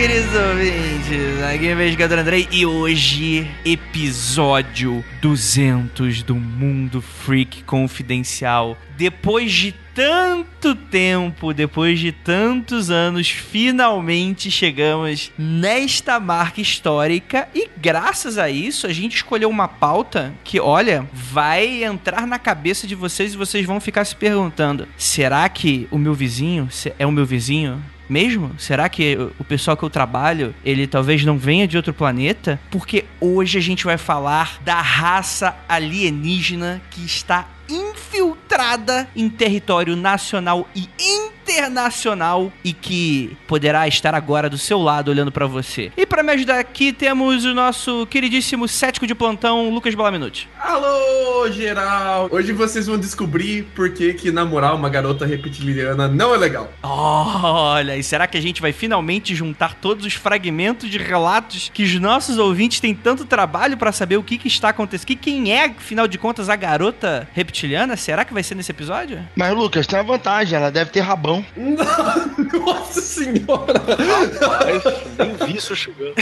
[0.00, 1.42] Queridos ouvintes.
[1.42, 8.78] Aqui é o Investigador Andrei e hoje, episódio 200 do Mundo Freak Confidencial.
[8.96, 18.38] Depois de tanto tempo, depois de tantos anos, finalmente chegamos nesta marca histórica e graças
[18.38, 23.34] a isso a gente escolheu uma pauta que, olha, vai entrar na cabeça de vocês
[23.34, 27.82] e vocês vão ficar se perguntando: será que o meu vizinho é o meu vizinho?
[28.10, 28.52] Mesmo?
[28.58, 32.60] Será que o- pessoal que eu trabalho, ele talvez não venha de outro planeta?
[32.70, 40.68] Porque hoje a gente vai falar da raça alienígena que está infiltrada em território nacional
[40.74, 41.30] e internacional
[42.64, 45.90] e que poderá estar agora do seu lado olhando pra você.
[45.96, 50.48] E pra me ajudar aqui temos o nosso queridíssimo cético de plantão, Lucas Balaminuti.
[50.58, 52.28] Alô, geral!
[52.30, 56.72] Hoje vocês vão descobrir por que, que namorar uma garota reptiliana não é legal.
[56.82, 61.82] Olha, e será que a gente vai finalmente juntar todos os fragmentos de relatos que
[61.82, 65.06] os nossos ouvintes têm tanto trabalho pra saber o que, que está acontecendo?
[65.06, 67.96] Que quem é, afinal de contas, a garota reptiliana?
[67.96, 69.18] Será que vai ser nesse episódio?
[69.34, 71.39] Mas, Lucas, tem uma vantagem, ela deve ter rabão.
[71.56, 73.80] Nossa senhora!
[75.18, 76.14] Nem vi isso chegando.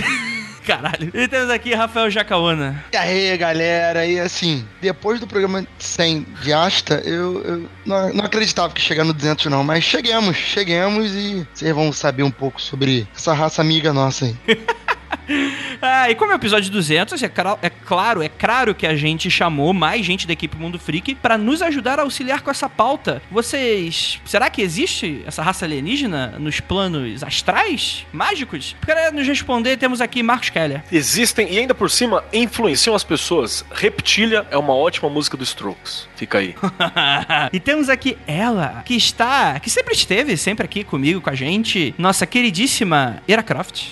[0.66, 1.10] Caralho.
[1.14, 2.84] E temos aqui Rafael Jacaona.
[2.92, 8.24] E aí, galera, e assim, depois do programa 100 de Asta, eu, eu não, não
[8.24, 12.30] acreditava que ia chegar no 200 não, mas chegamos, chegamos e vocês vão saber um
[12.30, 14.36] pouco sobre essa raça amiga nossa aí.
[15.80, 18.96] Ah, e como é o episódio 200, é, cra- é claro, é claro que a
[18.96, 22.68] gente chamou mais gente da equipe Mundo Freak pra nos ajudar a auxiliar com essa
[22.68, 23.22] pauta.
[23.30, 24.20] Vocês.
[24.24, 28.04] Será que existe essa raça alienígena nos planos astrais?
[28.12, 28.74] Mágicos?
[28.84, 30.82] Para nos responder, temos aqui Marcos Keller.
[30.90, 33.64] Existem e ainda por cima influenciam as pessoas.
[33.70, 36.08] Reptilia é uma ótima música do Strokes.
[36.16, 36.56] Fica aí.
[37.52, 39.60] e temos aqui ela, que está.
[39.60, 43.84] que sempre esteve, sempre aqui comigo, com a gente, nossa queridíssima Era Croft.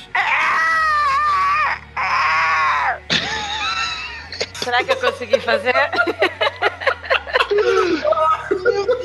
[4.67, 5.73] Será que eu consegui fazer?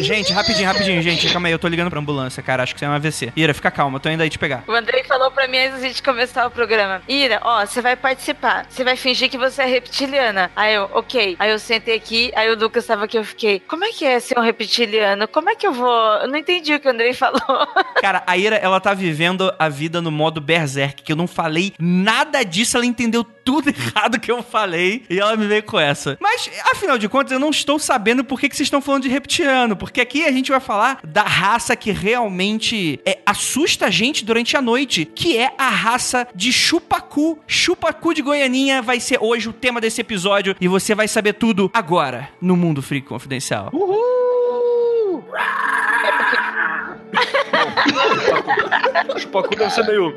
[0.02, 1.32] Gente, rapidinho, rapidinho, gente.
[1.32, 2.64] Calma aí, eu tô ligando pra ambulância, cara.
[2.64, 3.32] Acho que isso é um AVC.
[3.36, 4.64] Ira, fica calma, tô indo aí te pegar.
[4.68, 7.02] O Andrei falou pra mim antes de gente começar o programa.
[7.08, 8.66] Ira, ó, você vai participar.
[8.70, 10.52] Você vai fingir que você é reptiliana.
[10.56, 11.36] Aí eu, ok.
[11.38, 14.20] Aí eu sentei aqui, aí o Lucas tava aqui, eu fiquei, como é que é
[14.20, 15.28] ser um reptiliano?
[15.28, 16.14] Como é que eu vou?
[16.22, 17.40] Eu não entendi o que o Andrei falou.
[18.02, 21.74] Cara, a Ira, ela tá vivendo a vida no modo berserk, que eu não falei
[21.80, 26.18] nada disso, ela entendeu tudo errado que eu falei e ela me veio com essa.
[26.20, 29.10] Mas, afinal de contas, eu não estou sabendo por que, que vocês estão falando de
[29.10, 34.24] reptiliano, porque aqui a gente vai falar da raça que realmente é, assusta a gente
[34.24, 37.40] durante a noite, que é a raça de Chupacu.
[37.48, 41.70] Chupacu de Goianinha vai ser hoje o tema desse episódio e você vai saber tudo
[41.74, 43.72] agora no Mundo Freak Confidencial.
[49.18, 50.16] Chupacu deve ser meio.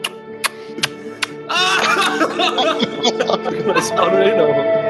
[3.66, 4.50] Não esse barulho aí não.
[4.50, 4.83] E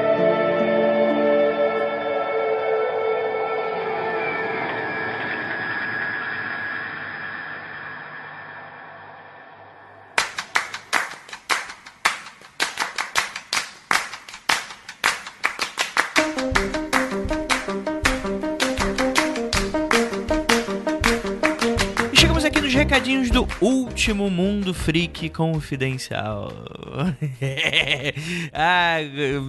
[23.04, 26.50] recadinhos do último Mundo Freak Confidencial.
[28.50, 28.96] ah,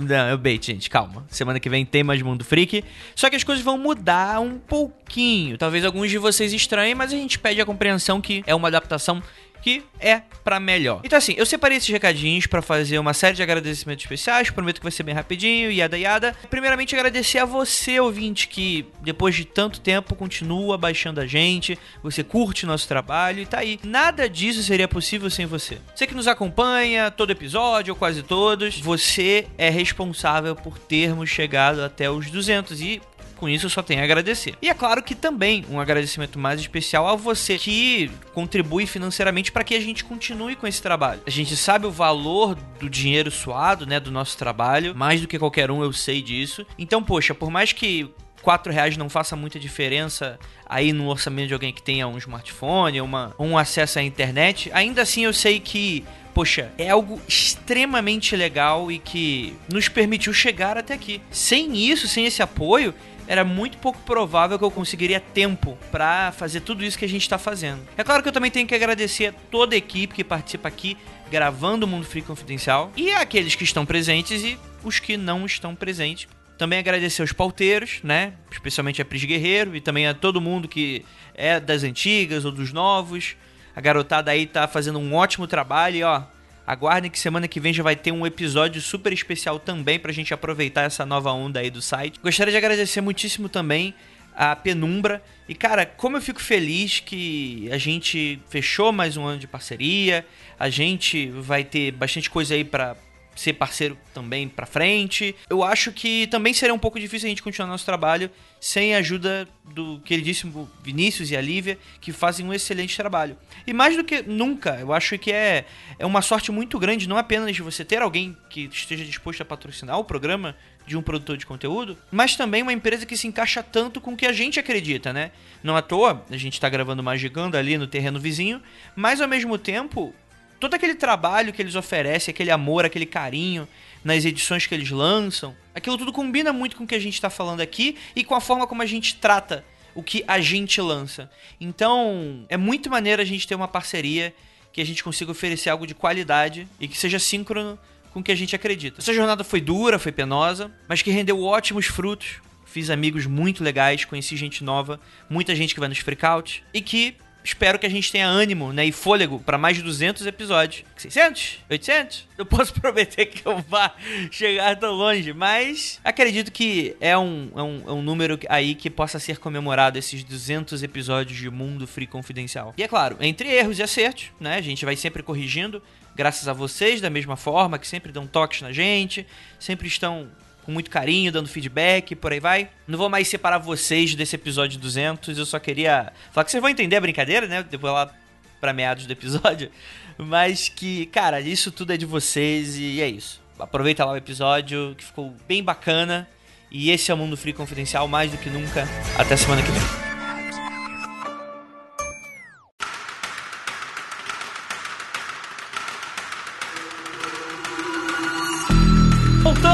[0.06, 1.26] não, é bait, gente, calma.
[1.30, 2.84] Semana que vem tem mais Mundo Freak.
[3.16, 5.58] Só que as coisas vão mudar um pouquinho.
[5.58, 9.24] Talvez alguns de vocês estranhem, mas a gente pede a compreensão que é uma adaptação
[9.66, 11.02] que é pra melhor.
[11.04, 14.84] Então assim, eu separei esses recadinhos pra fazer uma série de agradecimentos especiais, prometo que
[14.84, 16.36] vai ser bem rapidinho, yada yada.
[16.52, 22.24] Primeiramente agradecer a você, ouvinte, que depois de tanto tempo continua baixando a gente, você
[22.24, 23.80] curte nosso trabalho e tá aí.
[23.84, 25.80] Nada disso seria possível sem você.
[25.96, 31.82] Você que nos acompanha todo episódio ou quase todos, você é responsável por termos chegado
[31.82, 33.02] até os 200 e
[33.46, 34.56] Com isso, eu só tenho a agradecer.
[34.60, 39.64] E é claro que também um agradecimento mais especial a você que contribui financeiramente para
[39.64, 41.22] que a gente continue com esse trabalho.
[41.28, 45.38] A gente sabe o valor do dinheiro suado, né, do nosso trabalho, mais do que
[45.38, 46.66] qualquer um eu sei disso.
[46.76, 48.10] Então, poxa, por mais que
[48.42, 53.00] 4 reais não faça muita diferença aí no orçamento de alguém que tenha um smartphone,
[53.00, 56.04] uma, um acesso à internet, ainda assim eu sei que
[56.36, 61.22] poxa, é algo extremamente legal e que nos permitiu chegar até aqui.
[61.32, 62.94] Sem isso, sem esse apoio,
[63.28, 67.24] era muito pouco provável que eu conseguiria tempo para fazer tudo isso que a gente
[67.24, 67.82] está fazendo.
[67.98, 70.98] É claro que eu também tenho que agradecer a toda a equipe que participa aqui
[71.30, 75.76] gravando o Mundo Free Confidencial e aqueles que estão presentes e os que não estão
[75.76, 76.28] presentes.
[76.58, 78.34] Também agradecer aos pauteiros, né?
[78.50, 82.72] Especialmente a Pris Guerreiro e também a todo mundo que é das antigas ou dos
[82.72, 83.36] novos.
[83.76, 86.24] A garotada aí tá fazendo um ótimo trabalho e ó,
[86.66, 90.34] aguardem que semana que vem já vai ter um episódio super especial também pra gente
[90.34, 92.20] aproveitar essa nova onda aí do site.
[92.22, 93.94] Gostaria de agradecer muitíssimo também
[94.36, 95.24] a Penumbra.
[95.48, 100.26] E cara, como eu fico feliz que a gente fechou mais um ano de parceria,
[100.60, 102.96] a gente vai ter bastante coisa aí pra
[103.36, 105.36] ser parceiro também pra frente.
[105.50, 109.00] Eu acho que também seria um pouco difícil a gente continuar nosso trabalho sem a
[109.00, 113.38] ajuda do queridíssimo Vinícius e a Lívia, que fazem um excelente trabalho.
[113.68, 115.66] E mais do que nunca, eu acho que é,
[116.00, 119.46] é uma sorte muito grande, não apenas de você ter alguém que esteja disposto a
[119.46, 120.56] patrocinar o programa
[120.88, 124.18] de um produtor de conteúdo, mas também uma empresa que se encaixa tanto com o
[124.18, 125.32] que a gente acredita, né?
[125.64, 128.62] Não à toa, a gente está gravando Magicando ali no terreno vizinho,
[128.96, 130.14] mas ao mesmo tempo,
[130.60, 133.68] todo aquele trabalho que eles oferecem, aquele amor, aquele carinho
[134.04, 137.30] nas edições que eles lançam, aquilo tudo combina muito com o que a gente está
[137.30, 139.66] falando aqui e com a forma como a gente trata
[139.96, 141.32] o que a gente lança.
[141.60, 144.34] Então, é muito maneiro a gente ter uma parceria
[144.72, 147.80] que a gente consiga oferecer algo de qualidade e que seja síncrono
[148.12, 149.00] com o que a gente acredita.
[149.00, 152.42] Essa jornada foi dura, foi penosa, mas que rendeu ótimos frutos.
[152.66, 155.00] Fiz amigos muito legais, conheci gente nova,
[155.30, 157.16] muita gente que vai nos freakouts e que
[157.46, 160.84] espero que a gente tenha ânimo né, e fôlego para mais de 200 episódios.
[160.98, 161.60] 600?
[161.70, 162.28] 800?
[162.38, 163.94] Não posso prometer que eu vá
[164.32, 168.90] chegar tão longe, mas acredito que é um, é um, é um número aí que
[168.90, 172.74] possa ser comemorado esses 200 episódios de Mundo Free Confidencial.
[172.78, 175.82] E é claro, entre erros e acertos, né, a gente vai sempre corrigindo,
[176.16, 179.26] graças a vocês da mesma forma, que sempre dão toques na gente,
[179.60, 180.30] sempre estão
[180.66, 182.70] com muito carinho, dando feedback, por aí vai.
[182.88, 186.70] Não vou mais separar vocês desse episódio 200, eu só queria falar que vocês vão
[186.70, 187.64] entender a brincadeira, né?
[187.64, 188.12] Depois lá
[188.60, 189.70] pra meados do episódio.
[190.18, 193.42] Mas que, cara, isso tudo é de vocês e é isso.
[193.60, 196.28] Aproveita lá o episódio, que ficou bem bacana.
[196.72, 198.88] E esse é o Mundo Free Confidencial mais do que nunca.
[199.18, 200.05] Até semana que vem.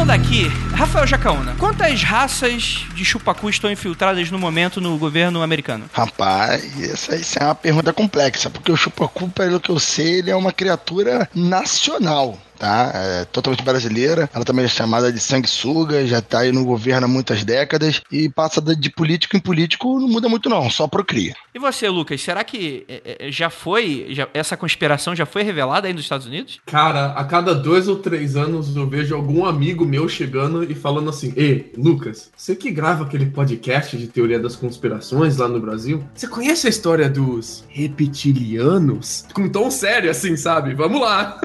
[0.01, 5.87] Voltando aqui, Rafael Jacaúna, quantas raças de chupacu estão infiltradas no momento no governo americano?
[5.93, 10.31] Rapaz, essa, essa é uma pergunta complexa, porque o chupacu, pelo que eu sei, ele
[10.31, 12.91] é uma criatura nacional tá?
[12.93, 14.29] É totalmente brasileira.
[14.31, 18.29] Ela também é chamada de sanguessuga, já tá aí no governo há muitas décadas e
[18.29, 21.33] passa de político em político, não muda muito não, só procria.
[21.55, 25.87] E você, Lucas, será que é, é, já foi, já, essa conspiração já foi revelada
[25.87, 26.59] aí nos Estados Unidos?
[26.67, 31.09] Cara, a cada dois ou três anos eu vejo algum amigo meu chegando e falando
[31.09, 36.03] assim: Ei, Lucas, você que grava aquele podcast de teoria das conspirações lá no Brasil,
[36.13, 39.25] você conhece a história dos reptilianos?
[39.33, 40.75] Com um tom sério, assim, sabe?
[40.75, 41.39] Vamos lá!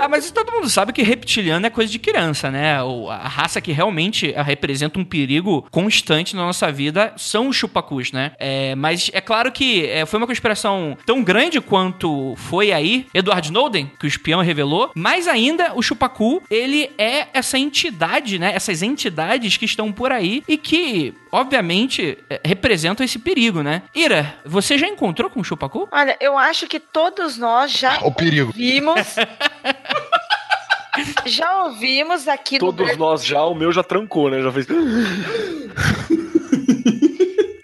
[0.00, 2.76] Ah, mas todo mundo sabe que reptiliano é coisa de criança, né?
[3.08, 8.32] A raça que realmente representa um perigo constante na nossa vida são os chupacus, né?
[8.38, 13.46] É, mas é claro que é, foi uma conspiração tão grande quanto foi aí Edward
[13.46, 18.52] Snowden, que o espião revelou, mas ainda o chupacu, ele é essa entidade, né?
[18.54, 23.82] Essas entidades que estão por aí e que, obviamente, é, representam esse perigo, né?
[23.94, 25.88] Ira, você já encontrou com o chupacu?
[25.90, 28.52] Olha, eu acho que todos nós já O perigo.
[28.52, 29.16] vimos.
[31.26, 34.42] já ouvimos aqui Todos no nós já, o meu já trancou, né?
[34.42, 34.66] Já fez.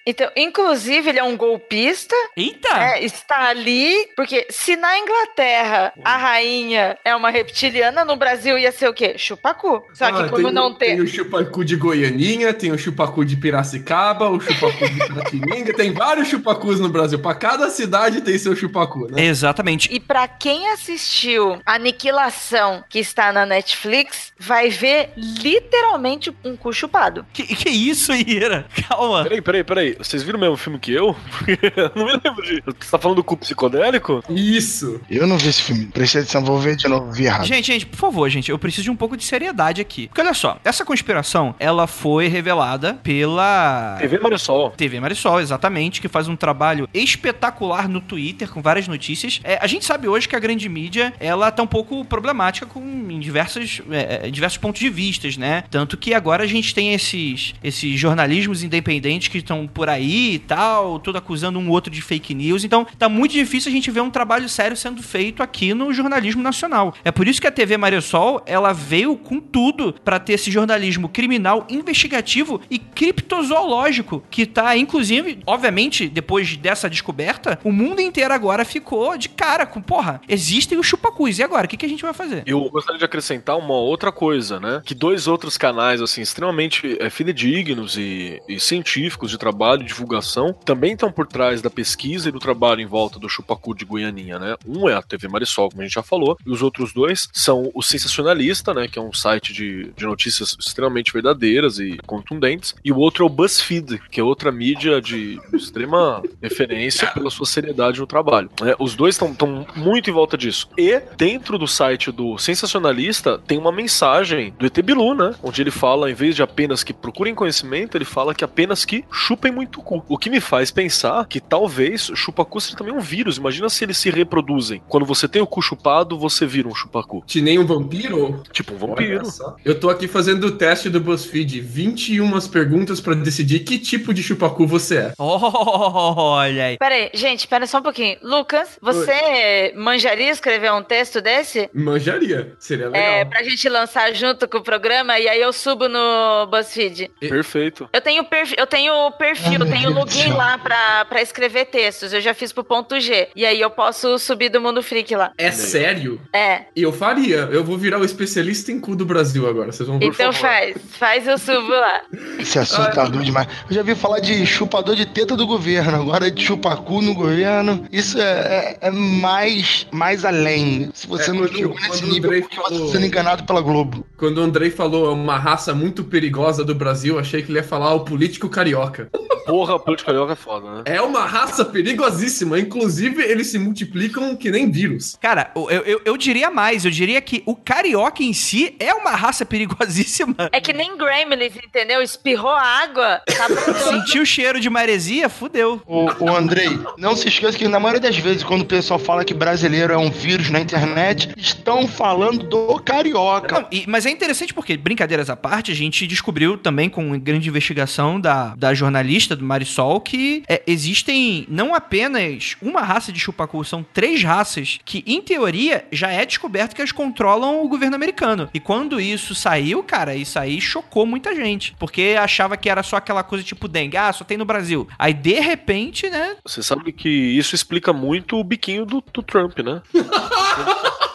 [0.06, 2.14] Então, inclusive, ele é um golpista.
[2.36, 2.68] Eita!
[2.78, 8.70] É, está ali, porque se na Inglaterra a rainha é uma reptiliana, no Brasil ia
[8.70, 9.18] ser o quê?
[9.18, 9.82] Chupacu.
[9.92, 11.00] Só que Ah, como tem, não tem tem.
[11.00, 16.28] o chupacu de Goianinha, tem o chupacu de Piracicaba, o chupacu de Piratininga, tem vários
[16.28, 17.18] chupacus no Brasil.
[17.18, 19.24] Pra cada cidade tem seu chupacu, né?
[19.24, 19.92] Exatamente.
[19.92, 27.26] E pra quem assistiu Aniquilação, que está na Netflix, vai ver literalmente um cu chupado.
[27.32, 28.66] Que, que isso, Ira?
[28.88, 29.22] Calma.
[29.24, 29.95] Peraí, peraí, peraí.
[29.98, 31.14] Vocês viram o mesmo filme que eu?
[31.30, 32.62] Porque eu não me lembro de.
[32.64, 34.22] Você tá falando do cu psicodélico?
[34.28, 35.00] Isso.
[35.10, 35.86] Eu não vi esse filme.
[35.86, 37.44] Prestei atenção, vou ver de novo, vi errado.
[37.46, 40.08] Gente, gente, por favor, gente, eu preciso de um pouco de seriedade aqui.
[40.08, 44.70] Porque olha só, essa conspiração, ela foi revelada pela TV Marisol.
[44.70, 49.40] TV Marisol, exatamente, que faz um trabalho espetacular no Twitter com várias notícias.
[49.44, 52.80] É, a gente sabe hoje que a grande mídia, ela tá um pouco problemática com
[52.80, 55.64] em diversos, é, é, diversos pontos de vistas, né?
[55.70, 60.38] Tanto que agora a gente tem esses, esses jornalismos independentes que estão por aí e
[60.38, 62.64] tal, tudo acusando um outro de fake news.
[62.64, 66.42] Então, tá muito difícil a gente ver um trabalho sério sendo feito aqui no jornalismo
[66.42, 66.94] nacional.
[67.04, 71.08] É por isso que a TV Marisol, ela veio com tudo para ter esse jornalismo
[71.08, 78.64] criminal, investigativo e criptozoológico, que tá, inclusive, obviamente, depois dessa descoberta, o mundo inteiro agora
[78.64, 81.66] ficou de cara com, porra, existem os chupacus, e agora?
[81.66, 82.42] O que, que a gente vai fazer?
[82.46, 84.82] Eu gostaria de acrescentar uma outra coisa, né?
[84.84, 90.52] Que dois outros canais, assim, extremamente é, fidedignos e, e científicos de trabalho e divulgação
[90.52, 94.38] também estão por trás da pesquisa e do trabalho em volta do chupacu de Goianinha,
[94.38, 94.56] né?
[94.66, 97.70] Um é a TV Marisol, como a gente já falou, e os outros dois são
[97.74, 98.88] o Sensacionalista, né?
[98.88, 103.26] Que é um site de, de notícias extremamente verdadeiras e contundentes, e o outro é
[103.26, 108.50] o BuzzFeed, que é outra mídia de extrema referência pela sua seriedade no trabalho.
[108.60, 108.74] né?
[108.78, 110.68] os dois estão muito em volta disso.
[110.76, 115.34] E dentro do site do Sensacionalista tem uma mensagem do ET Bilu, né?
[115.42, 119.04] Onde ele fala, em vez de apenas que procurem conhecimento, ele fala que apenas que
[119.10, 120.04] chupem muito cu.
[120.06, 123.38] O que me faz pensar que talvez chupacu seja também um vírus.
[123.38, 124.82] Imagina se eles se reproduzem.
[124.86, 127.24] Quando você tem o cu chupado, você vira um chupacu.
[127.26, 128.42] Que nem um vampiro?
[128.52, 129.22] Tipo um vampiro.
[129.64, 131.60] Eu tô aqui fazendo o teste do BuzzFeed.
[131.60, 135.12] 21 perguntas pra decidir que tipo de chupacu você é.
[135.18, 136.76] Olha aí.
[136.76, 138.18] Pera aí, gente, pera só um pouquinho.
[138.22, 141.70] Lucas, você manjaria escrever um texto desse?
[141.72, 142.54] Manjaria.
[142.58, 143.02] Seria legal.
[143.02, 147.10] É, pra gente lançar junto com o programa e aí eu subo no BuzzFeed.
[147.20, 147.88] Perfeito.
[147.92, 152.12] Eu tenho perfil, eu tenho perfil, eu tenho login lá pra, pra escrever textos.
[152.12, 153.28] Eu já fiz pro ponto G.
[153.34, 155.32] E aí eu posso subir do Mundo Freak lá.
[155.38, 156.20] É sério?
[156.32, 156.62] É.
[156.74, 157.48] Eu faria.
[157.50, 159.72] Eu vou virar o especialista em cu do Brasil agora.
[159.72, 160.06] Vocês vão ver.
[160.06, 160.76] Então faz.
[160.98, 162.02] Faz eu subo lá.
[162.38, 163.48] Isso é assustador demais.
[163.68, 167.86] Eu já vi falar de chupador de teta do governo, agora de chupacu no governo.
[167.92, 170.90] Isso é, é- é mais, mais além.
[170.94, 173.06] Se você É, não quando- chegou nesse nível, Andrei é porque você falou- tá sendo
[173.06, 174.06] enganado pela Globo.
[174.16, 177.92] Quando o Andrei falou uma raça muito perigosa do Brasil, achei que ele ia falar
[177.94, 179.08] o político carioca.
[179.44, 180.82] Porra, política carioca é foda, né?
[180.86, 182.58] É uma raça perigosíssima.
[182.58, 185.16] Inclusive, eles se multiplicam que nem vírus.
[185.20, 189.10] Cara, eu, eu, eu diria mais, eu diria que o carioca em si é uma
[189.12, 190.34] raça perigosíssima.
[190.52, 192.00] É que nem Gremlins, entendeu?
[192.02, 193.46] Espirrou água, tá.
[193.90, 195.80] Sentiu o cheiro de maresia, fudeu.
[195.86, 199.24] Ô, ô, Andrei, não se esqueça que na maioria das vezes, quando o pessoal fala
[199.24, 203.60] que brasileiro é um vírus na internet, estão falando do carioca.
[203.60, 207.48] Não, e- mas é interessante porque, brincadeiras à parte, a gente descobriu também com grande
[207.48, 213.64] investigação da, da jornalista do Marisol que é, existem não apenas uma raça de chupacu,
[213.64, 218.48] são três raças que, em teoria, já é descoberto que elas controlam o governo americano.
[218.52, 221.74] E quando isso saiu, cara, isso aí chocou muita gente.
[221.78, 224.86] Porque achava que era só aquela coisa tipo dengue, ah, só tem no Brasil.
[224.98, 229.58] Aí, de repente, né, Você sabe que isso explica muito o biquinho do, do Trump,
[229.58, 229.82] né?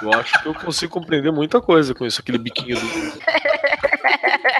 [0.00, 2.86] Eu acho que eu consigo compreender muita coisa com isso, aquele biquinho do.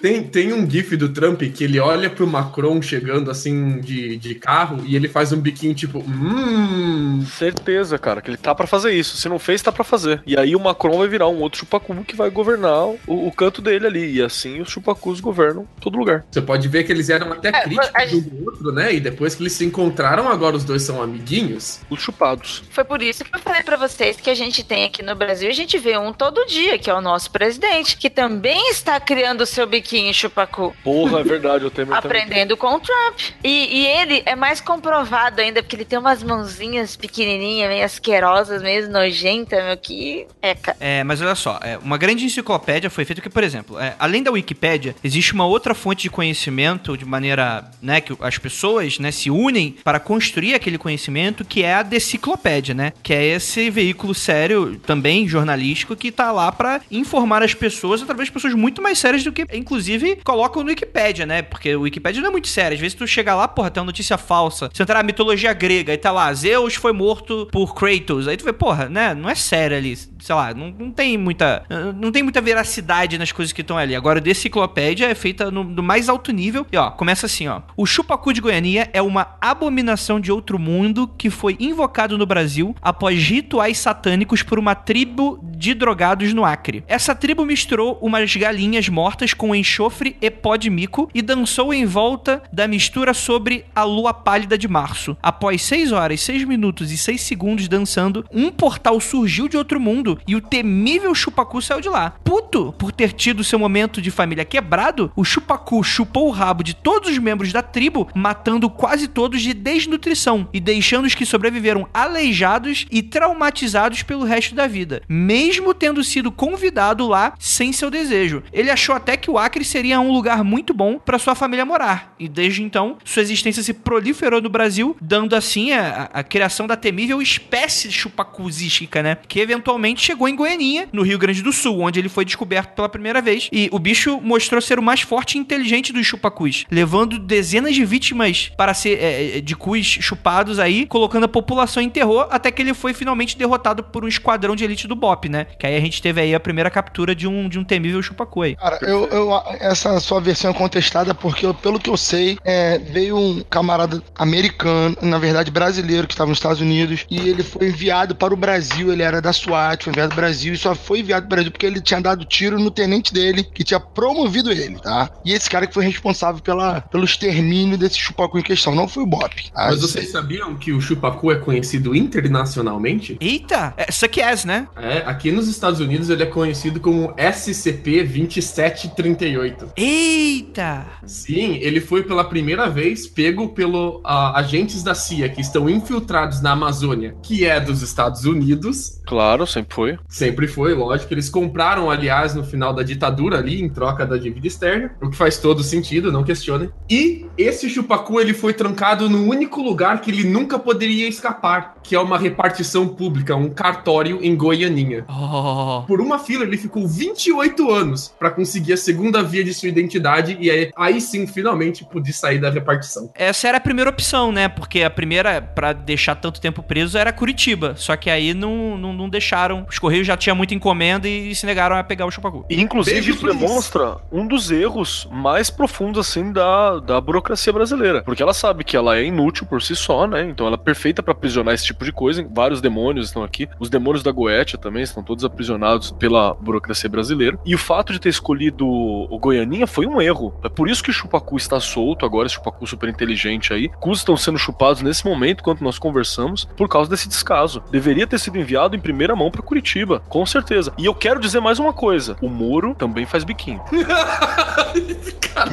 [0.00, 4.34] Tem, tem um gif do Trump que ele olha pro Macron chegando assim de, de
[4.34, 7.24] carro e ele faz um biquinho tipo, hum.
[7.26, 9.16] Certeza, cara, que ele tá pra fazer isso.
[9.16, 10.22] Se não fez, tá pra fazer.
[10.26, 13.60] E aí o Macron vai virar um outro chupacu que vai governar o, o canto
[13.60, 14.16] dele ali.
[14.16, 16.24] E assim os chupacus governam todo lugar.
[16.30, 18.94] Você pode ver que eles eram até É, críticos um do outro, né?
[18.94, 21.80] E depois que eles se encontraram, agora os dois são amiguinhos.
[21.90, 22.62] Os chupados.
[22.70, 25.48] Foi por isso que eu falei pra vocês que a gente tem aqui no Brasil,
[25.48, 29.40] a gente vê um todo dia, que é o nosso presidente, que também está criando
[29.42, 30.74] o seu biquinho chupacu.
[30.84, 33.18] Porra, é verdade, eu tenho Aprendendo com o Trump.
[33.42, 38.62] E, e ele é mais comprovado ainda, porque ele tem umas mãozinhas pequenininhas, meio asquerosas,
[38.62, 40.76] meio nojentas, meu, que eca.
[40.78, 44.22] É, mas olha só, é, uma grande enciclopédia foi feita que, por exemplo, é, além
[44.22, 49.10] da Wikipédia, existe uma outra fonte de conhecimento de maneira, né, que as pessoas, né,
[49.10, 54.14] se unem para construir aquele conhecimento, que é a deciclopédia, né, que é esse veículo
[54.14, 58.98] sério, também jornalístico, que tá lá para informar as pessoas através de pessoas muito mais
[58.98, 59.77] sérias do que, inclusive,
[60.24, 63.34] colocam no Wikipédia, né, porque o Wikipédia não é muito sério, às vezes tu chega
[63.34, 66.74] lá, porra, tem uma notícia falsa, se entrar na mitologia grega, e tá lá, Zeus
[66.74, 70.52] foi morto por Kratos, aí tu vê, porra, né, não é sério ali, sei lá,
[70.54, 71.64] não, não tem muita
[71.96, 73.94] não tem muita veracidade nas coisas que estão ali.
[73.94, 76.66] Agora, a deciclopédia é feita no, do mais alto nível.
[76.70, 77.62] E ó, começa assim, ó.
[77.76, 82.74] O chupacu de Goiânia é uma abominação de outro mundo que foi invocado no Brasil
[82.80, 86.84] após rituais satânicos por uma tribo de drogados no Acre.
[86.86, 91.84] Essa tribo misturou umas galinhas mortas com enxofre e pó de mico e dançou em
[91.84, 95.16] volta da mistura sobre a lua pálida de março.
[95.22, 100.18] Após 6 horas, 6 minutos e 6 segundos dançando, um portal surgiu de outro mundo
[100.26, 102.14] e o temível Chupacu saiu de lá.
[102.24, 106.74] Puto por ter tido seu momento de família quebrado, o Chupacu chupou o rabo de
[106.74, 111.86] todos os membros da tribo, matando quase todos de desnutrição e deixando os que sobreviveram
[111.92, 118.42] aleijados e traumatizados pelo resto da vida, mesmo tendo sido convidado lá sem seu desejo.
[118.52, 122.14] Ele achou até que o Acre seria um lugar muito bom para sua família morar,
[122.18, 126.76] e desde então sua existência se proliferou no Brasil, dando assim a, a criação da
[126.76, 129.16] temível espécie chupacuzística, né?
[129.26, 132.88] Que eventualmente chegou em Goianinha, no Rio Grande do Sul, onde ele foi descoberto pela
[132.88, 133.48] primeira vez.
[133.50, 137.84] E o bicho mostrou ser o mais forte e inteligente dos chupacus, levando dezenas de
[137.84, 142.62] vítimas para ser é, de cus chupados aí, colocando a população em terror, até que
[142.62, 145.46] ele foi finalmente derrotado por um esquadrão de elite do BOP, né?
[145.58, 148.42] Que aí a gente teve aí a primeira captura de um, de um temível chupacu
[148.42, 148.54] aí.
[148.54, 149.28] Cara, eu, eu-
[149.60, 154.96] essa sua versão é contestada porque, pelo que eu sei, é, veio um camarada americano,
[155.02, 158.92] na verdade brasileiro, que estava nos Estados Unidos, e ele foi enviado para o Brasil.
[158.92, 161.36] Ele era da SWAT, foi enviado para o Brasil, e só foi enviado para o
[161.36, 165.10] Brasil porque ele tinha dado tiro no tenente dele, que tinha promovido ele, tá?
[165.24, 169.02] E esse cara que foi responsável pela, pelo extermínio desse chupacu em questão, não foi
[169.02, 169.50] o Bop.
[169.52, 169.66] tá?
[169.70, 173.16] Mas vocês sabiam que o chupacu é conhecido internacionalmente?
[173.20, 173.74] Eita!
[173.76, 174.66] É, suck ass, né?
[174.76, 179.37] É, aqui nos Estados Unidos ele é conhecido como SCP-2738.
[179.76, 180.86] Eita!
[181.04, 186.40] Sim, ele foi pela primeira vez pego pelo ah, agentes da CIA que estão infiltrados
[186.40, 189.00] na Amazônia, que é dos Estados Unidos.
[189.06, 189.98] Claro, sempre foi.
[190.08, 191.12] Sempre foi, lógico.
[191.14, 195.16] Eles compraram, aliás, no final da ditadura ali, em troca da dívida externa, o que
[195.16, 196.70] faz todo sentido, não questionem.
[196.90, 201.94] E esse chupacu, ele foi trancado no único lugar que ele nunca poderia escapar, que
[201.94, 205.06] é uma repartição pública, um cartório em Goianinha.
[205.08, 205.84] Oh.
[205.86, 210.36] Por uma fila, ele ficou 28 anos pra conseguir a segunda via de sua identidade
[210.40, 213.10] e aí, aí sim, finalmente, pude sair da repartição.
[213.14, 214.48] Essa era a primeira opção, né?
[214.48, 217.74] Porque a primeira, pra deixar tanto tempo preso, era Curitiba.
[217.76, 219.66] Só que aí não, não, não deixaram.
[219.68, 222.44] Os Correios já tinham muita encomenda e se negaram a pegar o chupacu.
[222.48, 228.02] E, inclusive, Beijo, isso demonstra um dos erros mais profundos, assim, da, da burocracia brasileira.
[228.02, 230.22] Porque ela sabe que ela é inútil por si só, né?
[230.22, 232.26] Então ela é perfeita pra aprisionar esse tipo de coisa.
[232.30, 233.48] Vários demônios estão aqui.
[233.58, 237.38] Os demônios da Goetia também estão todos aprisionados pela burocracia brasileira.
[237.44, 238.66] E o fato de ter escolhido
[239.08, 240.34] o Goianinha foi um erro.
[240.42, 243.68] É por isso que o Chupacu está solto agora, esse Chupacu super inteligente aí.
[243.80, 247.62] Cus estão sendo chupados nesse momento, enquanto nós conversamos, por causa desse descaso.
[247.70, 250.72] Deveria ter sido enviado em primeira mão pra Curitiba, com certeza.
[250.78, 253.60] E eu quero dizer mais uma coisa: o Moro também faz biquinho.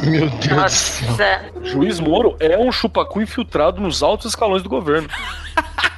[0.04, 1.40] Meu Deus do céu.
[1.42, 1.52] Nossa.
[1.64, 5.08] Juiz Moro é um chupacu infiltrado nos altos escalões do governo.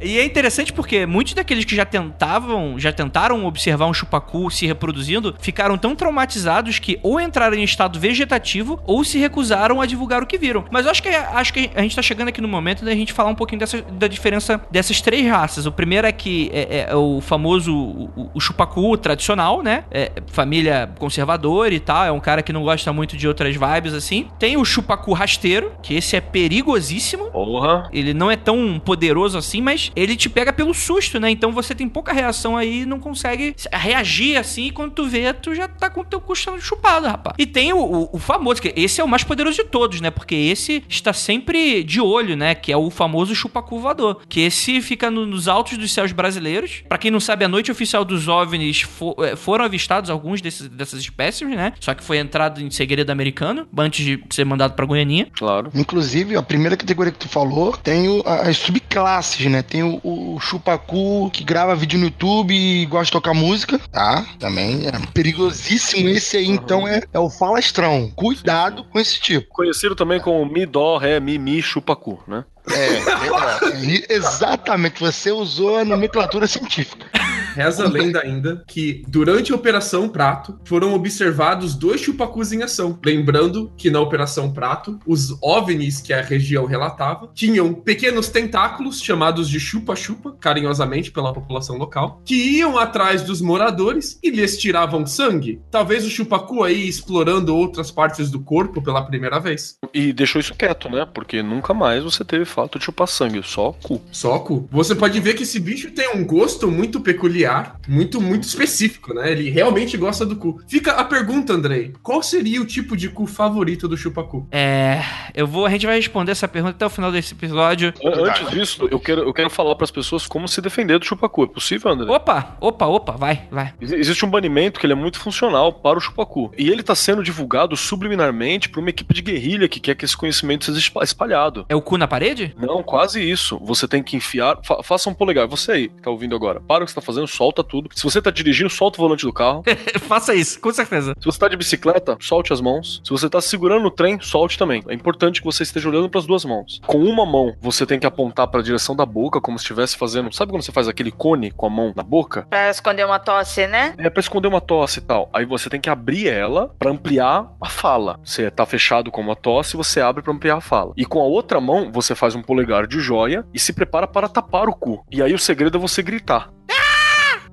[0.00, 4.66] E é interessante porque muitos daqueles que já tentavam, já tentaram observar um chupacu se
[4.66, 10.22] reproduzindo, ficaram tão traumatizados que ou entraram em estado vegetativo ou se recusaram a divulgar
[10.22, 10.64] o que viram.
[10.70, 13.12] Mas eu acho que acho que a gente tá chegando aqui no momento da gente
[13.12, 15.66] falar um pouquinho dessa, da diferença dessas três raças.
[15.66, 19.84] O primeiro é que é, é o famoso o, o chupacu tradicional, né?
[19.90, 23.94] É, família conservadora e tal, é um cara que não gosta muito de outras vibes
[23.94, 24.28] assim.
[24.38, 27.30] Tem o chupacu rasteiro, que esse é perigosíssimo.
[27.30, 27.88] Porra.
[27.92, 31.30] Ele não é tão poderoso assim, mas ele te pega pelo susto, né?
[31.30, 34.66] Então você tem pouca reação aí e não consegue reagir assim.
[34.66, 37.36] E quando tu vê, tu já tá com o teu costado chupado, rapaz.
[37.38, 40.10] E tem o, o- o famoso, que esse é o mais poderoso de todos, né?
[40.10, 42.54] Porque esse está sempre de olho, né?
[42.54, 44.20] Que é o famoso chupacu voador.
[44.28, 46.82] Que esse fica no- nos altos dos céus brasileiros.
[46.88, 50.68] Pra quem não sabe, a noite oficial dos OVNIs fo- eh, foram avistados alguns desses,
[50.68, 51.72] dessas espécies, né?
[51.80, 55.28] Só que foi entrado em segredo americano antes de ser mandado pra Goianinha.
[55.36, 55.70] Claro.
[55.74, 59.62] Inclusive, a primeira categoria que tu falou tem as subclasses, né?
[59.68, 64.26] Tem o, o chupacu que grava vídeo no YouTube e gosta de tocar música, tá?
[64.38, 66.08] Também é perigosíssimo.
[66.08, 68.10] Esse aí, então, é, é o falastrão.
[68.16, 69.48] Cuidado com esse tipo.
[69.50, 72.44] Conhecido também como Mi, Dó, Ré, Mi, Mi, Chupacu, né?
[72.72, 75.00] É, é, exatamente.
[75.00, 77.06] Você usou a nomenclatura científica.
[77.54, 82.98] Reza a lenda ainda que durante a Operação Prato foram observados dois chupacus em ação.
[83.04, 89.48] Lembrando que na Operação Prato, os OVNIs que a região relatava tinham pequenos tentáculos chamados
[89.48, 95.60] de chupa-chupa, carinhosamente pela população local, que iam atrás dos moradores e lhes tiravam sangue.
[95.70, 99.76] Talvez o chupacu aí explorando outras partes do corpo pela primeira vez.
[99.92, 101.06] E deixou isso quieto, né?
[101.12, 104.00] Porque nunca mais você teve fato de chupar sangue, só cu.
[104.10, 109.14] Soco, você pode ver que esse bicho tem um gosto muito peculiar muito, muito específico,
[109.14, 109.30] né?
[109.30, 110.60] Ele realmente gosta do cu.
[110.66, 114.46] Fica a pergunta, Andrei: qual seria o tipo de cu favorito do chupacu?
[114.50, 115.00] É.
[115.34, 115.66] Eu vou.
[115.66, 117.94] A gente vai responder essa pergunta até o final desse episódio.
[118.04, 121.44] An- Antes disso, eu quero, eu quero falar pras pessoas como se defender do chupacu.
[121.44, 122.10] É possível, André?
[122.10, 123.72] Opa, opa, opa, vai, vai.
[123.80, 126.50] Ex- Existe um banimento que ele é muito funcional para o chupacu.
[126.58, 130.16] E ele tá sendo divulgado subliminarmente por uma equipe de guerrilha que quer que esse
[130.16, 131.64] conhecimento seja espa- espalhado.
[131.68, 132.47] É o cu na parede?
[132.56, 133.58] Não, quase isso.
[133.62, 134.58] Você tem que enfiar.
[134.64, 135.46] fa- faça um polegar.
[135.48, 136.60] Você aí, que tá ouvindo agora.
[136.60, 137.90] Para o que você tá fazendo, solta tudo.
[137.94, 139.62] Se você tá dirigindo, solta o volante do carro.
[140.08, 141.14] Faça isso, com certeza.
[141.18, 143.00] Se você tá de bicicleta, solte as mãos.
[143.04, 144.82] Se você tá segurando o trem, solte também.
[144.88, 146.80] É importante que você esteja olhando pras duas mãos.
[146.86, 150.32] Com uma mão, você tem que apontar pra direção da boca, como se estivesse fazendo.
[150.34, 152.46] Sabe quando você faz aquele cone com a mão na boca?
[152.48, 153.94] Pra esconder uma tosse, né?
[153.98, 155.28] É pra esconder uma tosse e tal.
[155.32, 158.18] Aí você tem que abrir ela pra ampliar a fala.
[158.24, 160.92] Você tá fechado com uma tosse, você abre pra ampliar a fala.
[160.96, 164.28] E com a outra mão, você faz um polegar de joia e se prepara para
[164.28, 165.04] tapar o cu.
[165.10, 166.50] E aí o segredo é você gritar.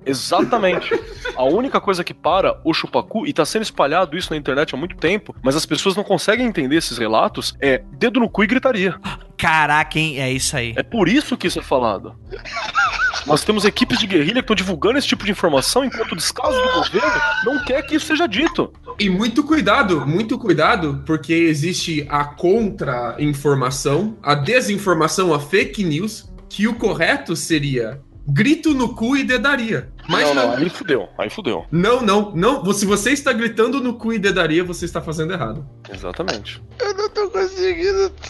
[0.05, 0.93] Exatamente.
[1.35, 4.77] A única coisa que para o chupacu, e tá sendo espalhado isso na internet há
[4.77, 8.47] muito tempo, mas as pessoas não conseguem entender esses relatos, é dedo no cu e
[8.47, 8.95] gritaria.
[9.35, 10.21] Caraca, hein?
[10.21, 10.73] É isso aí.
[10.77, 12.15] É por isso que isso é falado.
[13.25, 16.55] Nós temos equipes de guerrilha que estão divulgando esse tipo de informação enquanto o descaso
[16.61, 18.71] do governo não quer que isso seja dito.
[18.99, 26.67] E muito cuidado, muito cuidado, porque existe a contra-informação, a desinformação, a fake news, que
[26.67, 29.89] o correto seria grito no cu e dedaria.
[30.08, 31.65] Mas não, não, não, aí fudeu, aí fudeu.
[31.72, 32.74] não, não, não.
[32.74, 35.65] Se você está gritando no cu e dedaria, você está fazendo errado.
[35.91, 36.62] Exatamente.
[36.80, 38.12] Eu não tô conseguindo.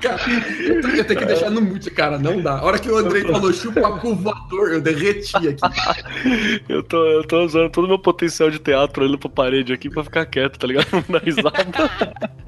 [0.00, 0.20] Cara,
[0.60, 2.58] eu, tenho que deixar no mute, cara, não dá.
[2.58, 5.58] A hora que o Andrei falou chupa cu voador, eu derreti aqui.
[6.68, 9.88] Eu tô, eu tô usando todo o meu potencial de teatro olhando pra parede aqui
[9.88, 10.86] pra ficar quieto, tá ligado?
[10.92, 11.66] Não dar risada.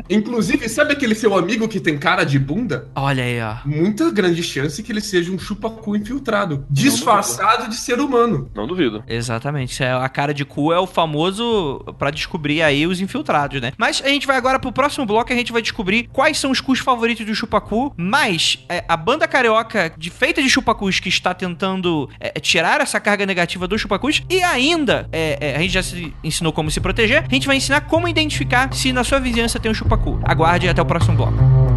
[0.09, 2.89] Inclusive, sabe aquele seu amigo que tem cara de bunda?
[2.95, 3.57] Olha aí, ó.
[3.65, 8.51] Muita grande chance que ele seja um chupacu infiltrado, disfarçado de ser humano.
[8.55, 9.03] Não duvido.
[9.07, 9.83] Exatamente.
[9.83, 13.73] É- A cara de cu é o famoso pra descobrir aí os infiltrados, né?
[13.79, 16.51] Mas a gente vai agora pro próximo bloco e a gente vai descobrir quais são
[16.51, 17.93] os cus favoritos do chupacu.
[17.97, 22.99] Mas é, a banda carioca de feita de chupacus que está tentando é, tirar essa
[22.99, 24.23] carga negativa dos chupacus.
[24.29, 27.25] E ainda, é, é, a gente já se ensinou como se proteger.
[27.31, 30.19] A gente vai ensinar como identificar se na sua vizinhança tem um chupacu.
[30.25, 31.70] Aguarde até o próximo bloco.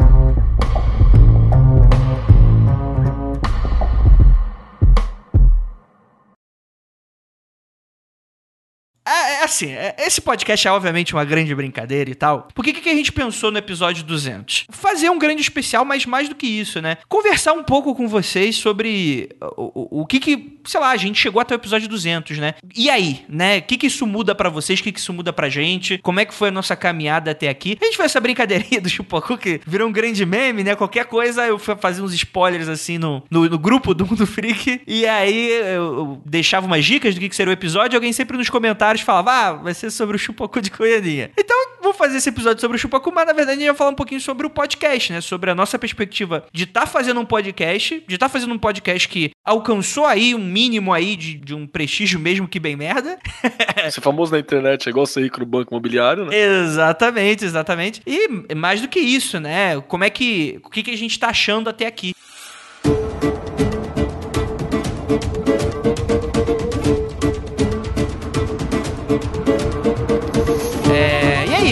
[9.24, 12.48] É, é assim, é- esse podcast é obviamente uma grande brincadeira e tal.
[12.54, 14.66] Por que, que a gente pensou no episódio 200?
[14.70, 16.98] Fazer um grande especial, mas mais do que isso, né?
[17.08, 21.20] Conversar um pouco com vocês sobre o, o, o que que, sei lá, a gente
[21.20, 22.54] chegou até o episódio 200, né?
[22.76, 23.60] E aí, né?
[23.60, 24.80] O que que isso muda pra vocês?
[24.80, 25.98] O que que isso muda pra gente?
[26.00, 27.78] Como é que foi a nossa caminhada até aqui?
[27.82, 30.76] A gente fez essa brincadeirinha do Chupacu que virou um grande meme, né?
[30.76, 34.82] Qualquer coisa eu fazer uns spoilers assim no, no, no grupo do Mundo Freak.
[34.88, 38.12] E aí eu, eu deixava umas dicas do que, que seria o episódio e alguém
[38.14, 41.32] sempre nos comentários falava, ah, vai ser sobre o Chupacu de Goianinha.
[41.38, 43.91] Então vou fazer esse episódio sobre o Chupacu, mas na verdade a gente vai falar
[43.91, 45.21] um pouquinho sobre o podcast, né?
[45.21, 49.32] Sobre a nossa perspectiva de estar fazendo um podcast, de estar fazendo um podcast que
[49.43, 53.19] alcançou aí um mínimo aí de, de um prestígio mesmo que bem merda.
[53.91, 56.36] Ser famoso na internet é igual ser rico no banco imobiliário, né?
[56.36, 58.02] Exatamente, exatamente.
[58.08, 59.80] E mais do que isso, né?
[59.82, 60.60] Como é que.
[60.63, 62.13] O que, que a gente tá achando até aqui?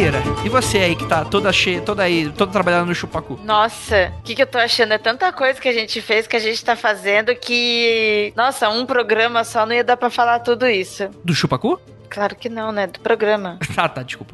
[0.01, 0.23] Aí, Ira?
[0.43, 3.39] E você aí que tá toda cheia, toda aí, toda trabalhando no chupacu?
[3.43, 4.93] Nossa, o que, que eu tô achando?
[4.93, 8.33] É tanta coisa que a gente fez, que a gente tá fazendo, que.
[8.35, 11.07] Nossa, um programa só não ia dar pra falar tudo isso.
[11.23, 11.79] Do chupacu?
[12.09, 12.87] Claro que não, né?
[12.87, 13.59] Do programa.
[13.77, 14.33] Ah, tá, desculpa.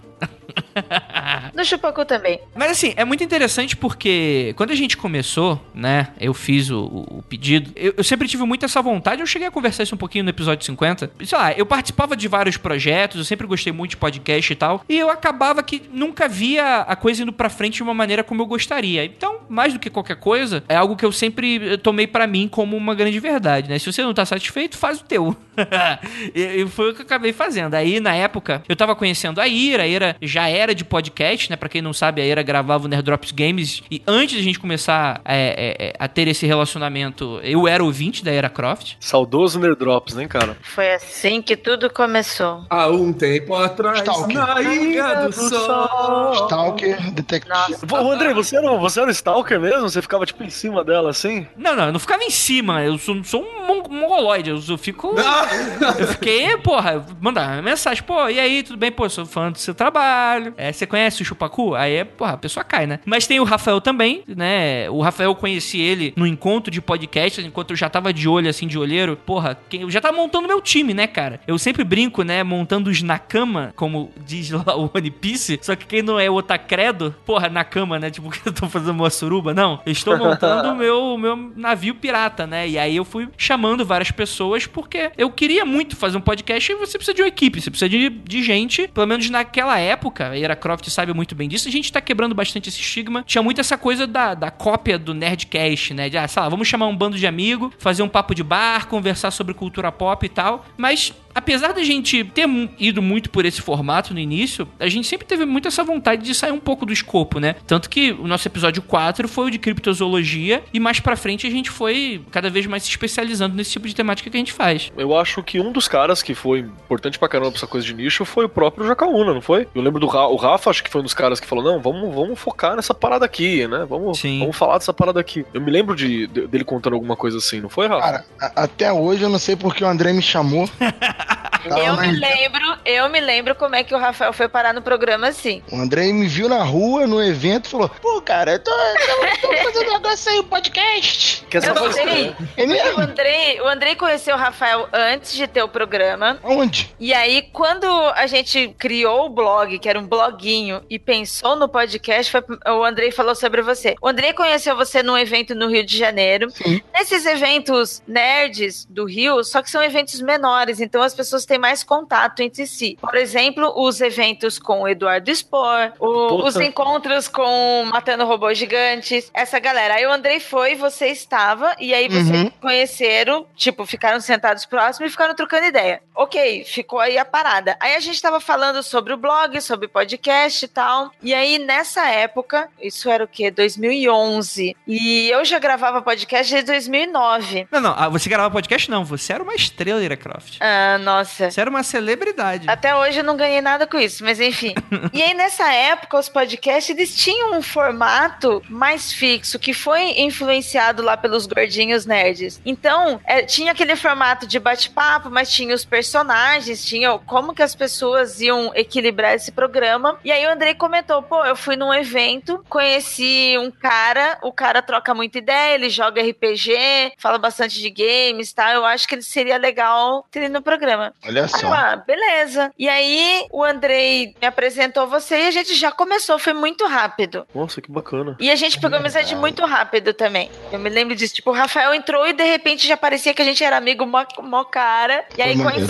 [1.53, 2.39] No Chupacu também.
[2.55, 6.09] Mas assim, é muito interessante porque quando a gente começou, né?
[6.19, 7.71] Eu fiz o, o- pedido.
[7.75, 9.21] Eu, eu sempre tive muito essa vontade.
[9.21, 11.11] Eu cheguei a conversar isso um pouquinho no episódio 50.
[11.25, 14.83] Sei lá, eu participava de vários projetos, eu sempre gostei muito de podcast e tal.
[14.87, 18.41] E eu acabava que nunca via a coisa indo pra frente de uma maneira como
[18.41, 19.03] eu gostaria.
[19.05, 22.47] Então, mais do que qualquer coisa, é algo que eu sempre eh, tomei pra mim
[22.47, 23.79] como uma grande verdade, né?
[23.79, 25.35] Se você não tá satisfeito, faz o teu.
[26.33, 27.73] e, e foi o que eu acabei fazendo.
[27.75, 29.83] Aí, na época, eu tava conhecendo a Ira.
[29.83, 31.55] A Ira já era de podcast, né?
[31.55, 33.81] Pra quem não sabe, a Ira gravava o Nerd Drops Games.
[33.89, 35.37] E antes da gente começar é,
[35.79, 38.95] é, é, a ter esse relacionamento, eu era ouvinte da Era Croft.
[38.99, 40.57] Saudoso Nerdrops, né, cara?
[40.61, 42.65] Foi assim que tudo começou.
[42.69, 44.35] Há um tempo atrás, Stalker.
[44.37, 46.33] na Ilha do Sol.
[46.33, 47.49] Stalker, Detective.
[47.49, 48.03] Nossa.
[48.03, 49.89] Ô, André, você era, você era um Stalker mesmo?
[49.89, 51.47] Você ficava, tipo, em cima dela, assim?
[51.57, 52.83] Não, não, eu não ficava em cima.
[52.83, 54.49] Eu sou, sou um mon- mongoloide.
[54.49, 55.15] Eu, eu fico.
[55.99, 58.91] Eu fiquei, porra, mandar mensagem, pô, e aí, tudo bem?
[58.91, 60.53] Pô, sou fã do seu trabalho.
[60.57, 61.75] É, você conhece o Chupacu?
[61.75, 62.99] Aí, é, porra, a pessoa cai, né?
[63.05, 64.89] Mas tem o Rafael também, né?
[64.89, 68.49] O Rafael eu conheci ele no encontro de podcast, enquanto eu já tava de olho,
[68.49, 69.17] assim, de olheiro.
[69.25, 71.39] Porra, quem- eu já tava montando meu time, né, cara?
[71.47, 75.86] Eu sempre brinco, né, montando os Nakama, como diz lá o One Piece, só que
[75.86, 78.10] quem não é o Otacredo, porra, Nakama, né?
[78.10, 79.79] Tipo, que eu tô fazendo uma suruba, não.
[79.86, 82.67] Eu estou montando o meu, meu navio pirata, né?
[82.67, 86.76] E aí eu fui chamando várias pessoas porque eu queria muito fazer um podcast e
[86.76, 90.38] você precisa de uma equipe, você precisa de, de gente, pelo menos naquela época, a
[90.38, 93.23] Era Croft sabe muito bem disso, a gente tá quebrando bastante esse estigma.
[93.26, 96.10] Tinha muito essa coisa da, da cópia do Nerdcast, né?
[96.10, 98.88] De, ah, sei lá, vamos chamar um bando de amigo, fazer um papo de bar,
[98.88, 102.47] conversar sobre cultura pop e tal, mas apesar da gente ter
[102.80, 106.34] ido muito por esse formato no início, a gente sempre teve muito essa vontade de
[106.34, 107.56] sair um pouco do escopo, né?
[107.65, 111.50] Tanto que o nosso episódio 4 foi o de criptozoologia e mais pra frente a
[111.50, 114.91] gente foi cada vez mais se especializando nesse tipo de temática que a gente faz.
[114.97, 117.93] Eu acho que um dos caras que foi importante pra caramba pra essa coisa de
[117.93, 119.67] nicho foi o próprio Jacaúna, não foi?
[119.76, 121.80] Eu lembro do Ra o Rafa, acho que foi um dos caras que falou: não,
[121.80, 123.86] vamos, vamos focar nessa parada aqui, né?
[123.89, 124.39] Vamos, Sim.
[124.39, 125.45] vamos falar dessa parada aqui.
[125.54, 128.02] Eu me lembro de, de- dele contando alguma coisa assim, não foi, Rafa?
[128.02, 130.67] Cara, a- até hoje eu não sei porque o André me chamou.
[131.67, 134.81] Tava Eu me lembro, eu me lembro como é que o Rafael foi parar no
[134.81, 135.61] programa assim.
[135.71, 139.47] O André me viu na rua, no evento, e falou: Pô, cara, eu tô, tô,
[139.47, 141.45] tô fazendo um negócio aí, um podcast.
[141.49, 142.35] que essa Eu voz, sei.
[142.57, 142.99] É O?
[142.99, 146.39] Andrei, o Andrei conheceu o Rafael antes de ter o programa.
[146.43, 146.93] Onde?
[146.99, 151.67] E aí, quando a gente criou o blog, que era um bloguinho, e pensou no
[151.69, 152.43] podcast, foi-
[152.73, 153.95] o Andrei falou sobre você.
[154.01, 156.49] O Andrei conheceu você num evento no Rio de Janeiro.
[156.51, 156.81] Sim.
[156.93, 161.83] Nesses eventos nerds do Rio, só que são eventos menores, então as pessoas têm mais
[161.83, 162.97] contato entre si.
[163.01, 169.31] Por exemplo, os eventos com o Eduardo Spor, o- os encontros com Matando Robôs Gigantes,
[169.33, 169.95] essa galera.
[169.95, 172.51] Aí o Andrei foi, você estava, e aí vocês Uhum.
[172.62, 176.01] conheceram, tipo, ficaram sentados próximos e ficaram trocando ideia.
[176.13, 177.77] Ok, ficou aí a parada.
[177.79, 181.12] Aí a gente tava falando sobre o blog, sobre podcast e tal.
[181.23, 183.49] E aí, nessa época, isso era o quê?
[183.51, 184.75] 2011.
[184.88, 187.67] E eu já gravava podcast desde 2009.
[187.71, 188.89] Não, não, ah, você gravava podcast?
[188.89, 190.57] Não, você era uma estrela, Ira Croft.
[190.60, 191.37] Ah, nossa.
[191.38, 192.69] Você era uma celebridade.
[192.69, 194.73] Até hoje eu não ganhei nada com isso, mas enfim.
[195.13, 201.04] e aí, nessa época, os podcasts, eles tinham um formato mais fixo, que foi influenciado
[201.04, 202.62] lá pelos gordinhos nerds.
[202.65, 207.76] Então, é, tinha aquele formato de bate-papo, mas tinha os personagens, tinha como que as
[207.76, 210.19] pessoas iam equilibrar esse programa.
[210.23, 214.82] E aí o Andrei comentou, pô, eu fui num evento, conheci um cara, o cara
[214.82, 218.73] troca muita ideia, ele joga RPG, fala bastante de games, tá?
[218.73, 221.13] Eu acho que ele seria legal ter ele no programa.
[221.27, 221.71] Olha só.
[221.71, 222.71] ah, beleza.
[222.77, 227.45] E aí o Andrei me apresentou você e a gente já começou, foi muito rápido.
[227.53, 228.35] Nossa, que bacana.
[228.39, 230.49] E a gente pegou amizade muito rápido também.
[230.71, 231.35] Eu me lembro disso.
[231.35, 234.23] Tipo, o Rafael entrou e de repente já parecia que a gente era amigo mó,
[234.41, 235.25] mó cara.
[235.37, 235.87] E aí, maneiro.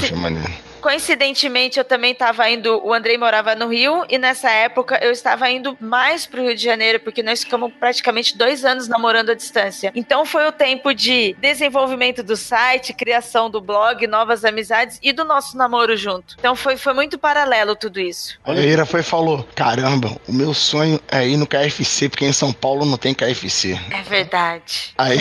[0.87, 2.81] Coincidentemente, eu também tava indo.
[2.81, 6.63] O Andrei morava no Rio e nessa época eu estava indo mais pro Rio de
[6.63, 9.91] Janeiro, porque nós ficamos praticamente dois anos namorando à distância.
[9.93, 15.25] Então foi o tempo de desenvolvimento do site, criação do blog, novas amizades e do
[15.25, 16.37] nosso namoro junto.
[16.39, 18.39] Então foi, foi muito paralelo tudo isso.
[18.45, 22.31] A Ira foi e falou: Caramba, o meu sonho é ir no KFC, porque em
[22.31, 23.77] São Paulo não tem KFC.
[23.91, 24.93] É verdade.
[24.97, 25.19] Aí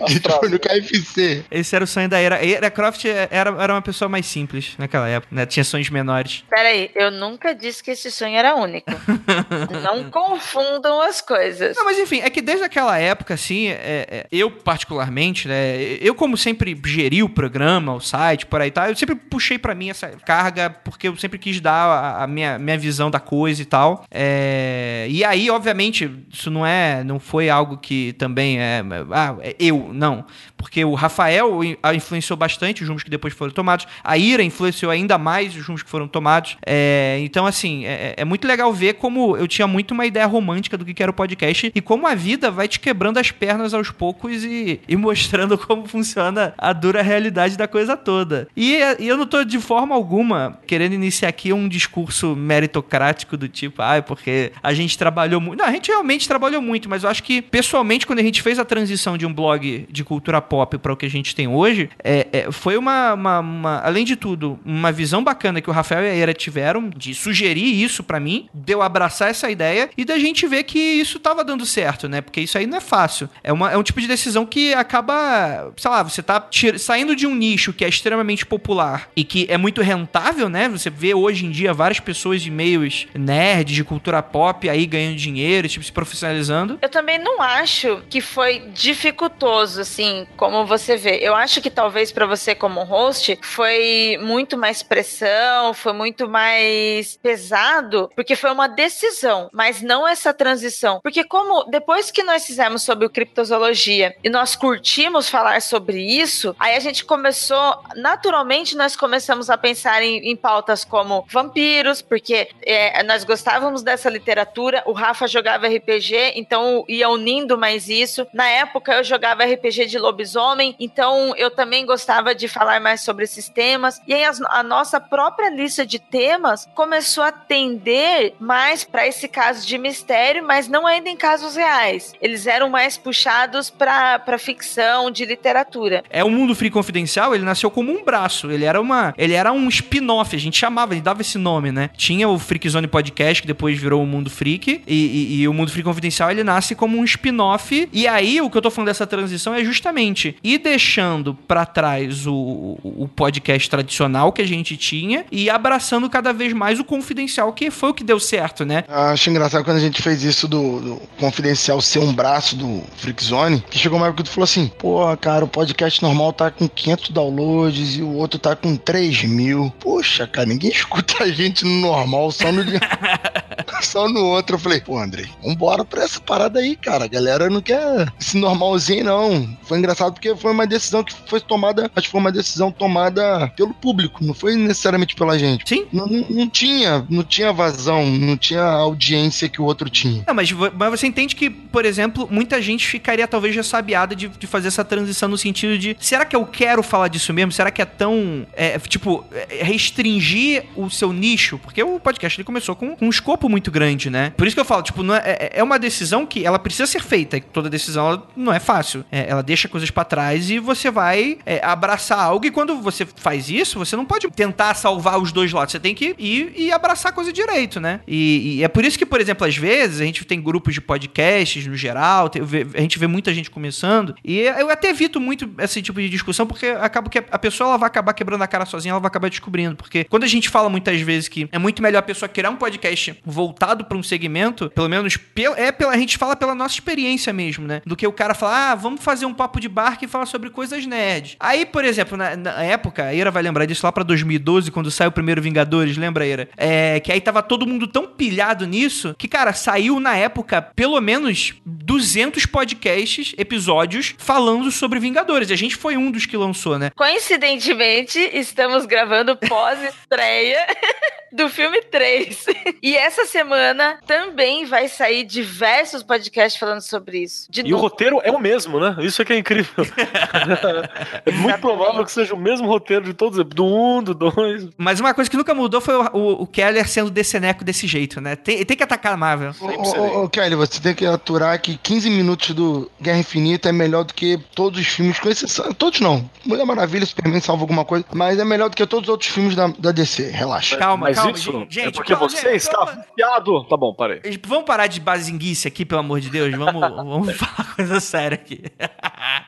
[0.00, 1.44] a gente foi no KFC.
[1.50, 2.36] Esse era o sonho da Era.
[2.36, 5.46] A Era Croft era, era uma pessoa mais simples naquela época, né?
[5.46, 6.44] Tinha sonhos menores.
[6.48, 8.90] Peraí, eu nunca disse que esse sonho era único.
[9.82, 11.76] Não confundam as coisas.
[11.76, 16.14] Não, mas enfim, é que desde aquela época, assim, é, é, eu particularmente, né, eu
[16.14, 19.90] como sempre geri o programa, o site, por aí tal, eu sempre puxei pra mim
[19.90, 23.64] essa carga, porque eu sempre quis dar a, a minha, minha visão da coisa e
[23.64, 24.04] tal.
[24.10, 29.54] É, e aí, obviamente, isso não é, não foi algo que também é, ah, é
[29.58, 30.24] eu, não.
[30.56, 34.42] Porque o Rafael in- a influenciou bastante os rumos que depois foram tomados, a Ira
[34.42, 36.56] influenciou ainda mais os rumos que foram tomados.
[36.66, 40.76] É, então, assim, é, é muito legal ver como eu tinha muito uma ideia romântica
[40.76, 43.90] do que era o podcast e como a vida vai te quebrando as pernas aos
[43.90, 48.48] poucos e, e mostrando como funciona a dura realidade da coisa toda.
[48.56, 53.48] E, e eu não tô de forma alguma querendo iniciar aqui um discurso meritocrático do
[53.48, 55.58] tipo, ah, porque a gente trabalhou muito.
[55.60, 58.58] Não, a gente realmente trabalhou muito, mas eu acho que, pessoalmente, quando a gente fez
[58.58, 61.90] a transição de um blog de cultura pop para o que a gente tem hoje,
[62.02, 66.04] é, é, foi uma, uma- uma- além de tudo, uma visão bacana que o Rafael
[66.04, 70.04] e a Eira tiveram de sugerir isso pra mim, de eu abraçar essa ideia e
[70.04, 72.20] da gente ver que isso tava dando certo, né?
[72.20, 73.28] Porque isso aí não é fácil.
[73.44, 77.26] É, uma, é um tipo de decisão que acaba, sei lá, você tá saindo de
[77.26, 80.68] um nicho que é extremamente popular e que é muito rentável, né?
[80.68, 85.16] Você vê hoje em dia várias pessoas de meios nerds, de cultura pop aí ganhando
[85.16, 86.78] dinheiro, tipo, se profissionalizando.
[86.80, 91.18] Eu também não acho que foi dificultoso, assim, como você vê.
[91.20, 97.16] Eu acho que talvez pra você como host foi muito mais pressão, foi muito mais
[97.20, 101.00] pesado, porque foi uma decisão, mas não essa transição.
[101.02, 106.54] Porque como depois que nós fizemos sobre o criptozoologia e nós curtimos falar sobre isso,
[106.60, 112.48] aí a gente começou, naturalmente nós começamos a pensar em, em pautas como vampiros, porque
[112.64, 118.24] é, nós gostávamos dessa literatura, o Rafa jogava RPG, então ia unindo mais isso.
[118.32, 123.24] Na época eu jogava RPG de lobisomem, então eu também gostava de falar mais sobre
[123.24, 124.00] esses temas.
[124.06, 129.28] E aí as- a nossa própria lista de temas começou a tender mais para esse
[129.28, 132.12] caso de mistério, mas não ainda em casos reais.
[132.20, 136.02] Eles eram mais puxados para ficção, de literatura.
[136.10, 138.50] É o Mundo Free Confidencial, ele nasceu como um braço.
[138.50, 141.90] Ele era uma, ele era um spin-off, a gente chamava, ele dava esse nome, né?
[141.96, 145.52] Tinha o Freak Zone Podcast que depois virou o Mundo Freak e, e- e o
[145.54, 147.88] Mundo Free Confidencial ele nasce como um spin-off.
[147.92, 152.26] E aí o que eu tô falando dessa transição é justamente ir deixando pra trás
[152.26, 157.52] o, o podcast tradicional que a gente tinha e abraçando cada vez mais o confidencial,
[157.52, 158.84] que foi o que deu certo, né?
[158.88, 163.62] Acho engraçado quando a gente fez isso do, do Confidencial ser um braço do Freakzone,
[163.70, 166.68] que chegou uma época que tu falou assim, pô, cara, o podcast normal tá com
[166.68, 169.72] 500 downloads e o outro tá com 3 mil.
[169.78, 172.62] Poxa, cara, ninguém escuta a gente no normal, só no
[173.82, 174.56] só no outro.
[174.56, 177.04] Eu falei, pô, Andrei, vambora pra essa parada aí, cara.
[177.04, 179.56] A galera não quer esse normalzinho, não.
[179.64, 183.48] Foi engraçado porque foi uma decisão que foi tomada, acho que foi uma decisão tomada
[183.56, 185.68] pelo público, não foi necessariamente pela gente.
[185.68, 185.84] Sim.
[185.92, 190.24] Não, não- tinha, não tinha vazão, não tinha audiência que o outro tinha.
[190.26, 194.46] Não, mas, mas você entende que, por exemplo, muita gente ficaria talvez ressabiada de, de
[194.46, 197.52] fazer essa transição no sentido de será que eu quero falar disso mesmo?
[197.52, 201.58] Será que é tão, é, tipo, é, restringir o seu nicho?
[201.58, 204.32] Porque o podcast ele começou com, um escopo muito grande, né?
[204.36, 206.86] Por isso que eu falo, tipo, não é, é- é uma decisão que ela precisa
[206.86, 207.36] ser feita.
[207.36, 209.04] E toda decisão não é fácil.
[209.12, 212.46] É, ela deixa coisas pra trás e você vai é, abraçar algo.
[212.46, 215.72] E quando você faz isso, você não pode tentar salvar os dois lados.
[215.72, 218.00] Você tem que ir e abraçar a coisa direito, né?
[218.06, 220.80] E, e é por isso que, por exemplo, às vezes a gente tem grupos de
[220.80, 222.42] podcasts no geral, tem-
[222.74, 224.14] a gente vê muita gente começando.
[224.24, 227.78] E eu até evito muito esse tipo de discussão, porque acaba que a pessoa ela
[227.78, 229.76] vai acabar quebrando a cara sozinha, ela vai acabar descobrindo.
[229.76, 232.56] Porque quando a gente fala muitas vezes que é muito melhor a pessoa criar um
[232.56, 235.18] podcast voltado pra um segmento, pelo menos
[235.56, 237.82] é pela, a gente fala pela nossa experiência mesmo, né?
[237.86, 240.50] Do que o cara falar, ah, vamos fazer um papo de barco e falar sobre
[240.50, 241.36] coisas nerds.
[241.40, 244.90] Aí, por exemplo, na, na época, a Ira vai lembrar disso lá pra 2012, quando
[244.90, 246.48] saiu o primeiro Vingadores, lembra, Ira?
[246.56, 251.00] É, que aí tava todo mundo tão pilhado nisso que, cara, saiu na época pelo
[251.00, 255.50] menos 200 podcasts, episódios, falando sobre Vingadores.
[255.50, 256.90] E a gente foi um dos que lançou, né?
[256.94, 260.58] Coincidentemente, estamos gravando pós-estreia
[261.32, 262.46] do filme 3.
[262.82, 267.46] E essa semana também vai sair diversos podcasts falando sobre isso.
[267.50, 267.82] De E o novo.
[267.82, 268.96] roteiro é o mesmo, né?
[269.00, 269.84] Isso é que é incrível.
[271.24, 274.68] é muito provável que seja o mesmo roteiro de todos, do 1, um, do 2.
[274.76, 278.20] Mas uma coisa que nunca mudou foi o, o, o Keller sendo deceneco desse jeito,
[278.20, 278.36] né?
[278.36, 279.52] Tem, tem que atacar a Marvel.
[279.60, 283.68] Ô, ô, ô, ô, Kelly, você tem que aturar que 15 minutos do Guerra Infinita
[283.68, 285.72] é melhor do que todos os filmes, com exceção.
[285.72, 286.28] Todos não.
[286.44, 289.54] Mulher Maravilha, Superman salva alguma coisa, mas é melhor do que todos os outros filmes
[289.54, 290.30] da, da DC.
[290.30, 290.76] Relaxa.
[290.76, 291.32] Calma, Mas calma.
[291.32, 293.64] isso gente, é porque calma, você gente, está viciado.
[293.64, 294.20] Tá bom, parei.
[294.46, 296.54] Vamos parar de bazinguice aqui, pelo amor de Deus.
[296.54, 298.62] Vamos, vamos falar coisa séria aqui.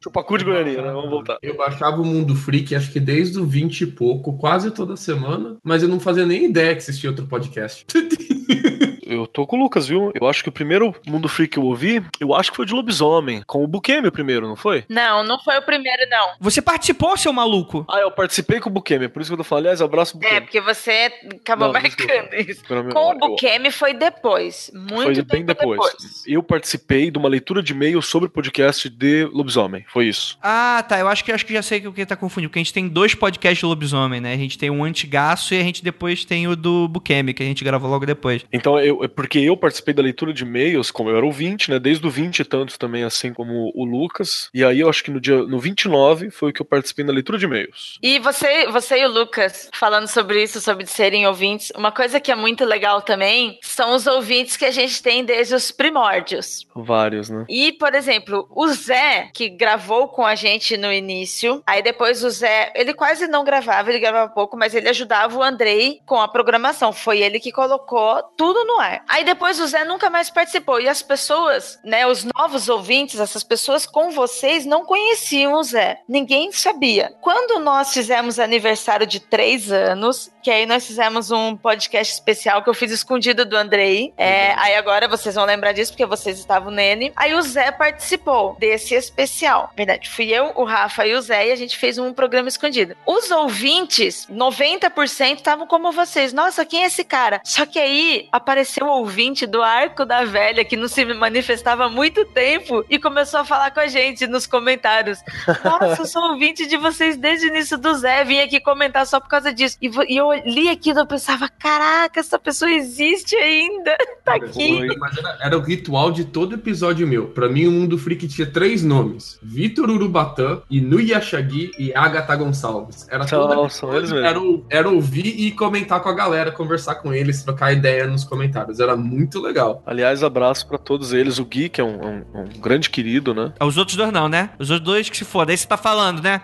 [0.02, 0.92] Chupacu de Goiânia, né?
[0.92, 1.38] Vamos voltar.
[1.42, 5.56] Eu baixava o Mundo Freak, acho que desde o 20 e pouco, quase toda semana,
[5.62, 7.86] mas eu não fazia nem ideia que existia outro podcast.
[9.24, 10.12] Eu tô com o Lucas, viu?
[10.20, 12.74] Eu acho que o primeiro Mundo Freak que eu ouvi, eu acho que foi de
[12.74, 13.42] lobisomem.
[13.46, 14.84] Com o Bukemi o primeiro, não foi?
[14.88, 16.32] Não, não foi o primeiro, não.
[16.40, 17.86] Você participou, seu maluco?
[17.88, 19.64] Ah, eu participei com o Bukemi, por isso que eu tô falando.
[19.64, 20.40] Aliás, abraço É, Bukemi.
[20.42, 22.12] porque você acabou Não, desculpa.
[22.12, 22.62] marcando isso.
[22.68, 24.70] Minha Com o memória, eu- Bukemi foi depois.
[24.74, 25.80] Muito Foi bem depois.
[26.26, 29.84] Eu participei de uma leitura de e-mail sobre o podcast de lobisomem.
[29.88, 30.36] Foi isso.
[30.42, 30.98] Ah, tá.
[30.98, 32.50] Eu acho que acho que já sei que o que tá confundindo.
[32.50, 34.34] Porque a gente tem dois podcasts de lobisomem, né?
[34.34, 37.46] A gente tem um antigaço e a gente depois tem o do Bukemi, que a
[37.46, 38.44] gente gravou logo depois.
[38.52, 41.78] Então eu, é porque eu participei da leitura de e-mails, como eu era ouvinte, né?
[41.78, 44.48] Desde o 20 e tantos também, assim como o Lucas.
[44.52, 47.12] E aí eu acho que no dia no 29 foi o que eu participei da
[47.12, 47.98] leitura de e-mails.
[48.02, 52.30] E você, você e o Lucas, falando sobre isso, sobre serem ouvintes, uma coisa que
[52.30, 56.66] é muito legal também são os ouvintes que a gente tem desde os primórdios.
[56.74, 57.44] Vários, né?
[57.48, 62.30] E, por exemplo, o Zé, que gravou com a gente no início, aí depois o
[62.30, 66.28] Zé, ele quase não gravava, ele gravava pouco, mas ele ajudava o Andrei com a
[66.28, 66.92] programação.
[66.92, 68.93] Foi ele que colocou tudo no ar.
[69.08, 70.80] Aí depois o Zé nunca mais participou.
[70.80, 76.00] E as pessoas, né, os novos ouvintes, essas pessoas com vocês não conheciam o Zé.
[76.08, 77.14] Ninguém sabia.
[77.20, 82.68] Quando nós fizemos aniversário de três anos, que aí nós fizemos um podcast especial que
[82.68, 84.12] eu fiz escondido do Andrei.
[84.16, 87.12] É, aí agora vocês vão lembrar disso, porque vocês estavam nele.
[87.16, 89.70] Aí o Zé participou desse especial.
[89.74, 92.94] Verdade, fui eu, o Rafa e o Zé, e a gente fez um programa escondido.
[93.06, 96.32] Os ouvintes, 90% estavam como vocês.
[96.32, 97.40] Nossa, quem é esse cara?
[97.42, 101.88] Só que aí apareceu o ouvinte do Arco da Velha, que não se manifestava há
[101.88, 105.18] muito tempo, e começou a falar com a gente nos comentários.
[105.64, 109.20] Nossa, eu sou ouvinte de vocês desde o início do Zé, vim aqui comentar só
[109.20, 109.76] por causa disso.
[109.80, 114.86] E, e eu li aquilo, eu pensava, caraca, essa pessoa existe ainda, tá aqui.
[114.98, 117.26] Mas era, era o ritual de todo episódio meu.
[117.28, 123.06] Pra mim, o Mundo Freak tinha três nomes: Vitor Urubatã, Inuyashagi e Agatha Gonçalves.
[123.08, 124.18] Era todo episódio.
[124.18, 128.73] Era, era ouvir e comentar com a galera, conversar com eles, trocar ideia nos comentários.
[128.80, 129.82] Era muito legal.
[129.86, 131.38] Aliás, abraço pra todos eles.
[131.38, 133.52] O Gui, que é um, um- um grande querido, né?
[133.60, 134.50] Os outros dois não, né?
[134.58, 135.52] Os outros dois que se foda.
[135.52, 136.40] Aí você tá falando, né?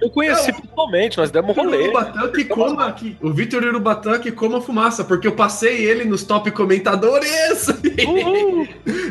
[0.00, 1.84] Eu conheci pessoalmente, nós demos rolê.
[1.84, 6.22] Urubatã que coma, que, o Vitor Urubatã que coma fumaça, porque eu passei ele nos
[6.24, 7.66] top comentadores.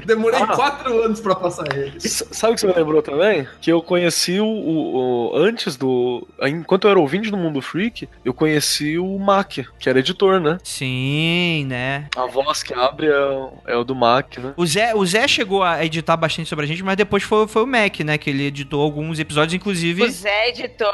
[0.05, 0.47] Demorei Ah.
[0.47, 1.97] quatro anos pra passar ele.
[1.97, 3.47] S- Sabe o que você me lembrou também?
[3.59, 6.27] Que eu conheci o, o- o- Antes do.
[6.41, 10.57] Enquanto eu era ouvinte do Mundo Freak, eu conheci o Mac, que era editor, né?
[10.63, 12.07] Sim, né?
[12.15, 14.53] A voz que abre é, o- é o do Mac, né?
[14.57, 17.63] O Zé, o Zé chegou a editar bastante sobre a gente, mas depois foi, foi
[17.63, 18.17] o Mac, né?
[18.17, 20.03] Que ele editou alguns episódios, inclusive.
[20.03, 20.91] O Zé editou,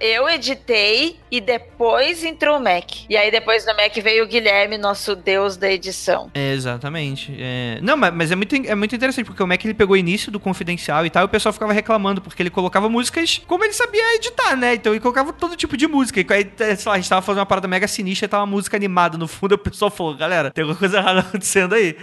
[0.00, 2.84] eu editei e depois entrou o Mac.
[3.08, 6.30] E aí depois do Mac veio o Guilherme, nosso deus da edição.
[6.34, 7.34] É, exatamente.
[7.38, 7.78] É...
[7.82, 10.30] Não, mas, mas é, muito, é muito interessante, porque o Mac ele pegou o início
[10.30, 13.72] do Confidencial e tal, e o pessoal ficava reclamando, porque ele colocava músicas como ele
[13.72, 14.74] sabia editar, né?
[14.74, 16.20] Então ele colocava todo tipo de música.
[16.20, 18.50] E aí, sei lá, a gente tava fazendo uma parada mega sinistra e tava uma
[18.50, 21.96] música animada no fundo, e o pessoal falou, galera, tem alguma coisa errada acontecendo aí.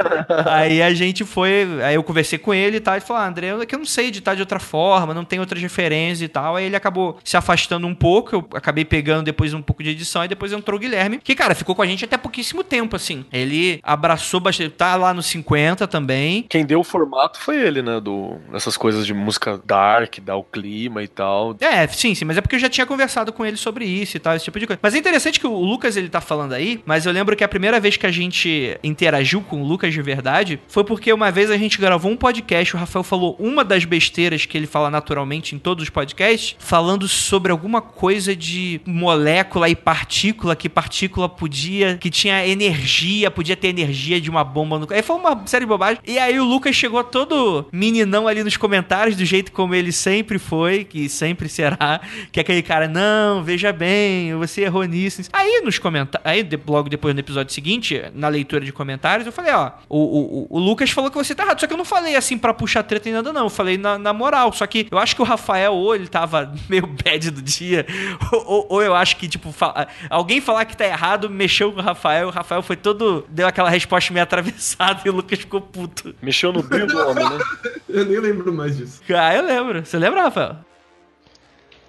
[0.45, 3.47] aí a gente foi, aí eu conversei com ele e tal, e falou, ah, André,
[3.47, 6.55] é que eu não sei editar de outra forma, não tem outras referências e tal.
[6.55, 10.23] Aí ele acabou se afastando um pouco, eu acabei pegando depois um pouco de edição,
[10.23, 13.25] e depois entrou o Guilherme, que, cara, ficou com a gente até pouquíssimo tempo, assim.
[13.31, 16.43] Ele abraçou bastante, tá lá no 50 também.
[16.43, 17.99] Quem deu o formato foi ele, né?
[17.99, 21.55] Do, dessas coisas de música dark, dar o clima e tal.
[21.59, 24.19] É, sim, sim, mas é porque eu já tinha conversado com ele sobre isso e
[24.19, 24.79] tal, esse tipo de coisa.
[24.81, 27.47] Mas é interessante que o Lucas ele tá falando aí, mas eu lembro que a
[27.47, 31.51] primeira vez que a gente interagiu com o Lucas de verdade foi porque uma vez
[31.51, 35.55] a gente gravou um podcast, o Rafael falou uma das besteiras que ele fala naturalmente
[35.55, 41.97] em todos os podcasts, falando sobre alguma coisa de molécula e partícula, que partícula podia,
[41.97, 44.87] que tinha energia, podia ter energia de uma bomba no.
[44.89, 46.01] Aí foi uma série de bobagem.
[46.05, 50.39] E aí o Lucas chegou todo meninão ali nos comentários, do jeito como ele sempre
[50.39, 55.19] foi, que sempre será, que é aquele cara, não, veja bem, você errou nisso.
[55.19, 59.31] nisso." Aí nos comentários, aí logo depois no episódio seguinte, na leitura de comentários, eu
[59.33, 61.85] falei, ó, o, o, o- Lucas falou que você tá errado, só que eu não
[61.85, 64.87] falei assim pra puxar treta e nada não, eu falei na, na moral, só que
[64.91, 67.85] eu acho que o Rafael, ou ele tava meio bad do dia,
[68.31, 71.79] ou, ou- ou eu acho que, tipo, fa- alguém falar que tá errado, mexeu com
[71.79, 75.61] o Rafael, o Rafael foi todo, deu aquela resposta meio atravessada e o Lucas ficou
[75.61, 76.13] puto.
[76.21, 77.37] Mexeu no brilho do homem, né?
[77.89, 79.01] Eu nem lembro mais disso.
[79.09, 79.85] Ah, eu lembro.
[79.85, 80.57] Você lembra, Rafael?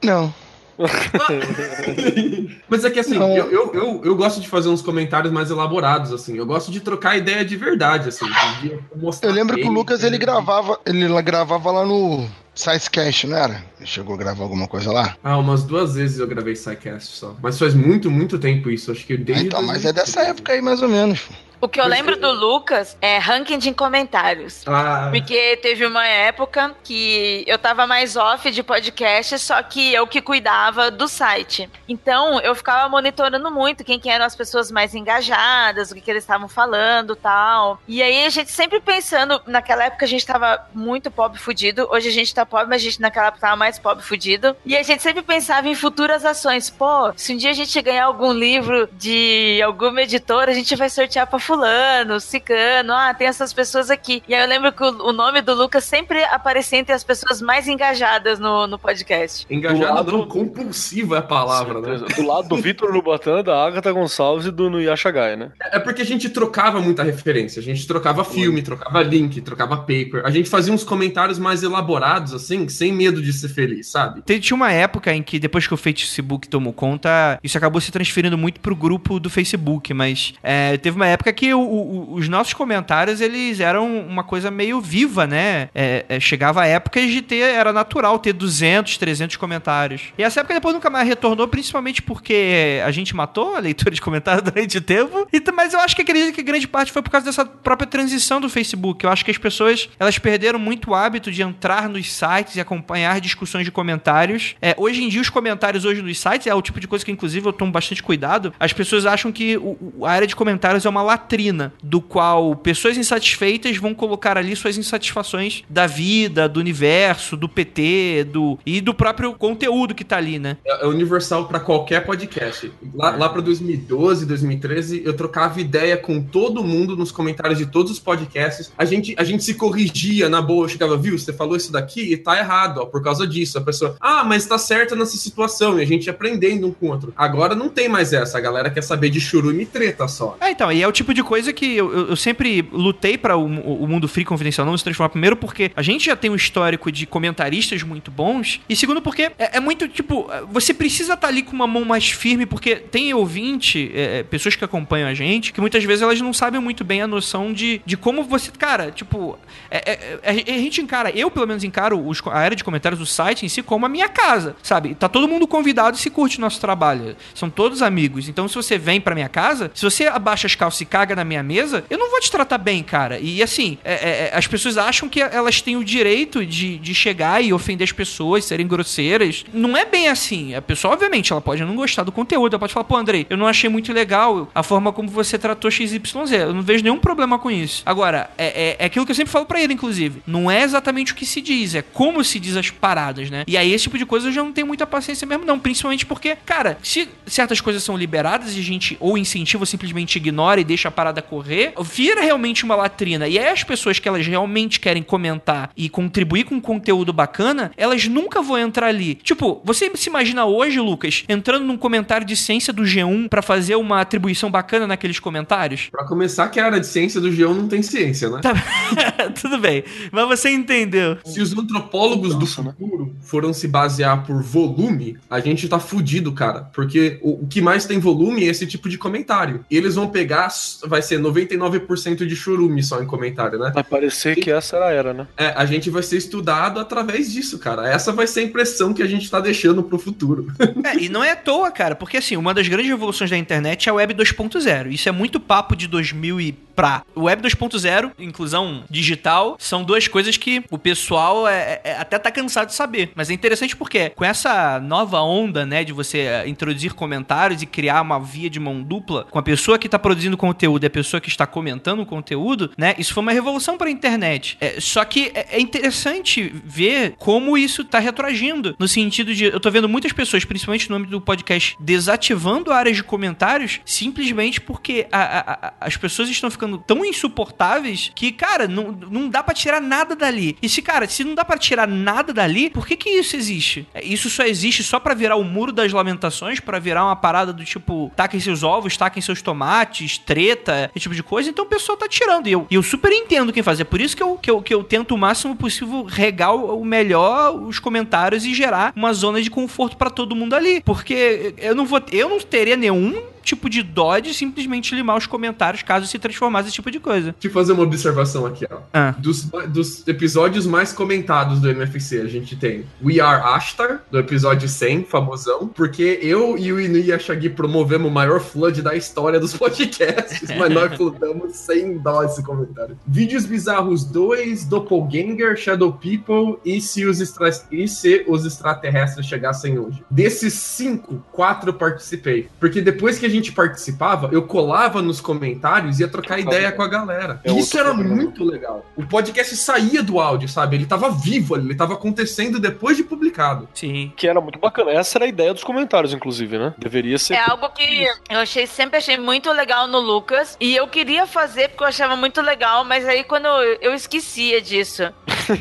[0.03, 0.33] Não.
[2.69, 3.37] Mas é que assim, Não.
[3.37, 6.37] eu, eu, eu, eu gosto de fazer uns comentários mais elaborados, assim.
[6.37, 8.27] Eu gosto de trocar ideia de verdade, assim.
[8.61, 8.79] de
[9.23, 10.19] Eu lembro que o Lucas ele né?
[10.19, 13.65] gravava, ele lá gravava lá no Sizecast, não era?
[13.79, 15.17] Ele chegou a gravar alguma coisa lá?
[15.23, 17.35] Ah, umas duas vezes eu gravei SciCast só.
[17.43, 18.91] Mas faz muito, muito tempo isso.
[18.93, 19.47] Acho que Ah, desde.
[19.47, 21.21] então, mas é dessa época aí mais ou menos.
[21.61, 24.63] O que eu lembro do Lucas é ranking de comentários.
[24.67, 30.07] Ah, Porque teve uma época que eu tava mais off de podcast, só que eu
[30.07, 31.69] que cuidava do site.
[31.89, 36.11] Então, eu ficava monitorando muito quem que eram as pessoas mais engajadas, o que, que
[36.11, 37.81] eles estavam falando tal.
[37.89, 42.09] E aí a gente sempre pensando, naquela época a gente tava muito pobre fudido, hoje
[42.09, 44.57] a gente tá pobre, mas a gente naquela época tava mais pobre fudido.
[44.65, 46.69] E a gente sempre pensava em futuras ações.
[46.71, 50.89] Pô, se um dia a gente ganhar algum livro de alguma editora, a gente vai
[50.91, 54.23] sortear pra fulano, cicano, ah, tem essas pessoas aqui.
[54.29, 57.41] E aí eu lembro que o, o nome do Lucas sempre aparecia entre as pessoas
[57.41, 59.47] mais engajadas no, no podcast.
[59.49, 61.99] Engajado lado- não, compulsivo é a palavra, né?
[62.17, 65.51] Do lado do Vitor Nubatã, da Agatha Gonçalves e do Nuyasha Gai, né?
[65.73, 67.61] É porque a gente trocava muita referência.
[67.61, 70.23] A gente trocava filme, trocava link, trocava paper.
[70.25, 74.23] A gente fazia uns comentários mais elaborados, assim, sem medo de ser feliz, sabe?
[74.41, 78.37] Tinha uma época em que, depois que o Facebook tomou conta, isso acabou se transferindo
[78.37, 82.53] muito pro grupo do Facebook, mas é, teve uma época que o- o- os nossos
[82.55, 85.69] comentários, eles eram uma coisa meio viva, né?
[85.75, 90.03] É, é, chegava a épocas de ter, era natural ter 200, 300 comentários.
[90.19, 94.01] E essa época depois nunca mais retornou, principalmente porque a gente matou a leitura de
[94.01, 97.11] comentários durante o tempo, e, mas eu acho que acredito que grande parte foi por
[97.11, 99.05] causa dessa própria transição do Facebook.
[99.05, 102.61] Eu acho que as pessoas, elas perderam muito o hábito de entrar nos sites e
[102.61, 104.55] acompanhar discussões de comentários.
[104.63, 107.13] É, hoje em dia, os comentários hoje nos sites é o tipo de coisa que,
[107.13, 108.53] inclusive, eu tomo bastante cuidado.
[108.59, 112.97] As pessoas acham que o- a área de comentários é uma latrina, do qual pessoas
[112.97, 118.95] insatisfeitas vão colocar ali suas insatisfações da vida, do universo, do PT, do e do
[118.95, 120.57] próprio conteúdo que tá ali, né?
[120.65, 122.73] É é universal pra qualquer podcast.
[122.95, 127.91] Lá, lá pra 2012, 2013, eu trocava ideia com todo mundo nos comentários de todos
[127.93, 128.73] os podcasts.
[128.79, 130.65] A gente, a gente se corrigia na boa.
[130.65, 133.59] Eu chegava, viu, você falou isso daqui e tá errado, ó, por causa disso.
[133.59, 135.79] A pessoa, ah, mas tá certa nessa situação.
[135.79, 137.13] E a gente aprendendo um com o outro.
[137.17, 138.39] Agora não tem mais essa.
[138.39, 140.37] A galera quer saber de churume e treta só.
[140.41, 143.45] É, então, e é o tipo de coisa que eu, eu- sempre lutei pra o,
[143.45, 145.11] o mundo free confidencial não se transformar.
[145.11, 148.61] Primeiro, porque a gente já tem um histórico de comentaristas muito bons.
[148.69, 152.11] E segundo, porque é, é muito tipo, você precisa estar ali com uma mão mais
[152.11, 156.21] firme, porque tem ouvinte, é, é, pessoas que acompanham a gente, que muitas vezes elas
[156.21, 158.51] não sabem muito bem a noção de, de como você.
[158.53, 159.39] Cara, tipo,
[159.71, 162.99] é- é- é- a gente encara, eu pelo menos encaro os- a área de comentários
[162.99, 164.95] do site em si como a minha casa, sabe?
[164.95, 167.17] Tá todo mundo convidado se curte nosso trabalho.
[167.35, 168.29] São todos amigos.
[168.29, 171.25] Então, se você vem pra minha casa, se você abaixa as calças e caga na
[171.25, 173.19] minha mesa, eu não vou te tratar bem, cara.
[173.21, 176.95] E assim, é- é- é, as pessoas acham que elas têm o direito de, de
[176.95, 179.45] chegar e ofender as pessoas, serem grosseiras.
[179.53, 180.55] Não é bem assim.
[180.55, 182.55] A pessoa, obviamente, ela pode não gostar do conteúdo.
[182.55, 185.71] Ela pode falar, pô, Andrei, eu não achei muito legal a forma como você tratou
[185.71, 186.01] XYZ.
[186.33, 187.83] Eu não vejo nenhum problema com isso.
[187.85, 190.23] Agora, é, é, é aquilo que eu sempre falo pra ele, inclusive.
[190.27, 193.45] Não é exatamente o que se diz, é como se diz as paradas, né?
[193.47, 195.59] E aí, esse tipo de coisa eu já não tenho muita paciência mesmo, não.
[195.59, 200.17] Principalmente porque, cara, se certas coisas são liberadas e a gente ou incentiva ou simplesmente
[200.17, 203.29] ignora e deixa parada correr, vira realmente uma latrina.
[203.29, 208.09] E aí as pessoas que elas realmente querem comentar e contribuir com conteúdo bacana, elas
[208.09, 209.15] nunca vão entrar ali.
[209.15, 213.77] Tipo, você se imagina hoje, Lucas, entrando num comentário de ciência do G1 pra fazer
[213.77, 215.89] uma atribuição bacana naqueles comentários?
[215.91, 218.41] Pra começar, que a área de ciência do G1 não tem ciência, né?
[218.41, 218.55] Tá,
[219.41, 219.85] tudo bem.
[220.11, 221.19] Mas você entendeu.
[221.25, 222.75] Se os antropólogos Nossa, do né?
[222.79, 226.71] futuro foram se basear por volume, a gente tá fudido, cara.
[226.73, 229.65] Porque o, o que mais tem volume é esse tipo de comentário.
[229.71, 230.49] E eles vão pegar,
[230.87, 233.71] vai ser 99% de churume só em comentário, né?
[233.75, 235.27] Vai parecer que essa era a era, né?
[235.37, 237.89] É, a gente vai ser estudado através disso, cara.
[237.89, 240.47] Essa vai ser a impressão que a gente tá deixando pro futuro.
[240.85, 243.89] É, e não é à toa, cara, porque assim, uma das grandes revoluções da internet
[243.89, 244.93] é a Web 2.0.
[244.93, 247.03] Isso é muito papo de 2000 e pra.
[247.15, 252.31] O Web 2.0, inclusão digital, são duas coisas que o pessoal é, é- até tá
[252.31, 253.11] cansado de saber.
[253.15, 257.67] Mas é interessante porque com essa nova onda, né, de você é, introduzir comentários e
[257.67, 260.91] criar uma via de mão dupla com a pessoa que tá produzindo conteúdo e a
[260.91, 264.57] pessoa que está comentando o conteúdo, né, isso foi uma revolução pra internet.
[264.61, 269.61] É, só que é, é interessante ver como isso tá retroagindo, no sentido de, eu
[269.61, 275.07] tô vendo muitas pessoas, principalmente no âmbito do podcast, desativando áreas de comentários simplesmente porque
[275.13, 279.55] a- a- a- as pessoas estão ficando tão insuportáveis que, cara, não, não dá pra
[279.55, 280.57] tirar nada dali.
[280.61, 283.87] E se, cara, se não dá pra tirar nada dali, por que que isso existe?
[283.95, 287.53] É, Isso só existe só pra virar o muro das lamentações, pra virar uma parada
[287.53, 291.51] do tipo, taquem seus ovos, taquem seus tomates, treta, esse tipo de coisa.
[291.51, 292.47] Então o pessoal tá tirando.
[292.49, 293.81] E eu, eu super entendo quem faz.
[293.81, 296.85] É por isso que eu, que eu, que eu tento o máximo possível regar o,
[296.85, 300.83] melhor os comentários e gerar uma zona de conforto pra todo mundo ali.
[300.83, 302.01] Porque eu não vou.
[302.13, 306.69] Eu não teria nenhum tipo de dó de simplesmente limar os comentários caso se transformasse
[306.69, 307.33] esse tipo de coisa.
[307.33, 308.79] Deixa eu fazer uma observação aqui, ó.
[308.93, 309.15] Ah.
[309.19, 314.69] Dos, dos episódios mais comentados do MFC, a gente tem We Are Ashtar, do episódio
[314.69, 319.39] 100, famosão, porque eu e o Inu a Shaggy promovemos o maior flood da história
[319.39, 322.99] dos podcasts, mas nós floodamos sem dó esse comentário.
[323.07, 327.51] Vídeos Bizarros 2, Doppelganger, Shadow People e se os, extra...
[327.71, 330.03] e se os extraterrestres chegassem hoje.
[330.11, 332.49] Desses cinco, quatro participei.
[332.59, 336.83] Porque depois que a gente participava, eu colava nos comentários e ia trocar ideia com
[336.83, 337.41] a galera.
[337.45, 338.15] É Isso era programa.
[338.15, 338.85] muito legal.
[338.97, 340.77] O podcast saía do áudio, sabe?
[340.77, 343.69] Ele tava vivo ali, ele tava acontecendo depois de publicado.
[343.75, 344.13] Sim.
[344.17, 344.91] Que era muito bacana.
[344.91, 346.75] Essa era a ideia dos comentários, inclusive, né?
[346.79, 347.35] Deveria ser.
[347.35, 351.69] É algo que eu achei sempre achei muito legal no Lucas e eu queria fazer
[351.69, 355.03] porque eu achava muito legal, mas aí quando eu, eu esquecia disso.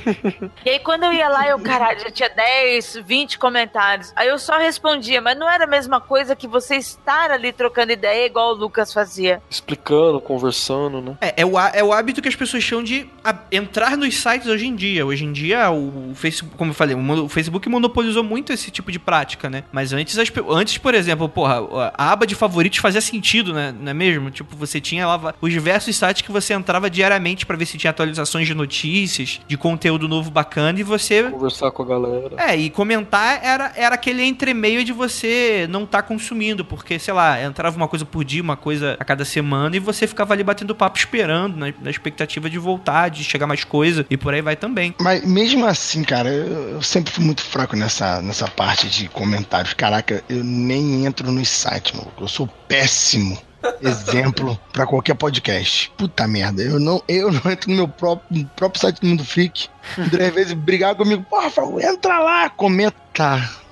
[0.66, 4.12] e aí quando eu ia lá, eu, caralho, já tinha 10, 20 comentários.
[4.16, 7.65] Aí eu só respondia, mas não era a mesma coisa que você estar ali trocando
[7.92, 9.42] ideia igual o Lucas fazia.
[9.50, 11.18] Explicando, conversando, né?
[11.22, 14.48] É, é, o, é o hábito que as pessoas chamam de a- entrar nos sites
[14.48, 15.06] hoje em dia.
[15.06, 19.00] Hoje em dia, o Facebook, como eu falei, o Facebook monopolizou muito esse tipo de
[19.00, 19.64] prática, né?
[19.72, 23.74] Mas antes, as antes por exemplo, porra, a aba de favoritos fazia sentido, né?
[23.80, 24.30] Não é mesmo?
[24.32, 27.92] Tipo, você tinha lá os diversos sites que você entrava diariamente pra ver se tinha
[27.92, 32.36] atualizações de notícias, de conteúdo novo bacana, e você Conversar com a galera.
[32.38, 37.38] é, e comentar era, era aquele entremeio de você não estar consumindo, porque, sei lá,
[37.56, 40.76] entrava uma coisa por dia, uma coisa a cada semana, e você ficava ali batendo
[40.76, 44.58] papo esperando, na, na expectativa de voltar, de chegar mais coisa, e por aí vai
[44.58, 44.94] também.
[45.00, 49.74] Mas mesmo assim, cara, eu, eu sempre fui muito fraco nessa, nessa parte de comentários.
[49.74, 52.24] Caraca, eu nem entro nos sites, maluco.
[52.24, 53.38] Eu sou péssimo
[53.82, 55.92] exemplo pra qualquer podcast.
[55.98, 59.24] Puta merda, eu não, eu não entro no meu próprio, no próprio site do Mundo
[59.24, 59.70] Freak.
[59.98, 62.96] André, às vezes, brigar comigo, porra, Rafael, entra lá, comenta.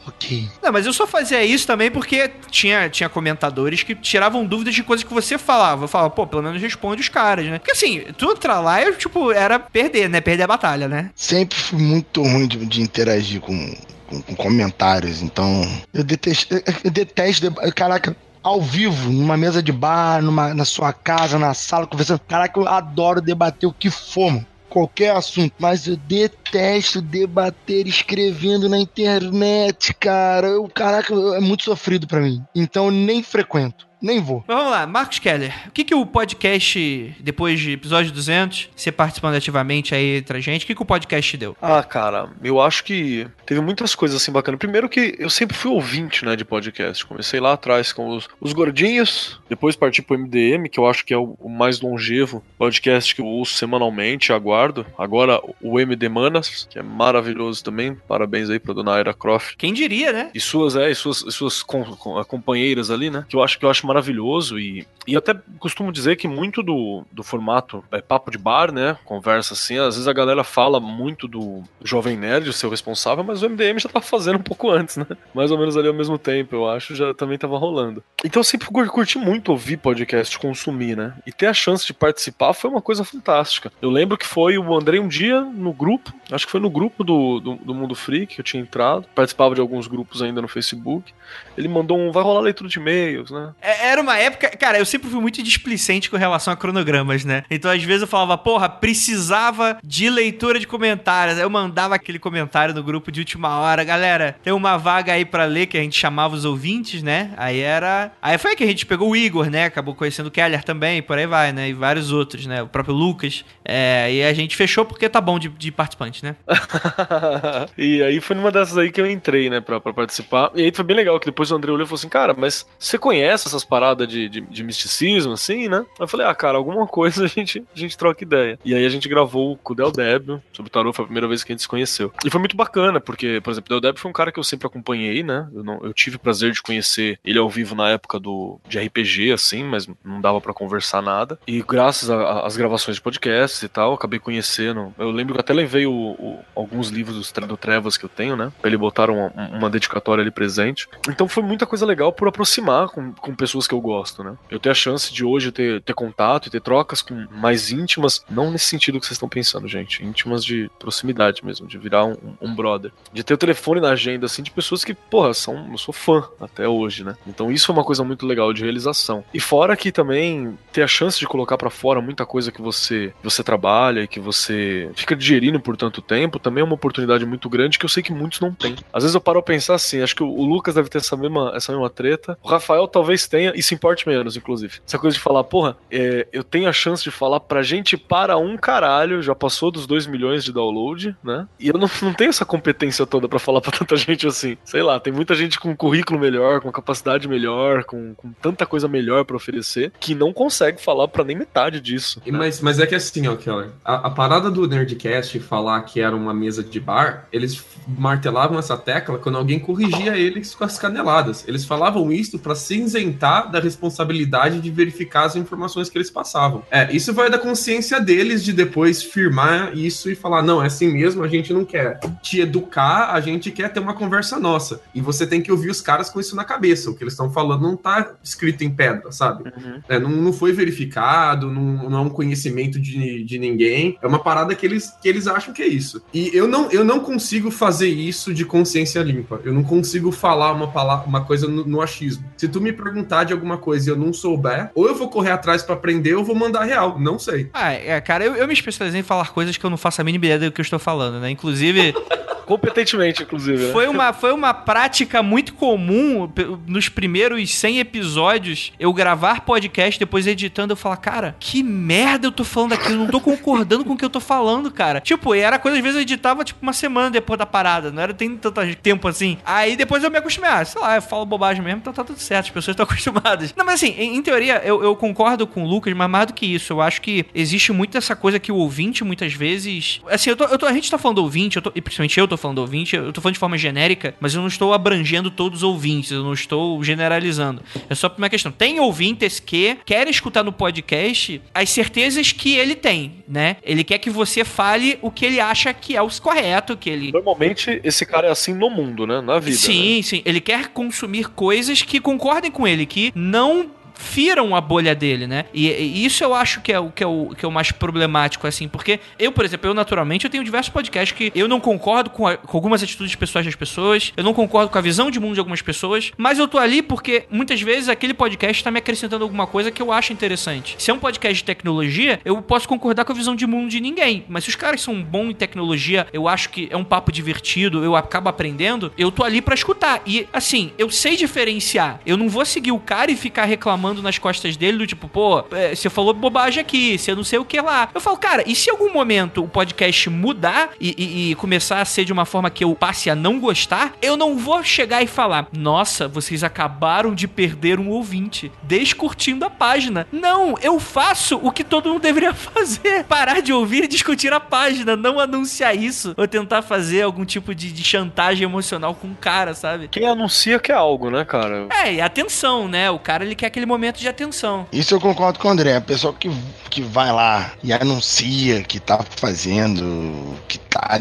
[0.07, 0.49] Ok.
[0.61, 4.83] Não, mas eu só fazia isso também porque tinha, tinha comentadores que tiravam dúvidas de
[4.83, 5.85] coisas que você falava.
[5.85, 7.59] Eu falava, pô, pelo menos responde os caras, né?
[7.59, 10.19] Porque assim, tu entrar lá, eu, tipo, era perder, né?
[10.19, 11.09] Perder a batalha, né?
[11.15, 13.75] Sempre fui muito ruim de, de interagir com,
[14.07, 20.21] com, com comentários, então eu detesto, eu, detesto, caraca, ao vivo, numa mesa de bar,
[20.21, 22.19] numa, na sua casa, na sala, conversando.
[22.27, 24.45] Caraca, eu adoro debater o que for, mano.
[24.73, 30.47] Qualquer assunto, mas eu detesto debater escrevendo na internet, cara.
[30.47, 32.43] Eu, caraca, é muito sofrido pra mim.
[32.55, 34.43] Então eu nem frequento, nem vou.
[34.47, 38.91] Mas vamos lá, Marcos Keller, o que que o podcast, depois de episódio 200, você
[38.91, 41.55] participando ativamente aí entre a gente, o que que o podcast deu?
[41.61, 44.59] Ah, cara, eu acho que teve muitas coisas assim bacanas.
[44.59, 47.05] Primeiro que eu sempre fui ouvinte, né, de podcast.
[47.05, 51.13] Comecei lá atrás com os, os gordinhos, depois parti pro MDM, que eu acho que
[51.13, 54.85] é o, o mais longevo podcast que eu ouço semanalmente, aguardo.
[54.97, 57.95] Agora o MD Manas, que é maravilhoso também.
[58.07, 59.55] Parabéns aí pra dona Aira Croft.
[59.57, 60.29] Quem diria, né?
[60.33, 63.25] E suas, é, e suas, e suas com- com- companheiras ali, né?
[63.29, 64.59] Que eu acho que eu acho maravilhoso.
[64.59, 68.97] E, e até costumo dizer que muito do, do formato é papo de bar, né?
[69.05, 69.77] Conversa assim.
[69.77, 73.79] Às vezes a galera fala muito do Jovem Nerd, o seu responsável, mas o MDM
[73.79, 75.05] já tá fazendo um pouco antes, né?
[75.33, 78.03] Mais ou menos ali ao mesmo tempo, eu acho, já também tava rolando.
[78.25, 81.13] Então eu sempre cur- curti muito ouvir podcast, consumir, né?
[81.25, 83.71] E ter a chance de participar foi uma coisa fantástica.
[83.81, 87.03] Eu lembro que foi o Andrei um dia no grupo, acho que foi no grupo
[87.03, 90.47] do, do, do Mundo Freak que eu tinha entrado, participava de alguns grupos ainda no
[90.47, 91.13] Facebook.
[91.57, 93.53] Ele mandou um, vai rolar leitura de e-mails, né?
[93.61, 97.43] É- Era uma época, cara, eu sempre fui muito displicente com relação a cronogramas, né?
[97.51, 101.37] Então, às vezes eu falava, porra, precisava de leitura de comentários.
[101.37, 105.25] Aí eu mandava aquele comentário no grupo de última hora, galera, tem uma vaga aí
[105.25, 107.31] pra ler que a gente chamava os ouvintes, né?
[107.35, 108.11] Aí era.
[108.21, 109.65] Aí foi que a gente pegou o Igor, né?
[109.65, 111.67] Acabou conhecendo o Keller também, por aí vai, né?
[111.67, 112.63] E vários outros, né?
[112.63, 113.43] O próprio Lucas.
[113.65, 116.35] É, e a gente fechou porque tá bom de, de participante, né?
[117.77, 120.51] e aí foi numa dessas aí que eu entrei, né, pra, pra participar.
[120.55, 122.65] E aí foi bem legal, que depois o André olhou e falou assim, cara, mas
[122.77, 125.85] você conhece essas paradas de, de, de misticismo, assim, né?
[125.99, 128.59] Eu falei, ah, cara, alguma coisa a gente, a gente troca ideia.
[128.65, 131.43] E aí a gente gravou com o Del Débio sobre tarô, foi a primeira vez
[131.43, 132.11] que a gente se conheceu.
[132.25, 134.43] E foi muito bacana, porque, por exemplo, o Del Débio foi um cara que eu
[134.43, 135.47] sempre acompanhei, né?
[135.53, 138.79] Eu, não, eu tive o prazer de conhecer ele ao vivo na época do, de
[138.79, 141.37] RPG, assim, mas não dava pra conversar nada.
[141.47, 144.93] E graças às gravações de podcasts e tal, acabei conhecendo.
[144.97, 148.35] Eu lembro que até levei o- o- alguns livros Tre- do Trevas que eu tenho,
[148.35, 148.51] né?
[148.61, 150.87] Pra ele botar uma, uma dedicatória ali presente.
[151.09, 154.35] Então foi muita coisa legal por aproximar com, com pessoas que eu gosto, né?
[154.49, 158.23] Eu ter a chance de hoje ter, ter contato e ter trocas com mais íntimas,
[158.29, 160.03] não nesse sentido que vocês estão pensando, gente.
[160.03, 162.91] Íntimas de proximidade mesmo, de virar um, um brother.
[163.11, 165.71] De ter o telefone na agenda, assim, de pessoas que, porra, são.
[165.71, 167.15] Eu sou fã até hoje, né?
[167.27, 169.23] Então isso é uma coisa muito legal de realização.
[169.33, 173.13] E fora que também ter a chance de colocar pra fora muita coisa que você,
[173.23, 177.49] você trabalha e que você fica digerindo por tanto tempo, também é uma oportunidade muito
[177.49, 178.75] grande que eu sei que muitos não têm.
[178.91, 181.15] Às vezes eu paro a pensar assim, acho que o, o Lucas deve ter essa
[181.15, 182.37] mesma, essa mesma treta.
[182.41, 184.79] O Rafael talvez tenha, e se importe menos, inclusive.
[184.85, 188.37] Essa coisa de falar, porra, é, eu tenho a chance de falar pra gente para
[188.37, 191.47] um caralho, já passou dos 2 milhões de download, né?
[191.59, 194.57] E eu não, não tenho essa competência toda pra falar pra tanta gente assim.
[194.63, 198.87] Sei lá, tem muita gente com currículo melhor, com capacidade melhor, com, com tanta coisa
[198.87, 202.21] melhor pra oferecer, que não consegue falar pra nem metade disso.
[202.25, 202.37] Né?
[202.37, 206.15] mas, mas é que assim, ó, Keller, a, a parada do Nerdcast falar que era
[206.15, 211.47] uma mesa de bar, eles martelavam essa tecla quando alguém corrigia eles com as caneladas.
[211.47, 216.63] Eles falavam isso pra se isentar da responsabilidade de verificar as informações que eles passavam.
[216.71, 220.91] É, isso vai da consciência deles de depois firmar isso e falar: não, é assim
[220.91, 224.81] mesmo, a gente não quer te educar, a gente quer ter uma conversa nossa.
[224.93, 226.89] E você tem que ouvir os caras com isso na cabeça.
[226.89, 229.43] O que eles estão falando não tá escrito em pedra, sabe?
[229.43, 229.81] Uhum.
[229.87, 233.97] É, não, não foi verificado, não, não é um conhecimento de, de ninguém.
[234.01, 236.01] É uma parada que eles, que eles acham que é isso.
[236.13, 239.39] E eu não, eu não consigo fazer isso de consciência limpa.
[239.43, 242.23] Eu não consigo falar uma, palavra, uma coisa no, no achismo.
[242.37, 245.31] Se tu me perguntar de alguma coisa e eu não souber, ou eu vou correr
[245.31, 246.99] atrás pra aprender ou eu vou mandar real.
[246.99, 247.49] Não sei.
[247.53, 250.03] Ah, é, cara, eu, eu me especializei em falar coisas que eu não faço a
[250.03, 251.29] mínima ideia do que eu estou falando, né?
[251.29, 251.93] Inclusive,
[252.45, 253.65] Competentemente, inclusive.
[253.67, 253.71] Né?
[253.71, 256.31] foi uma, foi uma prática muito comum
[256.67, 262.31] nos primeiros 100 episódios eu gravar podcast, depois editando, eu falar, cara, que merda eu
[262.31, 264.99] tô falando aqui, eu não tô concordando com o que eu tô falando, cara.
[265.01, 268.13] Tipo, era coisa, às vezes eu editava, tipo, uma semana depois da parada, não era
[268.13, 269.37] tem tanto tempo assim.
[269.45, 272.19] Aí depois eu me acostumei, ah, sei lá, eu falo bobagem mesmo, então tá tudo
[272.19, 273.53] certo, as pessoas estão acostumadas.
[273.55, 276.33] Não, mas assim, em, em teoria, eu, eu concordo com o Lucas, mas mais do
[276.33, 280.01] que isso, eu acho que existe muito essa coisa que o ouvinte, muitas vezes.
[280.09, 282.19] Assim, eu tô, eu tô- a gente tá falando do ouvinte, eu tô- e principalmente
[282.19, 284.73] eu tô falando do ouvinte, eu tô falando de forma genérica, mas eu não estou
[284.73, 287.61] abrangendo todos os ouvintes, eu não estou generalizando.
[287.89, 288.51] É só uma questão.
[288.51, 293.57] Tem ouvintes que querem escutar no podcast as certezas que ele tem, né?
[293.63, 297.11] Ele quer que você fale o que ele acha que é o correto, que ele
[297.11, 299.21] Normalmente, esse cara é assim no mundo, né?
[299.21, 299.57] Na vida.
[299.57, 300.21] Sim, sim.
[300.25, 303.69] Ele quer consumir coisas que concordem com ele, que não
[304.03, 305.45] firam a bolha dele, né?
[305.53, 307.71] E, e isso eu acho que é o que é o, que é o mais
[307.71, 311.59] problemático, assim, porque eu, por exemplo, eu naturalmente eu tenho diversos podcasts que eu não
[311.59, 315.09] concordo com, a- com algumas atitudes pessoais das pessoas, eu não concordo com a visão
[315.09, 318.69] de mundo de algumas pessoas, mas eu tô ali porque muitas vezes aquele podcast tá
[318.71, 320.75] me acrescentando alguma coisa que eu acho interessante.
[320.77, 323.79] Se é um podcast de tecnologia, eu posso concordar com a visão de mundo de
[323.79, 327.11] ninguém, mas se os caras são bons em tecnologia, eu acho que é um papo
[327.11, 330.01] divertido, eu acabo aprendendo, eu tô ali pra escutar.
[330.05, 331.99] E assim, eu sei diferenciar.
[332.05, 335.43] Eu não vou seguir o cara e ficar reclamando nas costas dele do tipo, pô,
[335.51, 337.89] é, você falou bobagem aqui, você não sei o que lá.
[337.93, 341.81] Eu falo, cara, e se em algum momento o podcast mudar e, e- e começar
[341.81, 345.01] a ser de uma forma que eu passe a não gostar, eu não vou chegar
[345.03, 350.07] e falar, nossa, vocês acabaram de perder um ouvinte, descurtindo a página.
[350.11, 353.03] Não, eu faço o que todo mundo deveria fazer.
[353.05, 357.53] Parar de ouvir e discutir a página, não anunciar isso ou tentar fazer algum tipo
[357.53, 359.87] de, de chantagem emocional com o cara, sabe?
[359.87, 361.67] Quem anuncia que é algo, né, cara?
[361.83, 362.89] É, e atenção, né?
[362.91, 364.67] O cara ele quer aquele momento de atenção.
[364.71, 365.75] Isso eu concordo com o André.
[365.75, 366.29] A pessoa que,
[366.69, 370.99] que vai lá e anuncia que tá fazendo, que tá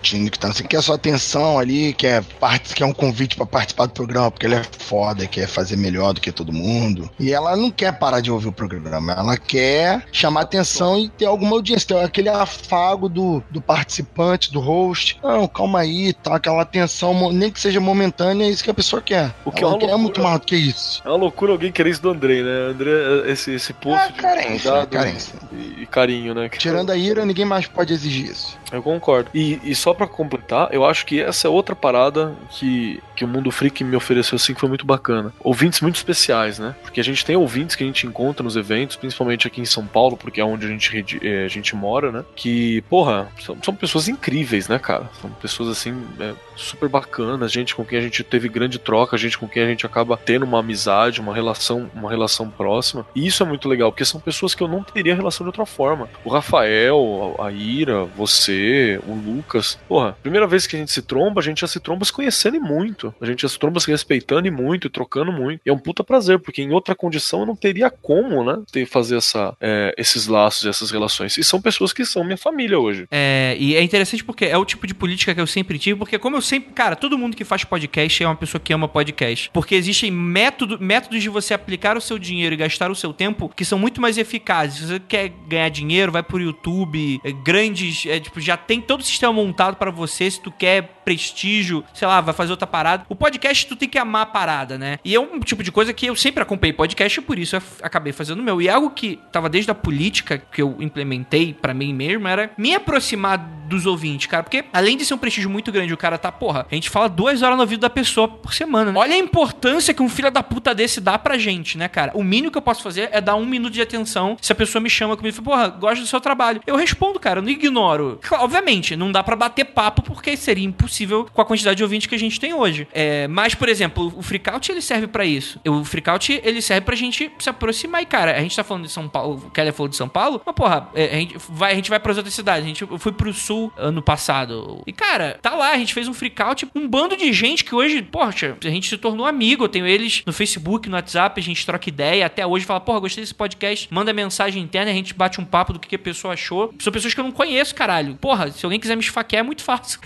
[0.00, 2.74] que tá não sei, quer sua atenção ali, quer, part...
[2.74, 6.20] quer um convite pra participar do programa, porque ele é foda, quer fazer melhor do
[6.20, 7.10] que todo mundo.
[7.18, 11.26] E ela não quer parar de ouvir o programa, ela quer chamar atenção e ter
[11.26, 15.18] alguma audiência, ter aquele afago do, do participante, do host.
[15.22, 19.02] Não, calma aí, tá aquela atenção, nem que seja momentânea, é isso que a pessoa
[19.02, 19.34] quer.
[19.44, 20.02] O que ela é quer loucura.
[20.02, 21.02] muito mais do que isso.
[21.04, 22.70] É uma loucura alguém querer isso do Andrei, né?
[22.70, 22.90] André,
[23.26, 25.34] esse, esse poço É de carência, cuidado é carência.
[25.52, 26.48] E, e carinho, né?
[26.48, 28.58] Tirando a ira, ninguém mais pode exigir isso.
[28.72, 29.30] Eu concordo.
[29.34, 33.28] E, e só pra completar, eu acho que essa é outra parada que, que o
[33.28, 35.30] Mundo Freak me ofereceu assim que foi muito bacana.
[35.40, 36.74] Ouvintes muito especiais, né?
[36.82, 39.86] Porque a gente tem ouvintes que a gente encontra nos eventos, principalmente aqui em São
[39.86, 42.24] Paulo, porque é onde a gente, eh, a gente mora, né?
[42.34, 45.10] Que, porra, são, são pessoas incríveis, né, cara?
[45.20, 49.36] São pessoas assim, é, super bacanas, gente com quem a gente teve grande troca, gente
[49.36, 53.04] com quem a gente acaba tendo uma amizade, uma relação, uma relação próxima.
[53.14, 55.66] E isso é muito legal, porque são pessoas que eu não teria relação de outra
[55.66, 56.08] forma.
[56.24, 59.78] O Rafael, a Ira, você, o Lucas.
[59.86, 62.56] Porra, primeira vez que a gente se tromba, a gente já se tromba se conhecendo
[62.56, 63.09] e muito.
[63.20, 65.60] A gente já se respeitando e muito, e trocando muito.
[65.64, 68.86] E é um puta prazer, porque em outra condição eu não teria como, né, ter
[68.86, 71.36] fazer essa, é, esses laços, essas relações.
[71.38, 73.06] E são pessoas que são minha família hoje.
[73.10, 76.18] É, e é interessante porque é o tipo de política que eu sempre tive, porque
[76.18, 76.72] como eu sempre.
[76.72, 79.50] Cara, todo mundo que faz podcast é uma pessoa que ama podcast.
[79.52, 83.48] Porque existem método, métodos de você aplicar o seu dinheiro e gastar o seu tempo
[83.48, 84.80] que são muito mais eficazes.
[84.80, 88.06] Se você quer ganhar dinheiro, vai pro YouTube, é, grandes.
[88.06, 90.30] é, tipo, já tem todo o sistema montado pra você.
[90.30, 92.99] Se tu quer prestígio, sei lá, vai fazer outra parada.
[93.08, 94.98] O podcast tu tem que amar a parada, né?
[95.04, 97.62] E é um tipo de coisa que eu sempre acompanhei podcast e por isso eu
[97.82, 98.60] acabei fazendo o meu.
[98.60, 102.74] E algo que tava desde a política que eu implementei pra mim mesmo era me
[102.74, 104.42] aproximar dos ouvintes, cara.
[104.42, 107.08] Porque além de ser um prestígio muito grande, o cara tá, porra, a gente fala
[107.08, 108.98] duas horas no ouvido da pessoa por semana, né?
[108.98, 112.12] Olha a importância que um filho da puta desse dá pra gente, né, cara?
[112.14, 114.82] O mínimo que eu posso fazer é dar um minuto de atenção se a pessoa
[114.82, 116.60] me chama comigo e fala, porra, gosto do seu trabalho.
[116.66, 118.20] Eu respondo, cara, eu não ignoro.
[118.32, 122.14] Obviamente, não dá pra bater papo porque seria impossível com a quantidade de ouvintes que
[122.14, 122.88] a gente tem hoje.
[122.92, 125.60] É, mas, por exemplo, o Freakout ele serve pra isso.
[125.66, 128.02] O Freakout ele serve pra gente se aproximar.
[128.02, 130.40] E, cara, a gente tá falando de São Paulo, o Keller falou de São Paulo,
[130.44, 132.64] mas, porra, é, a gente vai, a gente vai pras outras cidades.
[132.64, 134.82] A gente eu fui pro sul ano passado.
[134.86, 138.02] E, cara, tá lá, a gente fez um Freakout, um bando de gente que hoje,
[138.02, 139.64] poxa, a gente se tornou amigo.
[139.64, 142.26] Eu tenho eles no Facebook, no WhatsApp, a gente troca ideia.
[142.26, 143.88] Até hoje fala, porra, gostei desse podcast.
[143.90, 146.72] Manda mensagem interna, a gente bate um papo do que, que a pessoa achou.
[146.78, 148.14] São pessoas que eu não conheço, caralho.
[148.16, 150.00] Porra, se alguém quiser me esfaquear, é muito fácil.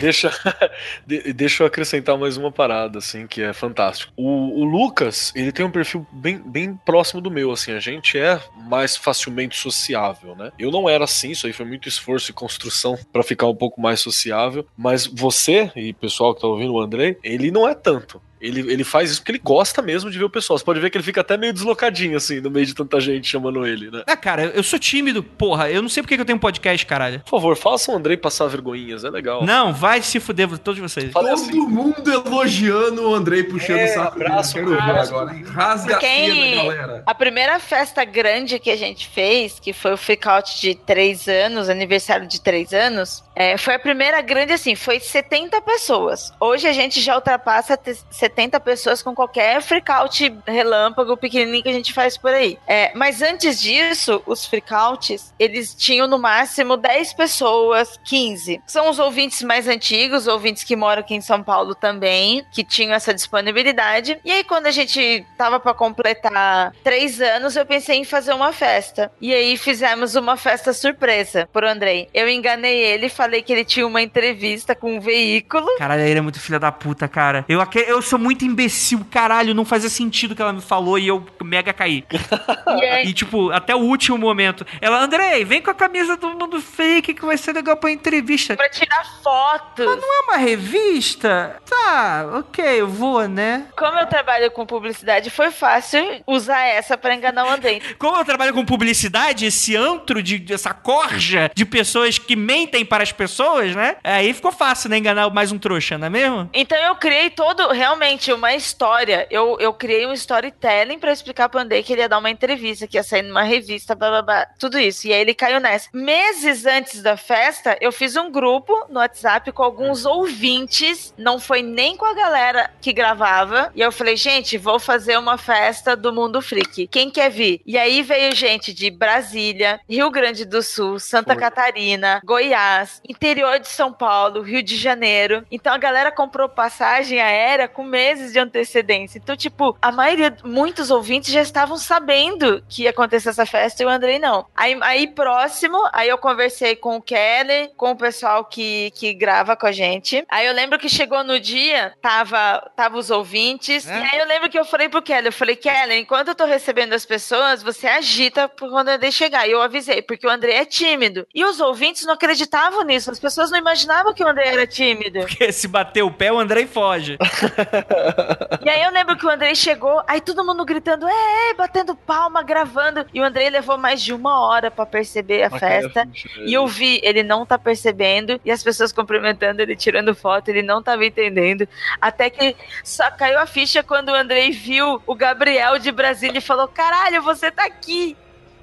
[0.00, 0.30] Deixa,
[1.06, 4.12] de- deixa eu acrescentar mais uma parada, assim, que é fantástico.
[4.16, 8.18] O, o Lucas, ele tem um perfil bem, bem próximo do meu, assim, a gente
[8.18, 10.50] é mais facilmente sociável, né?
[10.58, 13.80] Eu não era assim, isso aí foi muito esforço e construção pra ficar um pouco
[13.80, 17.74] mais sociável, mas você e o pessoal que tá ouvindo, o Andrei, ele não é
[17.74, 18.20] tanto.
[18.40, 20.58] Ele, ele faz isso porque ele gosta mesmo de ver o pessoal.
[20.58, 23.26] Você pode ver que ele fica até meio deslocadinho, assim, no meio de tanta gente
[23.28, 24.02] chamando ele, né?
[24.06, 25.70] Ah, cara, eu sou tímido, porra.
[25.70, 27.20] Eu não sei porque que eu tenho um podcast, caralho.
[27.20, 29.44] Por favor, faça o Andrei passar vergonhinhas, é legal.
[29.44, 31.12] Não, vai se fuder todos vocês.
[31.12, 31.52] Todo assim.
[31.58, 34.66] mundo elogiando o Andrei puxando É, o saco abraço, dele.
[34.66, 35.14] Quero ver abraço.
[35.14, 35.44] agora, hein?
[35.44, 37.02] Rasga a Quem- cena, galera.
[37.06, 41.68] A primeira festa grande que a gente fez, que foi o freakout de três anos,
[41.68, 46.32] aniversário de três anos, é, foi a primeira grande assim, foi 70 pessoas.
[46.40, 47.96] Hoje a gente já ultrapassa te-
[48.28, 52.58] 70 pessoas com qualquer freakout relâmpago pequenininho que a gente faz por aí.
[52.66, 58.60] É, mas antes disso, os freakouts, eles tinham no máximo 10 pessoas, 15.
[58.66, 62.92] São os ouvintes mais antigos, ouvintes que moram aqui em São Paulo também, que tinham
[62.92, 64.18] essa disponibilidade.
[64.24, 68.52] E aí, quando a gente tava pra completar três anos, eu pensei em fazer uma
[68.52, 69.10] festa.
[69.20, 72.08] E aí fizemos uma festa surpresa pro Andrei.
[72.12, 75.66] Eu enganei ele, falei que ele tinha uma entrevista com um veículo.
[75.78, 77.44] Caralho, ele é muito filha da puta, cara.
[77.48, 79.54] Eu, eu sou muito imbecil, caralho.
[79.54, 82.04] Não fazia sentido o que ela me falou e eu mega caí.
[82.68, 84.66] E aí, E, tipo, até o último momento.
[84.80, 88.54] Ela, Andrei, vem com a camisa do mundo fake que vai ser legal pra entrevista.
[88.56, 89.86] pra tirar fotos.
[89.86, 91.56] É uma revista?
[91.68, 93.66] Tá, ok, eu vou, né?
[93.76, 97.80] Como eu trabalho com publicidade, foi fácil usar essa pra enganar o Andrei.
[97.98, 103.02] Como eu trabalho com publicidade, esse antro de essa corja de pessoas que mentem para
[103.02, 103.96] as pessoas, né?
[104.04, 104.98] Aí ficou fácil, né?
[104.98, 106.50] Enganar mais um trouxa, não é mesmo?
[106.52, 109.26] Então eu criei todo, realmente, uma história.
[109.30, 112.86] Eu, eu criei um storytelling pra explicar pro Andrei que ele ia dar uma entrevista,
[112.86, 115.06] que ia sair numa revista, blá, blá, blá, tudo isso.
[115.06, 115.88] E aí ele caiu nessa.
[115.92, 121.62] Meses antes da festa, eu fiz um grupo no WhatsApp com alguns ouvintes, não foi
[121.62, 123.72] nem com a galera que gravava.
[123.74, 126.86] E eu falei, gente, vou fazer uma festa do Mundo Freak.
[126.88, 127.60] Quem quer vir?
[127.66, 131.38] E aí veio gente de Brasília, Rio Grande do Sul, Santa.
[131.38, 135.46] Catarina, Goiás, interior de São Paulo, Rio de Janeiro.
[135.50, 139.18] Então a galera comprou passagem aérea com meses de antecedência.
[139.18, 143.86] Então, tipo, a maioria, muitos ouvintes já estavam sabendo que ia acontecer essa festa e
[143.86, 144.46] o Andrei não.
[144.54, 149.56] Aí, aí próximo, aí eu conversei com o Kelly, com o pessoal que, que grava
[149.56, 150.24] com a gente.
[150.28, 153.84] Aí eu lembro que chegou no dia, tava, tava os ouvintes.
[153.88, 153.98] É.
[153.98, 156.44] E aí eu lembro que eu falei pro Kelly, eu falei, Kelly, enquanto eu tô
[156.44, 159.48] recebendo as pessoas, você agita por quando o Andrei chegar.
[159.48, 161.26] E eu avisei, porque o Andrei é tímido.
[161.34, 163.10] E os ouvintes não acreditavam nisso.
[163.10, 165.18] As pessoas não imaginavam que o Andrei era tímido.
[165.20, 167.18] Porque se bater o pé, o Andrei foge.
[168.60, 172.42] E aí eu lembro que o Andrei chegou, aí todo mundo gritando, é, batendo palma,
[172.42, 173.06] gravando.
[173.14, 176.06] E o Andrei levou mais de uma hora pra perceber a festa.
[176.44, 180.62] E eu vi, ele não tá percebendo, e as pessoas cumprimentando ele, tirando foto, ele
[180.62, 181.66] não tava entendendo.
[182.00, 186.42] Até que só caiu a ficha quando o Andrei viu o Gabriel de Brasília e
[186.42, 188.16] falou: Caralho, você tá aqui.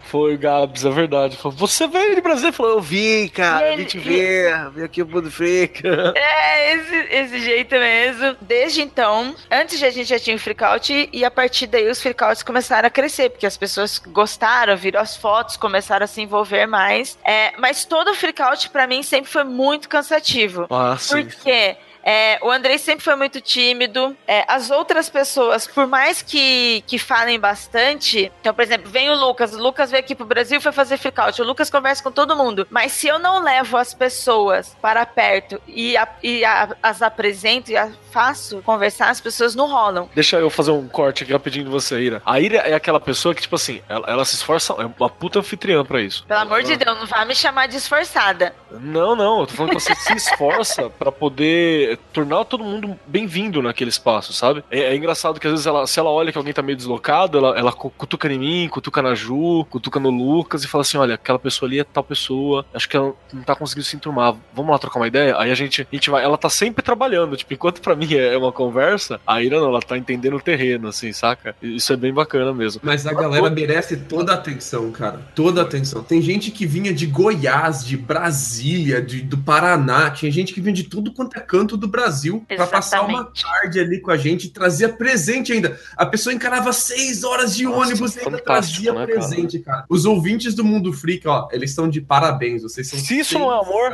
[0.07, 1.35] Foi, Gabs, é verdade.
[1.37, 2.51] Falou, Você veio de Brasília?
[2.53, 5.81] Falou, eu vim, cara, ele- vim te ver, vim aqui pro Mundo Freak.
[6.15, 8.35] É, esse, esse jeito mesmo.
[8.41, 12.43] Desde então, antes a gente já tinha o freakout e a partir daí os freakouts
[12.43, 17.17] começaram a crescer, porque as pessoas gostaram, viram as fotos, começaram a se envolver mais.
[17.23, 20.67] É, mas todo freakout pra mim sempre foi muito cansativo.
[20.69, 21.23] Ah, sim.
[21.25, 21.75] Porque
[22.05, 24.15] é, o Andrei sempre foi muito tímido.
[24.27, 29.15] É, as outras pessoas, por mais que, que falem bastante, então, por exemplo, vem o
[29.15, 29.53] Lucas.
[29.53, 31.41] O Lucas veio aqui pro Brasil e foi fazer freakout.
[31.41, 32.67] O Lucas conversa com todo mundo.
[32.69, 37.71] Mas se eu não levo as pessoas para perto e, a- e a- as apresento
[37.71, 40.09] e a faço conversar, as pessoas não rolam.
[40.15, 42.21] Deixa eu fazer um corte aqui rapidinho de você, Ira.
[42.25, 45.39] A Ira é aquela pessoa que, tipo assim, ela, ela se esforça, é uma puta
[45.39, 46.23] anfitriã pra isso.
[46.25, 48.55] Pelo amor de Deus, não vai me chamar de esforçada.
[48.71, 53.61] Não, não, eu tô falando que você se esforça pra poder tornar todo mundo bem-vindo
[53.61, 54.63] naquele espaço, sabe?
[54.71, 57.37] É, é engraçado que às vezes ela, se ela olha que alguém tá meio deslocado,
[57.37, 60.97] ela, ela cu- cutuca em mim, cutuca na Ju, cutuca no Lucas e fala assim:
[60.97, 64.35] olha, aquela pessoa ali é tal pessoa, acho que ela não tá conseguindo se enturmar,
[64.53, 65.37] vamos lá trocar uma ideia?
[65.37, 68.13] Aí a gente, a gente vai, ela tá sempre trabalhando, tipo, enquanto pra mim mim
[68.15, 71.55] é uma conversa, a Ira não, ela tá entendendo o terreno, assim, saca?
[71.61, 72.81] Isso é bem bacana mesmo.
[72.83, 75.21] Mas a galera merece toda a atenção, cara.
[75.33, 76.03] Toda a atenção.
[76.03, 80.09] Tem gente que vinha de Goiás, de Brasília, de, do Paraná.
[80.11, 83.79] Tinha gente que vinha de tudo quanto é canto do Brasil pra passar uma tarde
[83.79, 85.79] ali com a gente e trazia presente ainda.
[85.95, 89.19] A pessoa encarava seis horas de Nossa, ônibus e ainda trazia né, cara?
[89.19, 89.85] presente, cara?
[89.89, 92.63] Os ouvintes do Mundo Freak, ó, eles estão de parabéns.
[92.63, 93.91] Vocês são Se isso não é amor.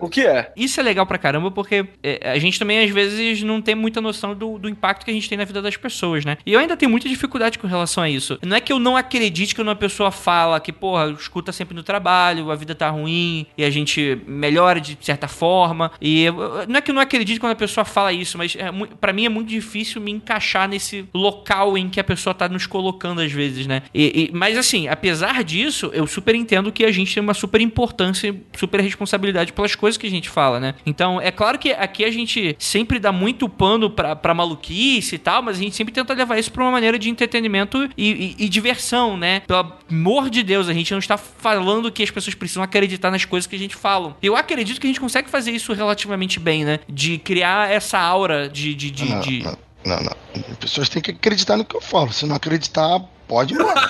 [0.00, 0.52] O que é?
[0.56, 4.00] Isso é legal pra caramba, porque é, a gente também, às vezes, não tem muita
[4.00, 6.36] noção do, do impacto que a gente tem na vida das pessoas, né?
[6.44, 8.38] E eu ainda tenho muita dificuldade com relação a isso.
[8.42, 11.82] Não é que eu não acredite quando uma pessoa fala que, porra, escuta sempre no
[11.82, 15.90] trabalho, a vida tá ruim, e a gente melhora de certa forma.
[16.00, 18.70] E eu- não é que eu não acredite quando a pessoa fala isso, mas é,
[19.00, 22.66] pra mim é muito difícil me encaixar nesse local em que a pessoa tá nos
[22.66, 23.82] colocando às vezes, né?
[23.94, 27.60] E- e- mas assim, apesar disso, eu super entendo que a gente tem uma super
[27.60, 30.74] importância super responsabilidade pelas coisas que a gente fala, né?
[30.86, 35.18] Então, é claro que aqui a gente sempre dá muito pano pra, pra maluquice e
[35.18, 38.44] tal, mas a gente sempre tenta levar isso pra uma maneira de entretenimento e, e-
[38.44, 39.40] e diversão, né?
[39.40, 43.24] Pelo amor de Deus, a gente não está falando que as pessoas precisam acreditar nas
[43.24, 44.16] coisas que a gente fala.
[44.22, 46.80] Eu acredito que a gente consegue fazer isso relativamente bem, né?
[46.88, 48.74] De criar essa aura de.
[48.74, 50.16] de, de- Não, de- não, não, não.
[50.50, 52.12] As pessoas têm que acreditar no que eu falo.
[52.12, 53.80] Se não acreditar, pode ir embora.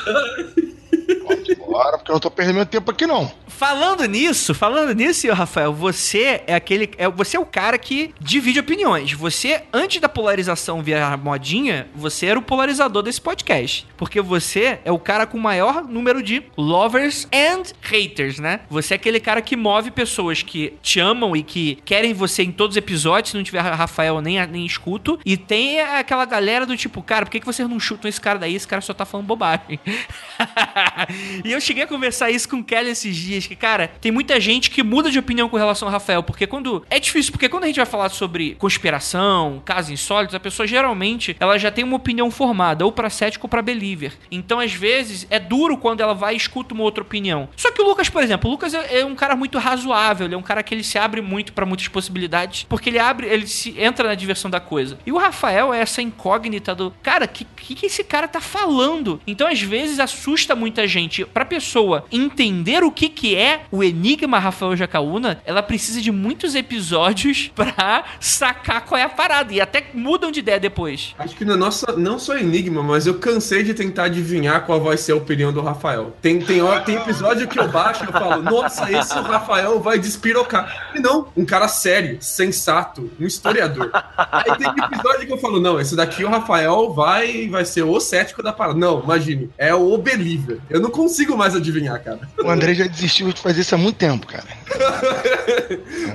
[1.33, 3.31] ir embora, porque eu não tô perdendo meu tempo aqui, não.
[3.49, 6.91] Falando nisso, falando nisso, senhor Rafael, você é aquele.
[6.99, 9.13] É, você é o cara que divide opiniões.
[9.13, 13.87] Você, antes da polarização virar modinha, você era o polarizador desse podcast.
[13.97, 18.61] Porque você é o cara com o maior número de lovers and haters, né?
[18.69, 22.53] Você é aquele cara que move pessoas que te amam e que querem você em
[22.53, 23.31] todos os episódios.
[23.31, 25.19] Se não tiver Rafael, nem, nem escuto.
[25.25, 28.39] E tem aquela galera do tipo, cara, por que, que vocês não chutam esse cara
[28.39, 28.55] daí?
[28.55, 29.79] Esse cara só tá falando bobagem.
[31.45, 34.41] e eu cheguei a conversar isso com o Kelly esses dias, que, cara, tem muita
[34.41, 36.85] gente que muda de opinião com relação ao Rafael, porque quando...
[36.91, 41.37] É difícil, porque quando a gente vai falar sobre conspiração, casos insólitos, a pessoa geralmente,
[41.41, 44.13] ela já tem uma opinião formada, ou pra cético ou pra believer.
[44.31, 47.49] Então, às vezes, é duro quando ela vai e escuta uma outra opinião.
[47.57, 50.35] Só que o Lucas, por exemplo, o Lucas é, é um cara muito razoável, ele
[50.35, 53.47] é um cara que ele se abre muito pra muitas possibilidades, porque ele abre, ele
[53.47, 54.99] se entra na diversão da coisa.
[55.07, 59.21] E o Rafael é essa incógnita do, cara, que, que esse cara tá falando?
[59.27, 61.04] Então, às vezes, assusta muita gente.
[61.33, 66.55] Pra pessoa entender o que que é o enigma Rafael Jacaúna, ela precisa de muitos
[66.55, 69.53] episódios pra sacar qual é a parada.
[69.53, 71.15] E até mudam de ideia depois.
[71.19, 74.97] Acho que na nossa, não só enigma, mas eu cansei de tentar adivinhar qual vai
[74.97, 76.15] ser a opinião do Rafael.
[76.21, 80.91] Tem, tem, tem episódio que eu baixo e eu falo, nossa, esse Rafael vai despirocar.
[80.95, 83.91] E não, um cara sério, sensato, um historiador.
[84.17, 87.99] Aí tem episódio que eu falo, não, esse daqui o Rafael vai, vai ser o
[88.01, 88.79] cético da parada.
[88.79, 90.59] Não, imagine, é o believer.
[90.71, 92.21] Eu não consigo mais adivinhar, cara.
[92.39, 94.45] O André já desistiu de fazer isso há muito tempo, cara.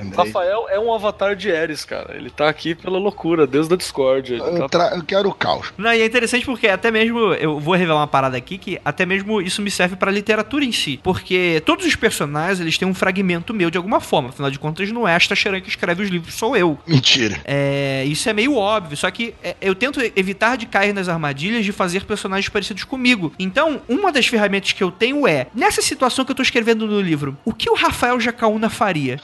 [0.00, 0.10] Andrei.
[0.16, 2.16] Rafael é um avatar de Ares, cara.
[2.16, 4.36] Ele tá aqui pela loucura, Deus da discórdia.
[4.36, 4.92] Ele Eu, tá...
[4.96, 5.72] eu quero o caos.
[5.76, 9.04] Não, e é interessante porque até mesmo, eu vou revelar uma parada aqui, que até
[9.04, 10.98] mesmo isso me serve pra literatura em si.
[11.02, 14.30] Porque todos os personagens, eles têm um fragmento meu de alguma forma.
[14.30, 16.78] Afinal de contas, não é esta Charan que escreve os livros, sou eu.
[16.86, 17.38] Mentira.
[17.44, 21.64] É, isso é meio óbvio, só que é, eu tento evitar de cair nas armadilhas
[21.64, 23.32] de fazer personagens parecidos comigo.
[23.38, 27.00] Então, uma das ferramentas que eu tenho é, nessa situação que eu tô escrevendo no
[27.00, 29.20] livro, o que o Rafael Jacaúna faria?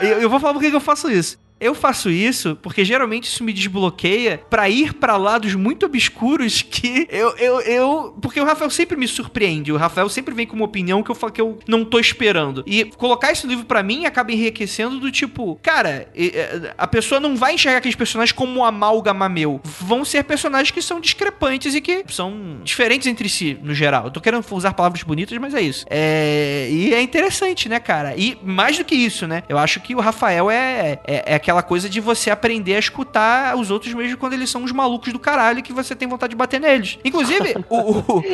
[0.00, 1.38] Eu, eu vou falar por que que eu faço isso.
[1.60, 7.06] Eu faço isso porque geralmente isso me desbloqueia pra ir pra lados muito obscuros que
[7.10, 8.18] eu, eu, eu.
[8.20, 9.72] Porque o Rafael sempre me surpreende.
[9.72, 12.62] O Rafael sempre vem com uma opinião que eu falo que eu não tô esperando.
[12.66, 16.32] E colocar esse livro pra mim acaba enriquecendo do tipo, cara, e-
[16.78, 19.60] a pessoa não vai enxergar aqueles personagens como um amálgama meu.
[19.64, 24.04] Vão ser personagens que são discrepantes e que são diferentes entre si, no geral.
[24.06, 25.84] Eu tô querendo usar palavras bonitas, mas é isso.
[25.90, 28.14] É, e é interessante, né, cara?
[28.16, 29.42] E mais do que isso, né?
[29.48, 33.56] Eu acho que o Rafael é, é, é aquela coisa de você aprender a escutar
[33.56, 36.36] os outros mesmo quando eles são uns malucos do caralho que você tem vontade de
[36.36, 36.98] bater neles.
[37.04, 38.24] Inclusive, o, o-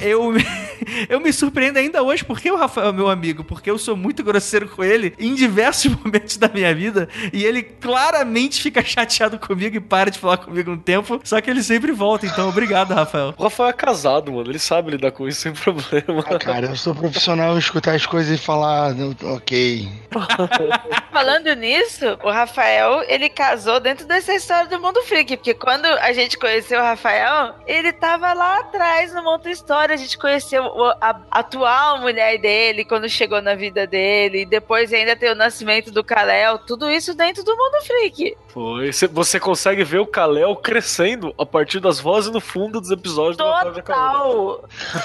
[0.00, 0.44] eu, me-
[1.08, 4.22] eu me surpreendo ainda hoje porque o Rafael é meu amigo, porque eu sou muito
[4.22, 9.76] grosseiro com ele em diversos momentos da minha vida e ele claramente fica chateado comigo
[9.76, 12.26] e para de falar comigo um tempo, só que ele sempre volta.
[12.26, 13.34] Então, obrigado, Rafael.
[13.36, 14.50] O Rafael é casado, mano.
[14.50, 16.22] Ele sabe lidar com isso sem problema.
[16.38, 19.88] Cara, eu sou profissional em escutar as coisas e falar, "Não, ok.
[21.12, 22.57] Falando nisso, o Rafael,
[23.08, 27.54] ele casou dentro dessa história do Mundo Freak, porque quando a gente conheceu o Rafael,
[27.66, 30.64] ele tava lá atrás no Mundo História, a gente conheceu
[31.00, 35.90] a atual mulher dele, quando chegou na vida dele, e depois ainda tem o nascimento
[35.90, 38.36] do Kalel, tudo isso dentro do Mundo Freak.
[38.48, 38.92] Foi.
[38.92, 43.36] Cê- Você consegue ver o Kalel crescendo a partir das vozes no fundo dos episódios
[43.36, 44.58] do Rafael Jacaúna.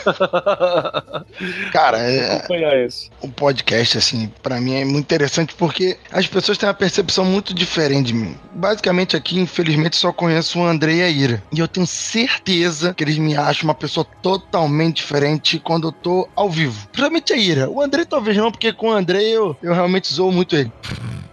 [0.03, 1.23] Total!
[1.71, 3.09] Cara, é, Acompanhar isso.
[3.21, 7.42] o podcast, assim, pra mim é muito interessante porque as pessoas têm uma percepção muito
[7.43, 8.37] muito diferente de mim.
[8.53, 11.43] Basicamente aqui, infelizmente, só conheço o André e a Ira.
[11.51, 16.29] E eu tenho certeza que eles me acham uma pessoa totalmente diferente quando eu tô
[16.35, 16.87] ao vivo.
[16.87, 17.69] Principalmente a Ira.
[17.69, 20.71] O André talvez não, porque com o André eu, eu realmente zoo muito ele.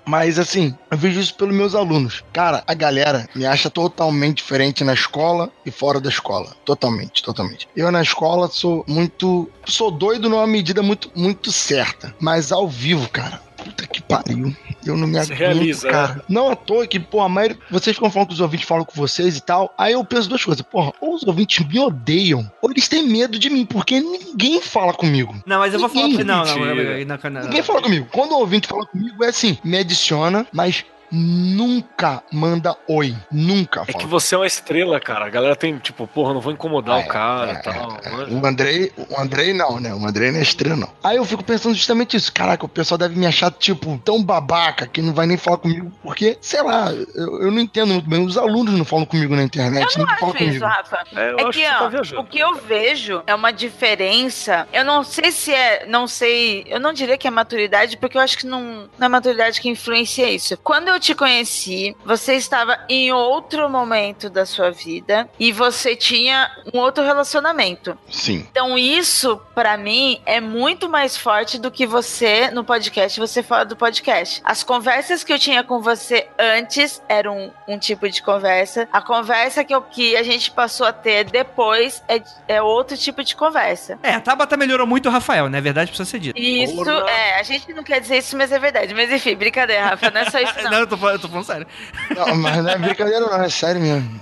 [0.05, 2.25] Mas assim, eu vejo isso pelos meus alunos.
[2.33, 6.51] Cara, a galera me acha totalmente diferente na escola e fora da escola.
[6.65, 7.69] Totalmente, totalmente.
[7.77, 9.49] Eu na escola sou muito.
[9.65, 12.13] sou doido numa medida muito, muito certa.
[12.19, 13.41] Mas ao vivo, cara.
[13.65, 14.55] Puta que pariu.
[14.85, 15.93] Eu não me aguento, realiza, né?
[15.93, 16.25] cara.
[16.29, 17.59] Não à toa que, pô, a maioria.
[17.71, 19.73] Vocês ficam falando que os ouvintes falam com vocês e tal.
[19.77, 20.63] Aí eu penso duas coisas.
[20.63, 24.93] Porra, ou os ouvintes me odeiam, ou eles têm medo de mim, porque ninguém fala
[24.93, 25.35] comigo.
[25.47, 26.25] Não, mas eu vou falar Ninguém.
[26.25, 27.05] Não, não, não, Mentira.
[27.05, 28.09] não, não, não, Ninguém fala comigo.
[28.11, 33.17] Quando o ouvinte fala comigo, é assim, me adiciona, mas nunca manda oi.
[33.31, 33.83] Nunca.
[33.83, 33.99] É fala.
[33.99, 35.27] que você é uma estrela, cara.
[35.27, 37.99] A galera tem, tipo, porra, não vou incomodar É, o cara é, e tal.
[38.03, 38.09] é.
[38.27, 38.41] né?
[38.41, 39.93] O Andrei, o Andrei não, né?
[39.95, 40.91] O Andrei não é estrela, não.
[41.03, 42.33] Aí eu fico pensando justamente isso.
[42.33, 45.93] Caraca, o pessoal deve me achar, tipo, tão babaca que não vai nem falar comigo.
[46.03, 48.25] Porque, sei lá, eu, eu não entendo muito bem.
[48.25, 50.65] Os alunos não falam comigo na internet, Eu não acho isso, comigo.
[50.65, 51.05] Rafa.
[51.17, 52.21] É, eu É acho que, que você tá ó, viajando.
[52.21, 54.69] o que eu vejo é uma diferença.
[54.73, 55.87] Eu não sei se é.
[55.87, 56.65] Não sei.
[56.67, 59.69] Eu não diria que é maturidade, porque eu acho que não, não é maturidade que
[59.69, 60.57] influencia isso.
[60.59, 66.51] Quando eu te conheci, você estava em outro momento da sua vida e você tinha
[66.73, 67.99] um outro relacionamento.
[68.11, 68.47] Sim.
[68.51, 73.65] Então, isso, pra mim, é muito mais forte do que você no podcast, você fora
[73.65, 74.41] do podcast.
[74.45, 78.89] As conversas que eu tinha com você antes eram um, tipo de conversa.
[78.93, 83.25] A conversa que, eu- que a gente passou a ter depois é, é outro tipo
[83.25, 83.99] de conversa.
[84.03, 85.61] É, a Tabata melhorou muito o Rafael, né?
[85.61, 86.39] Verdade precisa ser dita.
[86.39, 87.09] Isso, Porra.
[87.11, 88.93] é, a gente não quer dizer isso, mas é verdade.
[88.95, 90.71] Mas enfim, brincadeira, Rafa, não é só isso, não.
[90.71, 91.67] Não, tô, falando- eu tô falando sério.
[92.15, 94.21] Não, mas não é brincadeira, não, é sério mesmo.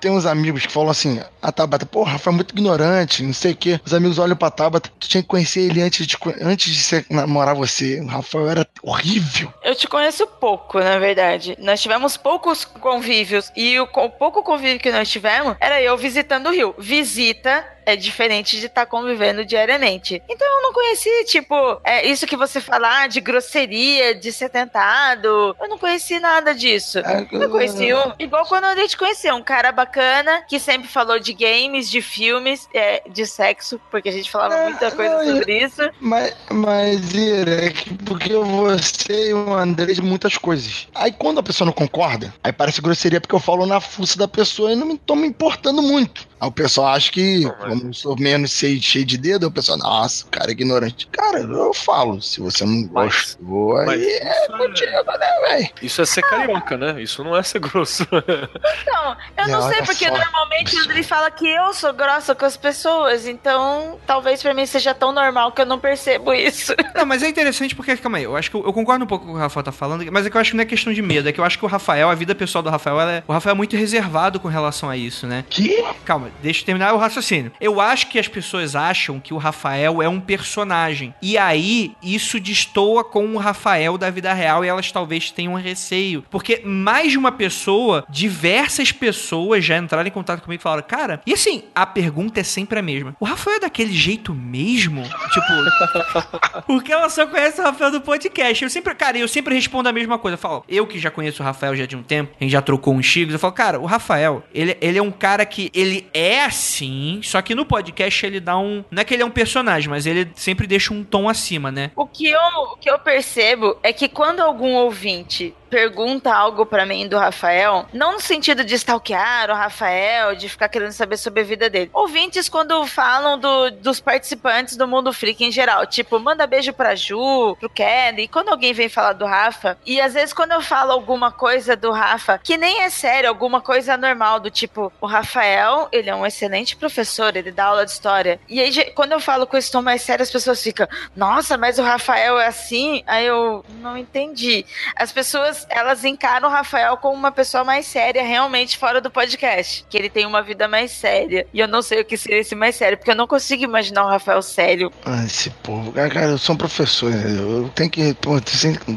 [0.00, 3.52] Tem uns amigos que falam assim, a Tabata, pô, Rafa é muito ignorante, não sei
[3.52, 3.78] o quê.
[3.84, 7.04] Os amigos olham pra Tabata, tu tinha que conhecer ele antes de, antes de ser,
[7.10, 8.00] namorar você.
[8.00, 9.52] O Rafael era horrível.
[9.62, 11.54] Eu te conheço pouco, na verdade.
[11.60, 16.46] Nós tivemos poucos convívios e o co- pouco convívio que nós tivemos era eu visitando
[16.46, 16.74] o Rio.
[16.78, 20.22] Visita é diferente de estar convivendo diariamente.
[20.28, 24.48] Então eu não conheci, tipo, é, isso que você fala ah, de grosseria, de ser
[24.48, 25.56] tentado.
[25.60, 26.98] Eu não conheci nada disso.
[27.00, 31.18] É, Eu conheci um, igual quando a gente conheceu, um cara bacana que sempre falou
[31.18, 35.36] de games, de filmes, é, de sexo, porque a gente falava É, muita coisa não,
[35.36, 35.90] sobre isso.
[36.00, 40.88] Mas, mas Ira, é que porque você e o André de muitas coisas.
[40.94, 44.28] Aí quando a pessoa não concorda, aí parece grosseria porque eu falo na fuça da
[44.28, 46.28] pessoa e não me tô me importando muito.
[46.40, 49.76] Aí o pessoal acha que, como eu sou menos cheio, cheio de dedo, o pessoal,
[49.78, 51.06] nossa, o cara é ignorante.
[51.08, 55.48] Cara, eu falo, se você não Mas- gostou, Mas aí é isso, é, contigo, né,
[55.48, 55.68] velho?
[55.82, 57.02] isso é ser carioca, né?
[57.02, 58.04] Isso não é ser grosso.
[58.12, 60.16] Então, eu não Não, sei, olha porque só.
[60.16, 64.64] normalmente o André fala que eu sou grossa com as pessoas, então talvez pra mim
[64.66, 66.74] seja tão normal que eu não percebo isso.
[66.94, 69.24] Não, mas é interessante porque, calma aí, eu acho que eu, eu concordo um pouco
[69.24, 70.66] com o que o Rafael tá falando, mas é que eu acho que não é
[70.66, 73.00] questão de medo, é que eu acho que o Rafael, a vida pessoal do Rafael,
[73.00, 75.44] ela é, o Rafael é muito reservado com relação a isso, né?
[75.48, 75.82] Que?
[76.04, 77.52] Calma, deixa eu terminar o raciocínio.
[77.60, 81.14] Eu acho que as pessoas acham que o Rafael é um personagem.
[81.20, 86.24] E aí, isso destoa com o Rafael da vida real e elas talvez tenham receio.
[86.30, 91.20] Porque mais de uma pessoa, diversas pessoas já entraram em contato comigo e falaram, cara,
[91.26, 93.16] e assim, a pergunta é sempre a mesma.
[93.18, 95.02] O Rafael é daquele jeito mesmo?
[95.02, 98.62] Tipo, porque ela só conhece o Rafael do podcast.
[98.62, 100.34] Eu sempre, cara, eu sempre respondo a mesma coisa.
[100.34, 102.62] Eu falo, eu que já conheço o Rafael já de um tempo, a gente já
[102.62, 106.06] trocou uns chigos, eu falo, cara, o Rafael, ele, ele é um cara que ele
[106.12, 108.84] é assim, só que no podcast ele dá um.
[108.90, 111.90] Não é que ele é um personagem, mas ele sempre deixa um tom acima, né?
[111.96, 112.40] O que eu,
[112.72, 117.86] o que eu percebo é que quando algum ouvinte pergunta algo pra mim do Rafael,
[117.92, 121.90] não no sentido de stalkear o Rafael, de ficar querendo saber sobre a vida dele.
[121.94, 126.94] Ouvintes quando falam do- dos participantes do Mundo Freak em geral, tipo, manda beijo pra
[126.94, 130.90] Ju, pro Kelly, quando alguém vem falar do Rafa, e às vezes quando eu falo
[130.92, 135.88] alguma coisa do Rafa, que nem é sério, alguma coisa normal, do tipo, o Rafael,
[135.92, 138.40] ele é um excelente professor, ele dá aula de história.
[138.48, 141.78] E aí, quando eu falo com esse tom mais sério, as pessoas ficam, nossa, mas
[141.78, 143.02] o Rafael é assim?
[143.06, 144.64] Aí eu não entendi.
[144.96, 149.84] As pessoas, elas encaram o Rafael como uma pessoa mais séria, realmente fora do podcast.
[149.88, 151.46] Que ele tem uma vida mais séria.
[151.52, 154.04] E eu não sei o que seria esse mais sério, porque eu não consigo imaginar
[154.04, 154.92] o Rafael sério.
[155.04, 155.92] Ah, esse povo.
[155.92, 158.14] Cara, eu sou um professor, eu tenho que.
[158.14, 158.40] Pô,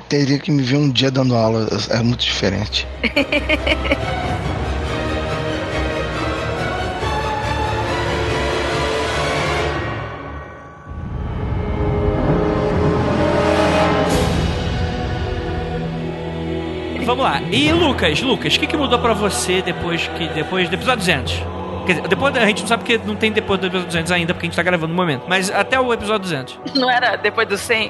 [0.07, 1.67] teria que me ver um dia dando aula.
[1.89, 2.87] É muito diferente.
[17.51, 21.33] E Lucas, Lucas, o que, que mudou pra você depois que depois do episódio 200?
[21.85, 24.33] Quer dizer, depois a gente não sabe porque não tem depois do episódio 200 ainda,
[24.33, 25.23] porque a gente tá gravando no momento.
[25.27, 26.57] Mas até o episódio 200.
[26.79, 27.89] Não era depois do 100?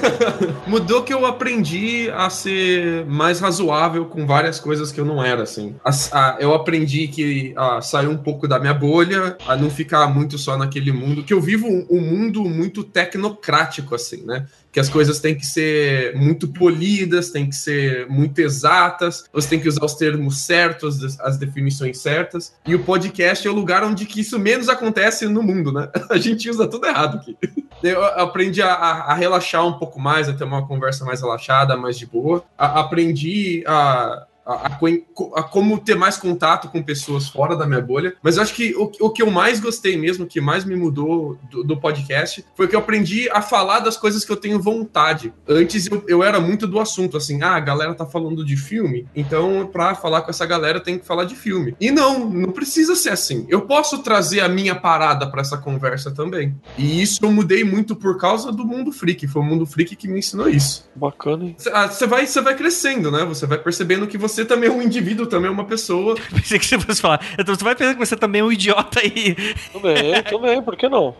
[0.68, 5.42] Mudou que eu aprendi a ser mais razoável com várias coisas que eu não era,
[5.42, 5.74] assim.
[5.82, 10.06] As- a- eu aprendi que a sair um pouco da minha bolha, a não ficar
[10.08, 14.44] muito só naquele mundo, que eu vivo um, um mundo muito tecnocrático, assim, né?
[14.74, 19.60] Que as coisas têm que ser muito polidas, têm que ser muito exatas, você tem
[19.60, 22.52] que usar os termos certos, as- definições certas.
[22.66, 25.88] E o podcast é o lugar onde que isso menos acontece no mundo, né?
[26.10, 27.36] A gente usa tudo errado aqui.
[27.82, 31.76] Eu aprendi a, a- a relaxar um pouco mais, a ter uma conversa mais relaxada,
[31.76, 32.42] mais de boa.
[32.58, 37.66] A- aprendi a, a, a co- a como ter mais contato com pessoas fora da
[37.66, 38.14] minha bolha.
[38.22, 40.76] Mas eu acho que o, o que eu mais gostei mesmo, o que mais me
[40.76, 44.60] mudou do, do podcast, foi que eu aprendi a falar das coisas que eu tenho
[44.60, 45.32] vontade.
[45.48, 49.06] Antes eu, eu era muito do assunto, assim, ah, a galera tá falando de filme,
[49.14, 51.76] então pra falar com essa galera tenho que falar de filme.
[51.80, 53.46] E não, não precisa ser assim.
[53.48, 56.54] Eu posso trazer a minha parada pra essa conversa também.
[56.76, 59.26] E isso eu mudei muito por causa do Mundo Freak.
[59.28, 60.88] Foi o Mundo Freak que me ensinou isso.
[60.94, 61.56] Bacana, hein?
[61.58, 63.24] Você vai, você vai crescendo, né?
[63.24, 66.14] Você vai percebendo que você também é um indivíduo, também é uma pessoa.
[66.34, 67.20] Pensei que você fosse falar.
[67.38, 69.36] Então você vai pensar que você também é um idiota aí.
[69.70, 71.14] Também, também, por que não?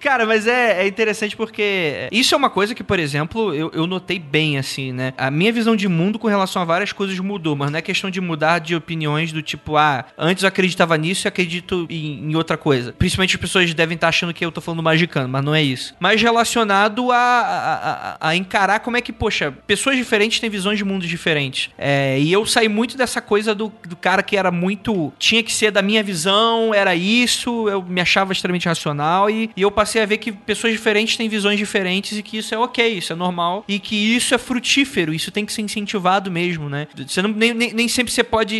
[0.00, 3.86] Cara, mas é, é interessante porque isso é uma coisa que, por exemplo, eu, eu
[3.86, 5.12] notei bem, assim, né?
[5.18, 8.10] A minha visão de mundo com relação a várias coisas mudou, mas não é questão
[8.10, 12.34] de mudar de opiniões do tipo, ah, antes eu acreditava nisso e acredito em, em
[12.36, 12.92] outra coisa.
[12.92, 15.94] Principalmente as pessoas devem estar achando que eu tô falando magicano, mas não é isso.
[16.00, 17.74] Mas relacionado a, a,
[18.14, 21.67] a- a encarar como é que, poxa, pessoas diferentes têm visões de mundos diferentes.
[21.76, 25.12] É, e eu saí muito dessa coisa do, do cara que era muito.
[25.18, 29.62] tinha que ser da minha visão, era isso, eu me achava extremamente racional e, e
[29.62, 32.86] eu passei a ver que pessoas diferentes têm visões diferentes e que isso é ok,
[32.86, 36.86] isso é normal e que isso é frutífero, isso tem que ser incentivado mesmo, né?
[37.06, 38.56] Você não, nem, nem, sempre você pode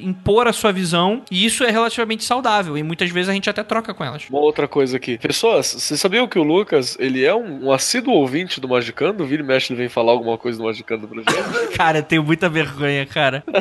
[0.00, 3.62] impor a sua visão e isso é relativamente saudável e muitas vezes a gente até
[3.62, 4.24] troca com elas.
[4.28, 5.18] Uma outra coisa aqui.
[5.18, 9.24] Pessoas, vocês sabiam que o Lucas, ele é um, um assíduo ouvinte do Magicando?
[9.24, 11.68] Vira e mexe, ele vem falar alguma coisa do Magicando pra gente.
[11.76, 13.42] Cara, eu tenho muita vergonha, cara.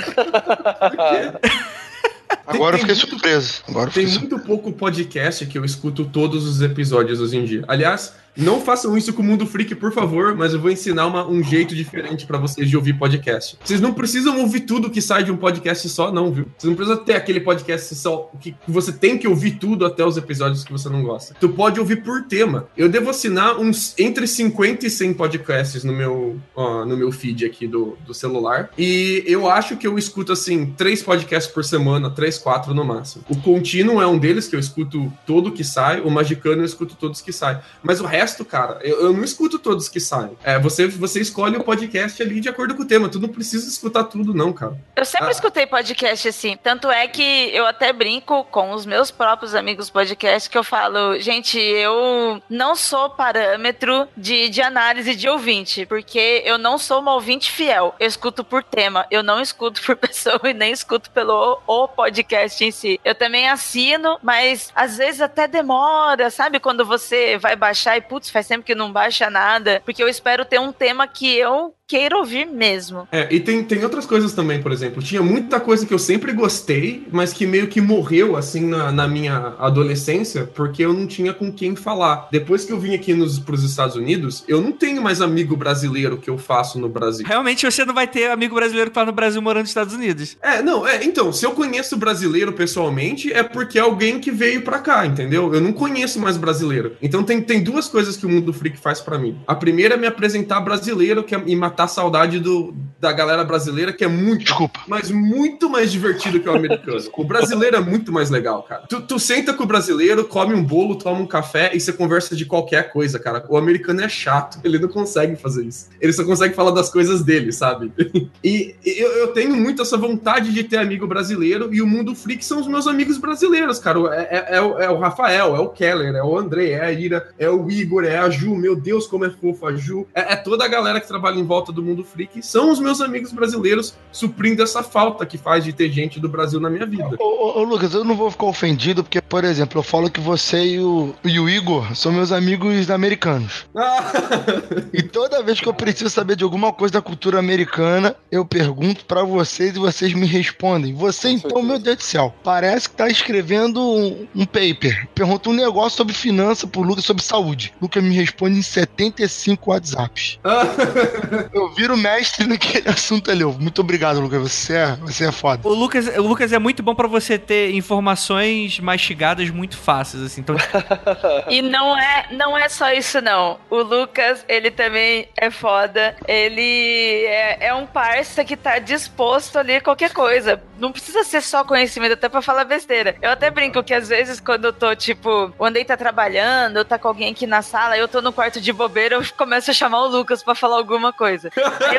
[2.45, 3.63] Agora eu fiquei surpreso.
[3.67, 4.35] Agora Tem fiquei surpreso.
[4.35, 7.63] muito pouco podcast que eu escuto todos os episódios hoje em dia.
[7.67, 11.27] Aliás, não façam isso com o Mundo Freak, por favor, mas eu vou ensinar uma-
[11.27, 13.57] um jeito diferente pra vocês de ouvir podcast.
[13.63, 16.45] Vocês não precisam ouvir tudo que sai de um podcast só, não, viu?
[16.57, 20.17] Vocês não precisam ter aquele podcast só que você tem que ouvir tudo até os
[20.17, 21.35] episódios que você não gosta.
[21.39, 22.67] Tu pode ouvir por tema.
[22.77, 27.67] Eu devo assinar uns entre 50 e 100 podcasts no meu, no meu feed aqui
[27.67, 28.69] do, do celular.
[28.77, 33.23] E eu acho que eu escuto, assim, três podcasts por semana, três, quatro no máximo.
[33.29, 36.01] O Contínuo é um deles que eu escuto todo que sai.
[36.01, 37.59] O Magicano eu escuto todos que saem.
[37.83, 40.37] Mas o resto, cara, eu, eu não escuto todos que saem.
[40.43, 43.09] É, você, você escolhe o podcast ali de acordo com o tema.
[43.09, 44.77] Tu não precisa escutar tudo, não, cara.
[44.95, 45.31] Eu sempre Ah.
[45.31, 46.57] escutei podcast assim.
[46.61, 51.19] Tanto é que eu até brinco com os meus próprios amigos podcast que eu falo,
[51.19, 57.13] gente, eu não sou parâmetro de, de análise de ouvinte, porque eu não sou uma
[57.13, 57.95] ouvinte fiel.
[57.99, 62.63] Eu escuto por tema, eu não escuto por pessoa e nem escuto pelo o podcast
[62.63, 62.99] em si.
[63.03, 66.59] Eu também assino, mas às vezes até demora, sabe?
[66.59, 70.43] Quando você vai baixar e putz, faz tempo que não baixa nada, porque eu espero
[70.43, 73.07] ter um tema que eu queira ouvir mesmo.
[73.11, 75.01] É, e tem, tem outras coisas também, por exemplo.
[75.01, 79.07] Tinha muita coisa que eu sempre gostei, mas que meio que morreu, assim, na, na
[79.07, 82.27] minha adolescência, porque eu não tinha com quem falar.
[82.31, 86.19] Depois que eu vim aqui nos, pros Estados Unidos, eu não tenho mais amigo brasileiro
[86.19, 87.25] que eu faço no Brasil.
[87.25, 90.37] Realmente você não vai ter amigo brasileiro que tá no Brasil morando nos Estados Unidos.
[90.43, 94.61] É, não, é, então, se eu conheço brasileiro pessoalmente, é porque é alguém que veio
[94.61, 95.51] pra cá, entendeu?
[95.51, 96.95] Eu não conheço mais brasileiro.
[97.01, 99.39] Então tem, tem duas coisas que o Mundo Freak faz pra mim.
[99.47, 103.43] A primeira é me apresentar brasileiro que é, e matar a saudade do, da galera
[103.43, 104.79] brasileira, que é muito, Desculpa.
[104.87, 106.99] mas muito mais divertido que o americano.
[107.17, 108.83] O brasileiro é muito mais legal, cara.
[108.87, 112.35] Tu, tu senta com o brasileiro, come um bolo, toma um café e você conversa
[112.35, 113.45] de qualquer coisa, cara.
[113.49, 115.89] O americano é chato, ele não consegue fazer isso.
[115.99, 117.91] Ele só consegue falar das coisas dele, sabe?
[118.43, 122.43] E eu, eu tenho muito essa vontade de ter amigo brasileiro e o Mundo Freak
[122.45, 123.99] são os meus amigos brasileiros, cara.
[124.15, 126.91] É, é- é o, é o Rafael, é o Keller, é o André, é a
[126.91, 128.55] Ira, é o Igor, é a Ju.
[128.55, 130.07] Meu Deus, como é fofa a Ju.
[130.15, 132.45] É, é toda a galera que trabalha em volta do Mundo Freak.
[132.45, 136.59] São os meus amigos brasileiros suprindo essa falta que faz de ter gente do Brasil
[136.59, 137.09] na minha vida.
[137.19, 140.19] Ô, ô, ô, Lucas, eu não vou ficar ofendido, porque, por exemplo, eu falo que
[140.19, 143.67] você e o, e o Igor são meus amigos americanos.
[144.91, 149.05] E toda vez que eu preciso saber de alguma coisa da cultura americana, eu pergunto
[149.05, 150.93] pra vocês e vocês me respondem.
[150.93, 155.07] Você, então, meu Deus do céu, parece que tá escrevendo um, um paper.
[155.13, 157.73] Pergunta um negócio sobre finança pro Lucas, sobre saúde.
[157.81, 160.39] Lucas me responde em 75 WhatsApps.
[161.59, 163.43] Eu viro mestre no que aquele assunto ali.
[163.43, 164.39] Muito obrigado, Lucas.
[164.51, 165.67] Você é, você é foda.
[165.67, 170.41] O Lucas, o Lucas é muito bom pra você ter informações mastigadas muito fáceis, assim.
[170.41, 170.55] Então,
[171.49, 173.59] E não é, não é só isso, não.
[173.69, 176.15] O Lucas, ele também é foda.
[176.27, 180.61] Ele é, é um parça que tá disposto ali a qualquer coisa.
[180.77, 183.15] Não precisa ser só conhecimento, até pra falar besteira.
[183.21, 186.85] Eu até brinco que às vezes, quando eu tô, tipo, o Andei tá trabalhando, eu
[186.85, 189.73] tá com alguém aqui na sala, eu tô no quarto de bobeira, eu começo a
[189.73, 191.38] chamar o Lucas pra falar alguma coisa.
[191.45, 191.95] Aí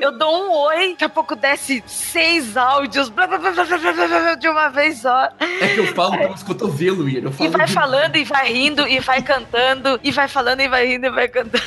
[0.00, 3.64] eu, eu dou um oi, daqui a pouco desce seis áudios, blá, blá, blá, blá,
[3.64, 5.28] blá, blá, blá, de uma vez só.
[5.60, 7.22] É que eu falo pelos cotovelos, Ian.
[7.24, 10.68] Eu E vai de- falando, e vai rindo, e vai cantando, e vai falando, e
[10.68, 11.60] vai rindo, e vai cantando.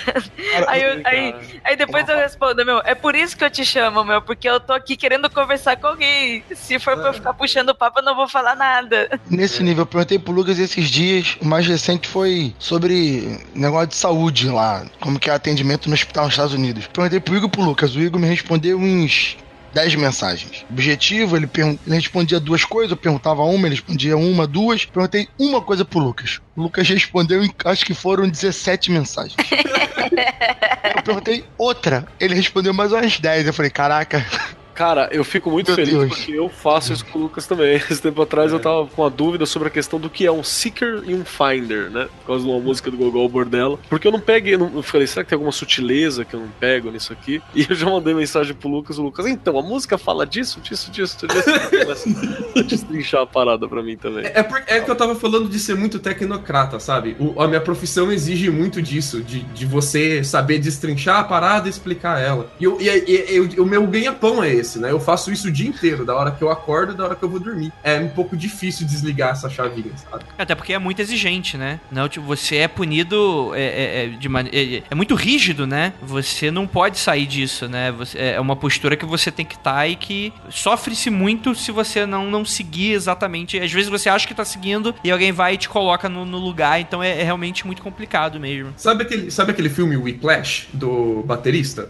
[0.68, 4.04] Aí, eu- aí, aí depois eu respondo, meu, é por isso que eu te chamo,
[4.04, 6.44] meu, porque eu tô aqui querendo conversar com alguém.
[6.56, 9.20] Se for pra eu ficar puxando papo, eu não vou falar nada.
[9.30, 11.38] Nesse nível, eu perguntei pro Lucas esses dias.
[11.42, 14.86] O mais recente foi sobre negócio de saúde lá.
[15.00, 16.88] Como que é atendimento no hospital nos Estados Unidos.
[16.88, 17.96] Perguntei pro Igor e pro Lucas.
[17.96, 19.38] O Igor me respondeu uns
[19.74, 20.66] 10 mensagens.
[20.70, 24.86] Objetivo, ele, ele respondia duas coisas, eu perguntava uma, ele respondia uma, duas.
[24.86, 26.40] Perguntei uma coisa pro Lucas.
[26.56, 29.36] O Lucas respondeu em acho que foram 17 mensagens.
[30.96, 33.48] eu perguntei outra, ele respondeu mais umas 10.
[33.48, 34.26] Eu falei, caraca,
[34.74, 36.08] Cara, eu fico muito Meu feliz Deus.
[36.18, 37.76] porque eu faço isso com o Lucas também.
[37.76, 40.44] Esse tempo atrás eu tava com uma dúvida sobre a questão do que é um
[40.44, 42.08] seeker e um finder, né?
[42.22, 43.78] Por causa de uma música do Gogol Bordella.
[43.90, 46.48] Porque eu não peguei, não, eu falei, será que tem alguma sutileza que eu não
[46.60, 47.42] pego nisso aqui?
[47.56, 50.90] E eu já mandei mensagem pro Lucas, o Lucas, então, a música fala disso, disso,
[50.92, 51.44] disso, disso.
[51.70, 52.10] Começa
[52.58, 54.26] a destrinchar a parada pra mim também.
[54.26, 57.16] É, por- é que eu tava falando de ser muito tecnocrata, sabe?
[57.20, 61.70] O- a minha profissão exige muito disso, de, de você saber destrinchar a parada e
[61.70, 62.52] explicar ela.
[62.60, 64.92] E, eu- e- e- e- o meu ganha-pão é esse, né?
[64.92, 67.24] Eu faço isso o dia inteiro, da hora que eu acordo e da hora que
[67.24, 67.72] eu vou dormir.
[67.84, 70.24] É um pouco difícil desligar essa chavinha, sabe?
[70.38, 71.80] até porque é muito exigente, né?
[71.92, 75.94] Não, tipo, você é punido é, é, é, de mane- é, é muito rígido, né?
[76.02, 77.92] Você não pode sair disso, né?
[77.92, 82.06] Você, é uma postura que você tem que estar e que sofre-se muito se você
[82.06, 83.60] não, não seguir exatamente.
[83.60, 86.38] Às vezes você acha que tá seguindo e alguém vai e te coloca no, no
[86.38, 88.74] lugar, então é, é realmente muito complicado mesmo.
[88.78, 91.90] Sabe aquele, sabe aquele filme Whiplash, do baterista?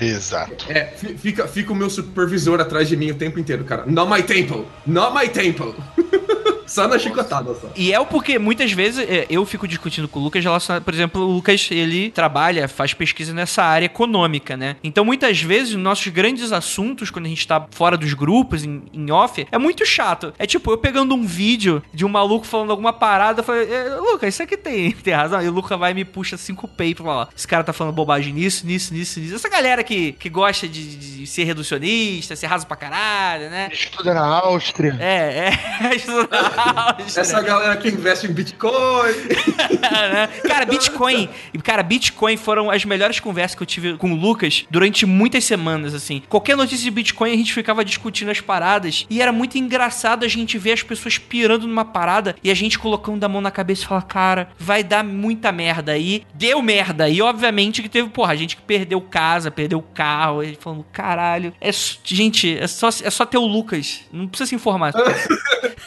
[0.00, 0.66] Exato.
[0.70, 3.84] É, fi- fica, fica o meu supervisor atrás de mim o tempo inteiro, cara.
[3.86, 4.66] Not my temple!
[4.86, 5.74] Not my temple!
[6.68, 7.68] só na chicotada, só.
[7.74, 10.94] E é o porque muitas vezes é, eu fico discutindo com o Lucas relacionado, por
[10.94, 14.76] exemplo, o Lucas ele trabalha, faz pesquisa nessa área econômica, né?
[14.82, 18.82] Então muitas vezes os nossos grandes assuntos, quando a gente tá fora dos grupos, em,
[18.92, 20.32] em off, é muito chato.
[20.38, 23.96] É tipo, eu pegando um vídeo de um maluco falando alguma parada, eu falei, "É,
[23.96, 25.42] Lucas, isso aqui tem, tem razão.
[25.42, 27.72] E o Lucas vai e me puxa cinco peitos e fala, ó, esse cara tá
[27.72, 29.34] falando bobagem nisso, nisso, nisso, nisso.
[29.34, 33.68] Essa galera que, que gosta de, de ser reducionista, ser raso pra caralho, né?
[33.72, 34.96] Estuda na Áustria.
[35.00, 35.50] É,
[35.82, 35.94] é.
[35.96, 36.57] estudar
[37.16, 39.12] Essa galera que investe em Bitcoin.
[39.80, 40.28] né?
[40.46, 41.28] Cara, Bitcoin.
[41.62, 45.94] Cara, Bitcoin foram as melhores conversas que eu tive com o Lucas durante muitas semanas,
[45.94, 46.22] assim.
[46.28, 49.06] Qualquer notícia de Bitcoin a gente ficava discutindo as paradas.
[49.08, 52.78] E era muito engraçado a gente ver as pessoas pirando numa parada e a gente
[52.78, 56.22] colocando a mão na cabeça e falar, cara, vai dar muita merda aí.
[56.34, 57.08] Deu merda.
[57.08, 60.42] E obviamente que teve, porra, gente que perdeu casa, perdeu carro.
[60.42, 61.52] E falando, caralho.
[61.60, 61.70] É,
[62.04, 64.00] gente, é só, é só ter o Lucas.
[64.12, 64.92] Não precisa se informar.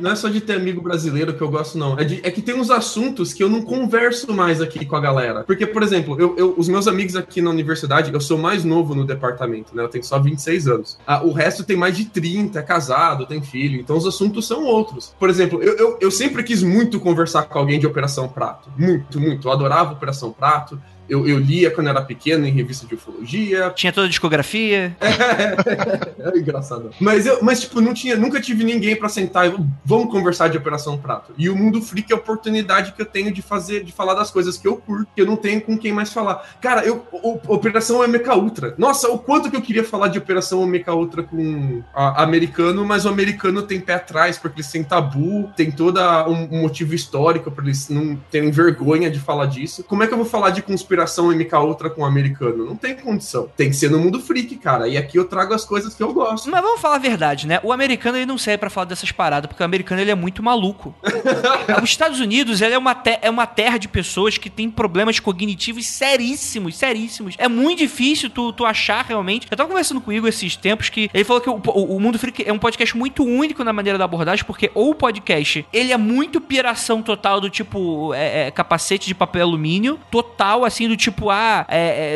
[0.00, 1.98] Não é só de ter amigo brasileiro que eu gosto, não.
[1.98, 5.00] É, de- é que tem uns assuntos que eu não converso mais aqui com a
[5.00, 5.44] galera.
[5.44, 8.94] Porque, por exemplo, eu, eu- os meus amigos aqui na universidade, eu sou mais novo
[8.94, 9.82] no departamento, né?
[9.82, 10.98] Eu tenho só 26 anos.
[11.06, 13.80] Ah, o resto tem mais de 30, é casado, tem filho.
[13.80, 15.14] Então os assuntos são outros.
[15.18, 18.70] Por exemplo, eu, eu, eu sempre quis muito conversar com alguém de Operação Prato.
[18.76, 19.48] Muito, muito.
[19.48, 20.80] Eu adorava Operação Prato.
[21.08, 23.70] Eu, eu lia quando era pequeno em revista de ufologia.
[23.74, 24.96] Tinha toda a discografia.
[25.00, 26.90] É engraçado.
[27.00, 29.54] Mas eu, mas tipo, não tinha, nunca tive ninguém pra sentar e
[29.84, 31.32] vamos conversar de Operação Prato.
[31.36, 34.30] E o Mundo Freak é a oportunidade que eu tenho de fazer, de falar das
[34.30, 36.56] coisas que eu curto, que eu não tenho com quem mais falar.
[36.60, 38.74] Cara, eu o- Operação Omega Ultra.
[38.78, 43.04] Nossa, o quanto que eu queria falar de Operação Omega Ultra com a- americano, mas
[43.04, 47.50] o americano tem pé atrás porque eles têm tabu, tem todo um, um motivo histórico
[47.50, 49.84] pra eles não terem vergonha de falar disso.
[49.84, 52.64] Como é que eu vou falar de conspiração MK Ultra com o americano?
[52.66, 53.48] Não tem condição.
[53.56, 54.88] Tem que ser no Mundo Freak, cara.
[54.88, 56.50] E aqui eu trago as coisas que eu gosto.
[56.50, 57.60] Mas vamos falar a verdade, né?
[57.62, 60.42] O americano ele não serve pra falar dessas paradas, porque o americano ele é muito
[60.42, 60.94] maluco.
[61.82, 65.86] Os Estados Unidos ele é, uma é uma terra de pessoas que tem problemas cognitivos
[65.86, 67.34] seríssimos, seríssimos.
[67.38, 69.46] É muito difícil tu, tu achar realmente.
[69.50, 72.00] Eu tava conversando com o Igor esses tempos que ele falou que o, o- o
[72.00, 75.66] Mundo Freak é um podcast muito único na maneira da abordagem, porque ou o podcast
[75.72, 80.81] ele é muito piração total do tipo é, é, capacete de papel alumínio, total, assim,
[80.82, 81.66] assim do tipo, ah,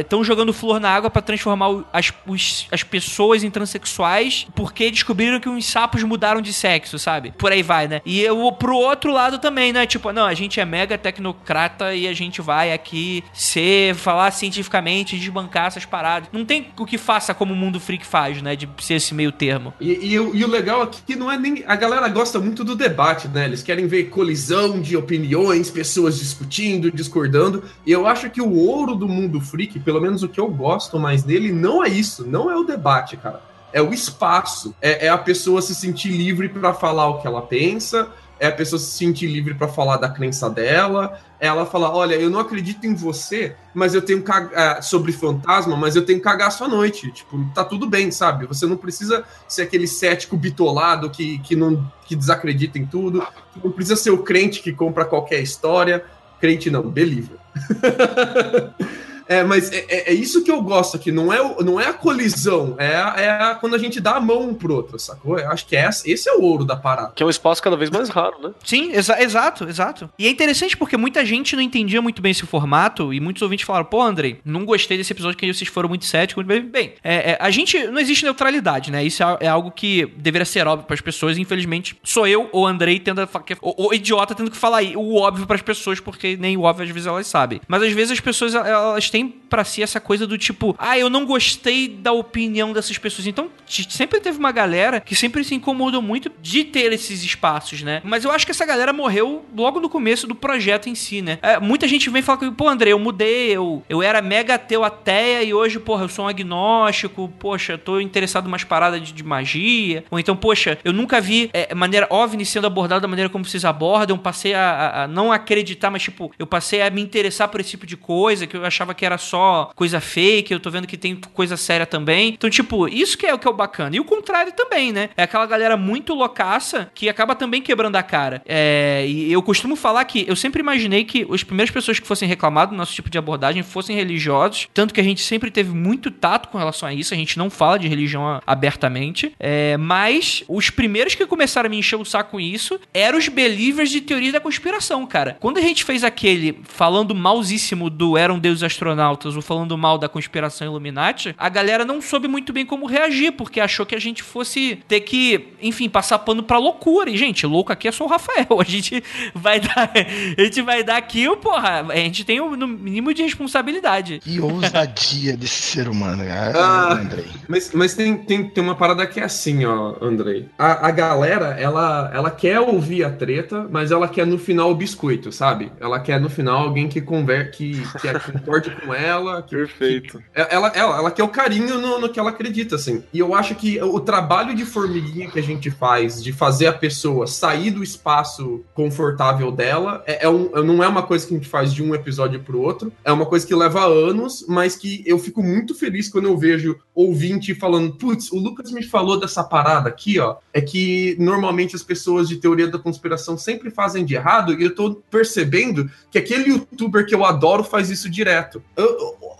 [0.00, 5.38] estão jogando flor na água pra transformar as, os- as pessoas em transexuais porque descobriram
[5.40, 7.32] que os sapos mudaram de sexo, sabe?
[7.36, 8.00] Por aí vai, né?
[8.04, 9.86] E eu pro outro lado também, né?
[9.86, 15.16] Tipo, não, a gente é mega tecnocrata e a gente vai aqui ser, falar cientificamente,
[15.18, 16.28] desbancar essas paradas.
[16.32, 18.56] Não tem o que faça como o mundo freak faz, né?
[18.56, 19.72] De ser esse meio termo.
[19.80, 21.62] E, e o- e o legal aqui que não é nem.
[21.66, 23.44] A galera gosta muito do debate, né?
[23.44, 27.64] Eles querem ver colisão de opiniões, pessoas discutindo, discordando.
[27.86, 30.98] E eu acho que o ouro do mundo freak, pelo menos o que eu gosto
[30.98, 32.26] mais dele, não é isso.
[32.26, 33.40] Não é o debate, cara.
[33.72, 34.74] É o espaço.
[34.80, 38.08] É, é a pessoa se sentir livre pra falar o que ela pensa.
[38.38, 41.18] É a pessoa se sentir livre pra falar da crença dela.
[41.40, 44.50] É ela falar: olha, eu não acredito em você, mas eu tenho cag...
[44.54, 47.10] ah, sobre fantasma, mas eu tenho cagaço à noite.
[47.10, 48.46] Tipo, tá tudo bem, sabe?
[48.46, 53.26] Você não precisa ser aquele cético bitolado que, que não que desacredita em tudo.
[53.62, 56.04] Não precisa ser o crente que compra qualquer história.
[56.40, 57.38] Crente não, believer.
[59.28, 61.92] É, mas é, é- é isso que eu gosto aqui, não é, não é a
[61.92, 65.38] colisão, é, a- é a- quando a gente dá a mão um pro outro, sacou?
[65.38, 67.12] Eu acho que essa- esse é o ouro da parada.
[67.14, 68.50] Que é um espaço cada vez mais raro, né?
[68.64, 70.08] Sim, exa- exato, exato.
[70.18, 73.66] E é interessante porque muita gente não entendia muito bem esse formato e muitos ouvintes
[73.66, 76.44] falaram, pô, Andrei, não gostei desse episódio que vocês foram muito céticos.
[76.44, 79.04] Bem, bem é, é, a gente, não existe neutralidade, né?
[79.04, 82.66] Isso é, é algo que deveria ser óbvio pras pessoas e infelizmente sou eu ou
[82.66, 83.26] Andrei tendo
[83.62, 86.84] o, o idiota tendo que falar aí o óbvio pras pessoas porque nem o óbvio
[86.84, 87.60] às vezes elas sabem.
[87.66, 91.08] Mas às vezes as pessoas, elas têm pra si essa coisa do tipo, ah, eu
[91.08, 93.26] não gostei da opinião dessas pessoas.
[93.28, 93.48] Então,
[93.88, 98.00] sempre teve uma galera que sempre se incomodou muito de ter esses espaços, né?
[98.04, 101.38] Mas eu acho que essa galera morreu logo no começo do projeto em si, né?
[101.42, 104.82] É, muita gente vem falar comigo, pô, André, eu mudei, eu, eu era mega ateu
[104.84, 109.12] ateia e hoje, porra, eu sou um agnóstico, poxa, tô interessado em umas paradas de,
[109.12, 110.04] de magia.
[110.10, 113.64] Ou então, poxa, eu nunca vi é, maneira OVNI sendo abordada da maneira como vocês
[113.64, 117.60] abordam, passei a, a- a não acreditar, mas tipo, eu passei a me interessar por
[117.60, 120.86] esse tipo de coisa, que eu achava que era só coisa fake, eu tô vendo
[120.86, 122.34] que tem coisa séria também.
[122.34, 123.96] Então, tipo, isso que é o que é o bacana.
[123.96, 125.10] E o contrário também, né?
[125.16, 128.42] É aquela galera muito loucaça que acaba também quebrando a cara.
[128.46, 132.28] É, e eu costumo falar que eu sempre imaginei que as primeiras pessoas que fossem
[132.28, 136.10] reclamar do nosso tipo de abordagem fossem religiosos, tanto que a gente sempre teve muito
[136.10, 140.70] tato com relação a isso, a gente não fala de religião abertamente, é, mas os
[140.70, 144.32] primeiros que começaram a me encher o saco com isso eram os believers de teoria
[144.32, 145.36] da conspiração, cara.
[145.40, 148.62] Quando a gente fez aquele falando malzíssimo do eram deuses
[148.96, 153.32] astronautas ou falando mal da conspiração Illuminati, a galera não soube muito bem como reagir,
[153.32, 157.10] porque achou que a gente fosse ter que, enfim, passar pano pra loucura.
[157.10, 158.46] E, gente, louco aqui é só o Rafael.
[158.58, 159.02] A gente
[159.34, 159.90] vai dar,
[160.36, 164.18] a gente vai dar aqui, o porra, a gente tem o no mínimo de responsabilidade.
[164.20, 166.58] Que ousadia desse ser humano, cara.
[166.58, 166.92] Ah.
[166.94, 167.26] Andrei.
[167.48, 170.48] Mas, mas tem, tem, tem uma parada que é assim, ó, Andrei.
[170.58, 174.74] A, a galera, ela, ela quer ouvir a treta, mas ela quer no final o
[174.74, 175.70] biscoito, sabe?
[175.80, 179.42] Ela quer no final alguém que conver, que, que é- concorde com ela.
[179.42, 180.22] Que, Perfeito.
[180.34, 183.02] É, Ela, ela, ela quer o carinho no, no que ela acredita, assim.
[183.12, 186.72] E eu acho que o trabalho de formiguinha que a gente faz, de fazer a
[186.72, 191.36] pessoa sair do espaço confortável dela, é, é um, não é uma coisa que a
[191.36, 192.92] gente faz de um episódio pro outro.
[193.04, 196.78] É uma coisa que leva anos, mas que eu fico muito feliz quando eu vejo
[196.94, 200.36] ouvinte falando: putz, o Lucas me falou dessa parada aqui, ó.
[200.52, 204.74] É que normalmente as pessoas de teoria da conspiração sempre fazem de errado, e eu
[204.74, 208.62] tô percebendo que aquele youtuber que eu adoro faz isso direto.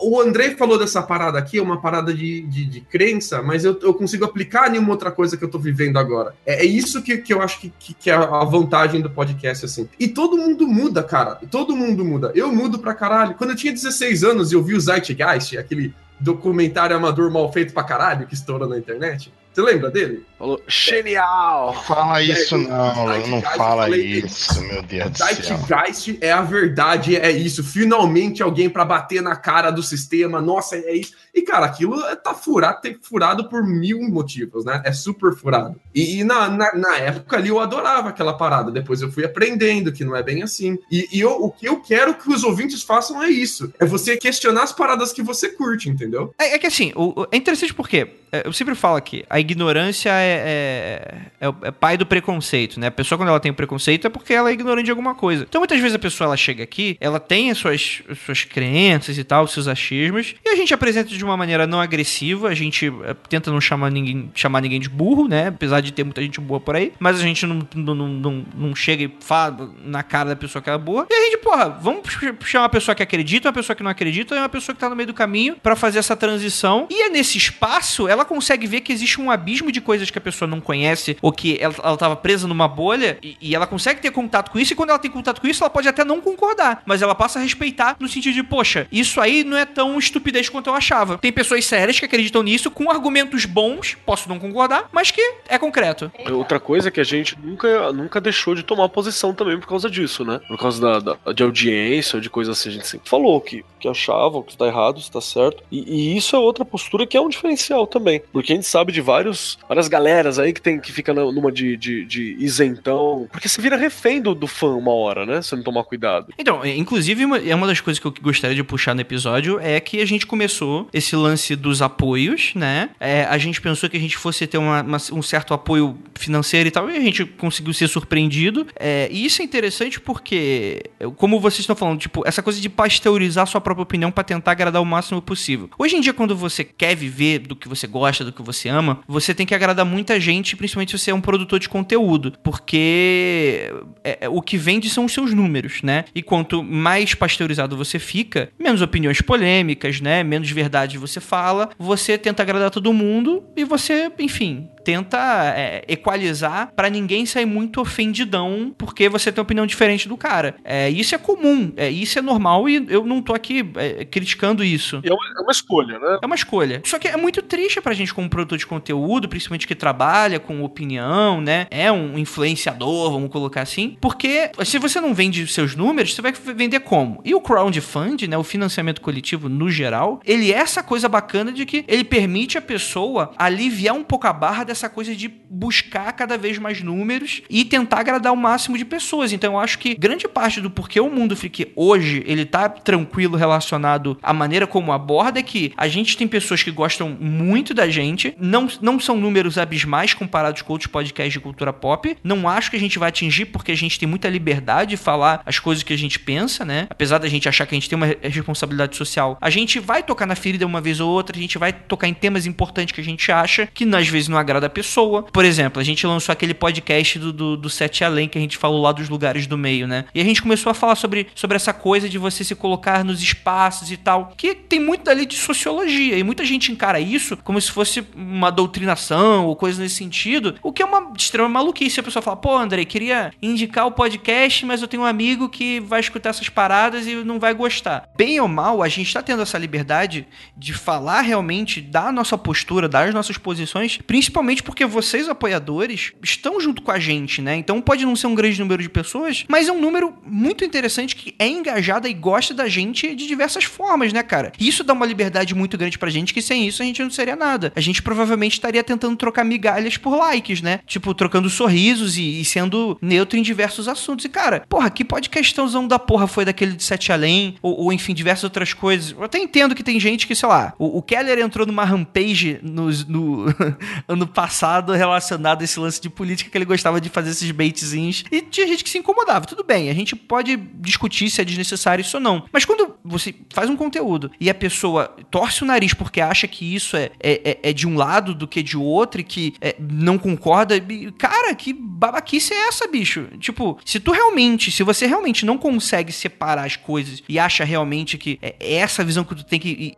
[0.00, 3.78] O André falou dessa parada aqui, é uma parada de, de, de crença, mas eu,
[3.82, 6.34] eu consigo aplicar nenhuma outra coisa que eu tô vivendo agora.
[6.46, 9.66] É, é isso que, que eu acho que, que, que é a vantagem do podcast,
[9.66, 9.88] assim.
[10.00, 11.38] E todo mundo muda, cara.
[11.50, 12.32] Todo mundo muda.
[12.34, 13.34] Eu mudo pra caralho.
[13.34, 17.74] Quando eu tinha 16 anos e eu vi o Zeitgeist, aquele documentário amador mal feito
[17.74, 19.32] pra caralho que estoura na internet.
[19.56, 20.22] Você lembra dele?
[20.38, 21.72] Falou, genial!
[21.84, 25.56] Fala isso não, Zeitgeist, não fala falei- isso, meu Deus do céu.
[25.66, 27.64] Zeitgeist é a verdade, é isso.
[27.64, 30.38] Finalmente alguém pra bater na cara do sistema.
[30.42, 31.12] Nossa, é isso.
[31.34, 34.82] E, cara, aquilo tá furado, tem furado por mil motivos, né?
[34.84, 35.80] É super furado.
[35.94, 38.70] E, e na, na, na época ali eu adorava aquela parada.
[38.70, 40.78] Depois eu fui aprendendo que não é bem assim.
[40.92, 43.72] E, e eu- o que eu quero que os ouvintes façam é isso.
[43.80, 46.34] É você questionar as paradas que você curte, entendeu?
[46.38, 49.45] É, é que assim, o- o- é interessante porque é, eu sempre falo aqui, a
[49.52, 52.88] ignorância é, é, é é pai do preconceito, né?
[52.88, 55.46] A pessoa quando ela tem preconceito é porque ela é ignorante de alguma coisa.
[55.48, 59.18] Então muitas vezes a pessoa ela chega aqui, ela tem as suas, as suas crenças
[59.18, 62.86] e tal, seus achismos, e a gente apresenta de uma maneira não agressiva, a gente
[63.04, 65.48] é, tenta não chamar ninguém, chamar ninguém de burro, né?
[65.48, 68.76] Apesar de ter muita gente boa por aí, mas a gente não, não, não, não,
[68.76, 71.06] chega e fala na cara da pessoa que ela é boa.
[71.10, 72.02] E a gente, porra, vamos
[72.44, 74.88] chamar uma pessoa que acredita, uma pessoa que não acredita, e uma pessoa que tá
[74.88, 76.86] no meio do caminho pra fazer essa transição.
[76.90, 80.20] E é nesse espaço, ela consegue ver que existe um abismo de coisas que a
[80.20, 84.00] pessoa não conhece ou que ela, ela tava presa numa bolha e, e ela consegue
[84.00, 86.20] ter contato com isso e quando ela tem contato com isso, ela pode até não
[86.20, 89.98] concordar, mas ela passa a respeitar no sentido de, poxa, isso aí não é tão
[89.98, 91.18] estupidez quanto eu achava.
[91.18, 95.58] Tem pessoas sérias que acreditam nisso com argumentos bons, posso não concordar, mas que é
[95.58, 96.10] concreto.
[96.32, 99.88] Outra coisa é que a gente nunca, nunca deixou de tomar posição também por causa
[99.90, 100.40] disso, né?
[100.48, 102.68] Por causa da, da- de audiência, de coisas assim.
[102.68, 105.62] A gente sempre falou que, que achava, que tá errado, se tá certo.
[105.70, 108.22] E, e isso é outra postura que é um diferencial também.
[108.32, 109.25] Porque a gente sabe de vários,
[109.68, 113.28] várias galeras aí que tem que fica numa de, de, de isentão.
[113.30, 115.42] Porque você vira refém do, do fã uma hora, né?
[115.42, 116.32] Se não tomar cuidado.
[116.38, 119.78] Então, é, inclusive, é uma das coisas que eu gostaria de puxar no episódio é
[119.80, 122.90] que a gente começou esse lance dos apoios, né?
[123.00, 126.68] É, a gente pensou que a gente fosse ter uma- uma- um certo apoio financeiro
[126.68, 128.66] e tal, e a gente conseguiu ser surpreendido.
[128.78, 130.82] É, e isso é interessante porque,
[131.16, 134.80] como vocês estão falando, tipo, essa coisa de pasteurizar sua própria opinião pra tentar agradar
[134.80, 135.68] o máximo possível.
[135.78, 139.00] Hoje em dia, quando você quer viver do que você gosta, do que você ama,
[139.06, 143.72] você tem que agradar muita gente, principalmente se você é um produtor de conteúdo, porque
[144.04, 146.04] é- é- o que vende são os seus números, né?
[146.14, 150.22] E quanto mais pasteurizado você fica, menos opiniões polêmicas, né?
[150.22, 155.18] Menos verdade você fala, você tenta agradar todo mundo e você, enfim, tenta
[155.56, 160.54] é, equalizar pra ninguém sair muito ofendidão porque você tem uma opinião diferente do cara.
[160.62, 164.62] É, isso é comum, é, isso é normal e eu não tô aqui é, criticando
[164.62, 165.00] isso.
[165.02, 166.18] É uma, é uma escolha, né?
[166.22, 166.80] É uma escolha.
[166.84, 170.62] Só que é muito triste pra gente como produtor de conteúdo, principalmente que trabalha com
[170.62, 171.66] opinião, né?
[171.68, 173.96] É um influenciador, vamos colocar assim.
[174.00, 177.20] Porque se você não vende seus números, você vai vender como?
[177.24, 178.38] E o crowdfunding, né?
[178.38, 182.62] O financiamento coletivo no geral, ele é essa coisa bacana de que ele permite a
[182.62, 187.64] pessoa aliviar um pouco a barra dessa coisa de buscar cada vez mais números e
[187.64, 189.32] tentar agradar o máximo de pessoas.
[189.32, 193.36] Então eu acho que grande parte do porquê o mundo freak hoje ele tá tranquilo
[193.36, 197.88] relacionado à maneira como aborda é que a gente tem pessoas que gostam muito da
[197.88, 202.16] gente, não, não são números abismais comparados com outros podcasts de cultura pop.
[202.22, 205.42] Não acho que a gente vai atingir porque a gente tem muita liberdade de falar
[205.44, 206.86] as coisas que a gente pensa, né?
[206.90, 210.26] Apesar da gente achar que a gente tem uma responsabilidade social, a gente vai tocar
[210.26, 213.04] na ferida uma vez ou outra, a gente vai tocar em temas importantes que a
[213.04, 215.22] gente acha que às vezes não agrada pessoa.
[215.22, 218.56] Por exemplo, a gente lançou aquele podcast do, do, do Sete Além que a gente
[218.56, 220.04] falou lá dos lugares do meio, né?
[220.14, 223.22] E a gente começou a falar sobre, sobre essa coisa de você se colocar nos
[223.22, 227.60] espaços e tal, que tem muito dali de sociologia, e muita gente encara isso como
[227.60, 232.00] se fosse uma doutrinação ou coisa nesse sentido, o que é uma extrema maluquice.
[232.00, 235.80] A pessoa fala, pô, André, queria indicar o podcast, mas eu tenho um amigo que
[235.80, 238.08] vai escutar essas paradas e não vai gostar.
[238.16, 240.26] Bem ou mal, a gente tá tendo essa liberdade
[240.56, 246.82] de falar realmente da nossa postura, das nossas posições, principalmente porque vocês, apoiadores, estão junto
[246.82, 247.56] com a gente, né?
[247.56, 251.16] Então pode não ser um grande número de pessoas, mas é um número muito interessante
[251.16, 254.52] que é engajada e gosta da gente de diversas formas, né, cara?
[254.58, 257.10] E isso dá uma liberdade muito grande pra gente que sem isso a gente não
[257.10, 257.72] seria nada.
[257.74, 260.80] A gente provavelmente estaria tentando trocar migalhas por likes, né?
[260.86, 264.24] Tipo, trocando sorrisos e, e sendo neutro em diversos assuntos.
[264.24, 268.14] E, cara, porra, que podcastãozão da porra foi daquele de Sete Além, ou, ou, enfim,
[268.14, 269.12] diversas outras coisas.
[269.12, 272.58] Eu até entendo que tem gente que, sei lá, o, o Keller entrou numa rampage
[272.62, 273.46] no,
[274.08, 278.22] ano passado relacionado a esse lance de política que ele gostava de fazer esses baitzinhos.
[278.30, 279.46] E tinha gente que se incomodava.
[279.46, 282.44] Tudo bem, a gente pode discutir se é desnecessário isso ou não.
[282.52, 286.74] Mas quando você faz um conteúdo e a pessoa torce o nariz porque acha que
[286.74, 289.74] isso é, é, é- é de um lado do que de outro e que é,
[289.80, 290.74] não concorda,
[291.16, 293.28] cara, que babaquice é essa, bicho?
[293.40, 298.18] Tipo, se tu realmente, se você realmente não consegue separar as coisas e acha realmente
[298.18, 299.96] que é é essa visão que tu tem que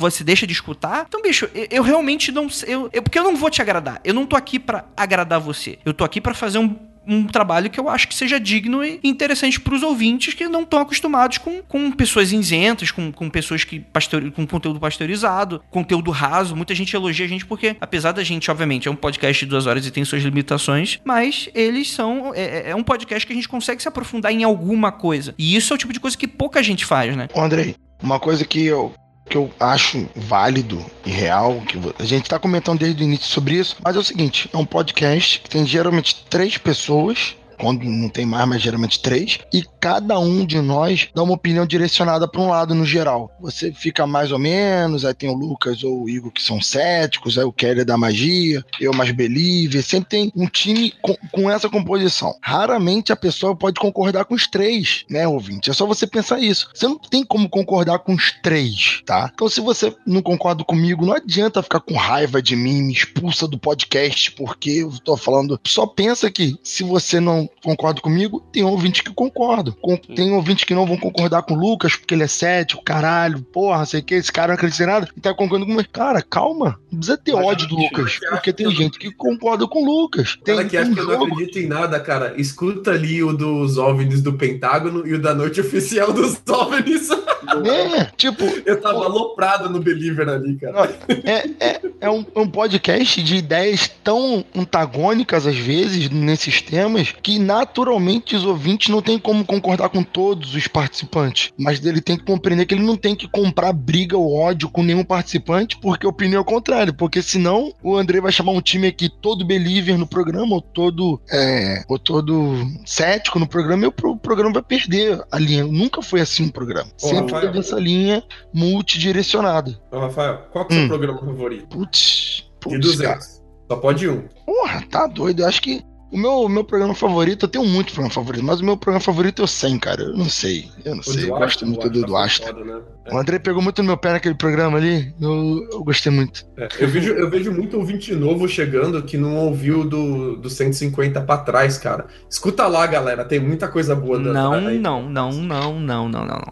[0.00, 1.04] você deixa de escutar.
[1.06, 2.74] Então, bicho, eu, eu realmente não sei.
[2.74, 4.00] Eu, porque eu não vou te agradar.
[4.02, 5.78] Eu não tô aqui pra agradar você.
[5.84, 6.74] Eu tô aqui pra fazer um.
[7.06, 10.80] um trabalho que eu acho que seja digno e interessante pros ouvintes que não estão
[10.80, 16.56] acostumados com, com pessoas isentas, com, com pessoas que pasteur, com conteúdo pasteurizado, conteúdo raso.
[16.56, 19.66] Muita gente elogia a gente porque, apesar da gente, obviamente, é um podcast de duas
[19.66, 22.32] horas e tem suas limitações, mas eles são.
[22.34, 25.34] É, é um podcast que a gente consegue se aprofundar em alguma coisa.
[25.38, 27.28] E isso é o tipo de coisa que pouca gente faz, né?
[27.34, 28.94] Andrei, uma coisa que eu,
[29.30, 33.54] que eu acho válido e real, que a gente tá comentando desde o início sobre
[33.54, 38.08] isso, mas é o seguinte, é um podcast que tem geralmente três pessoas, quando não
[38.08, 42.40] tem mais, mas geralmente três, e cada um de nós dá uma opinião direcionada para
[42.40, 43.30] um lado no geral.
[43.40, 47.36] Você fica mais ou menos, aí tem o Lucas ou o Igor que são céticos,
[47.36, 51.50] aí o Kelly é da magia, eu mais believer, sempre tem um time com, com
[51.50, 52.34] essa composição.
[52.42, 55.70] Raramente a pessoa pode concordar com os três, né, ouvinte?
[55.70, 56.70] É só você pensar isso.
[56.74, 59.30] Você não tem como concordar com os três, tá?
[59.34, 63.46] Então se você não concorda comigo, não adianta ficar com raiva de mim, me expulsa
[63.46, 65.60] do podcast porque eu tô falando.
[65.66, 69.74] Só pensa que se você não concordam comigo, tem ouvinte que concordam.
[69.80, 73.42] Com- tem ouvinte que não vão concordar com o Lucas, porque ele é cético, caralho,
[73.42, 75.88] porra, sei o que, esse cara não acredita em nada, e tá concordando comigo.
[75.92, 79.66] Cara, calma, não precisa ter Mas ódio do Lucas, você porque tem gente que concorda
[79.66, 80.38] com o Lucas.
[80.44, 82.34] Tem, Cara que acha que eu não acredito em nada, cara.
[82.40, 87.08] Escuta ali o dos OVNIs do Pentágono e o da noite oficial dos OVNIs.
[87.10, 90.90] É, tipo, Eu tava aloprado no Believer ali, cara.
[91.24, 97.38] é, é, é um, um podcast de ideias tão antagônicas, às vezes, nesses temas, que
[97.40, 101.52] naturalmente os ouvintes não têm como concordar com todos os participantes.
[101.58, 104.82] Mas ele tem que compreender que ele não tem que comprar briga ou ódio com
[104.82, 106.92] nenhum participante, porque a opinião é o contrário.
[106.94, 111.20] Porque senão o André vai chamar um time aqui todo believer no programa, ou todo,
[111.30, 112.54] é, ou todo
[112.84, 115.64] cético no programa, e o pro- programa vai perder a linha.
[115.64, 116.90] Nunca foi assim o programa.
[117.02, 117.40] Ô, Sempre Rafael.
[117.52, 118.22] teve essa linha
[118.54, 119.78] multidirecionada.
[119.90, 120.88] Ô, Rafael, qual que é o seu Hum.
[120.88, 121.66] programa favorito?
[121.68, 123.16] Putz, De putz, cara.
[123.18, 123.40] 200.
[123.70, 124.22] Só pode um.
[124.44, 125.42] Porra, tá doido.
[125.42, 128.64] Eu acho que o meu, meu programa favorito, eu tenho muitos programas favoritos, mas o
[128.64, 130.02] meu programa favorito é o 100, cara.
[130.02, 130.70] Eu não sei.
[130.84, 131.24] Eu não O sei.
[131.24, 132.82] Eu gosto muito do, do foi foda, né?
[133.12, 135.12] O André pegou muito no meu pé naquele programa ali.
[135.20, 136.44] Eu, eu gostei muito.
[136.56, 141.20] É, eu, vejo, eu vejo muito ouvinte novo chegando que não ouviu do, do 150
[141.22, 142.06] pra trás, cara.
[142.28, 143.24] Escuta lá, galera.
[143.24, 146.42] Tem muita coisa boa Não, da- não, não, não, não, não, não, não.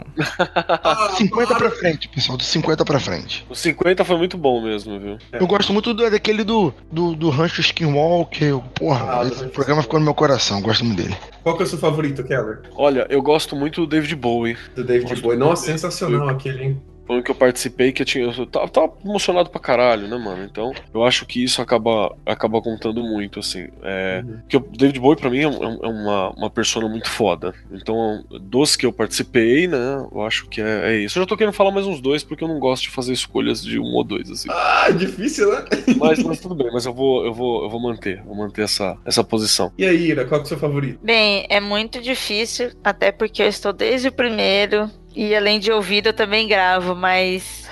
[0.83, 1.59] Ah, 50 para.
[1.59, 2.37] pra frente, pessoal.
[2.39, 3.47] Do 50 pra frente.
[3.49, 5.19] O 50 foi muito bom mesmo, viu?
[5.33, 5.41] É.
[5.41, 8.59] Eu gosto muito do, daquele do, do, do Rancho Skinwalker.
[8.75, 10.61] Porra, Ah, esse programa ficou no meu coração.
[10.61, 11.17] Gosto muito dele.
[11.49, 12.61] Qual que é o seu favorito, Keller?
[12.77, 14.55] Olha, eu gosto muito do David Bowie.
[14.77, 15.39] Do David Gosto Bowie.
[15.39, 16.83] Nossa, sensacional aquele, hein?
[17.09, 18.25] Um que eu participei que eu tinha.
[18.27, 20.45] Eu tava, tava emocionado pra caralho, né, mano?
[20.45, 23.69] Então, eu acho que isso acaba, acaba contando muito, assim.
[23.83, 24.39] É, Uhum.
[24.41, 27.55] Porque o David Bowie, pra mim, é, um- é uma, uma persona muito foda.
[27.71, 31.19] Então, dos que eu participei, né, eu acho que é, é isso.
[31.19, 33.63] Eu já tô querendo falar mais uns dois, porque eu não gosto de fazer escolhas
[33.63, 34.49] de um ou dois, assim.
[34.51, 35.65] Ah, difícil, né?
[35.99, 38.97] Mas, mas tudo bem, mas eu vou, eu vou, eu vou manter, vou manter essa,
[39.05, 39.73] essa posição.
[39.79, 40.99] E aí, Ira, qual que é o seu favorito?
[41.03, 44.91] Bem, é muito difícil, até porque eu estou desde o primeiro.
[45.15, 47.68] E além de ouvir, eu também gravo, mas.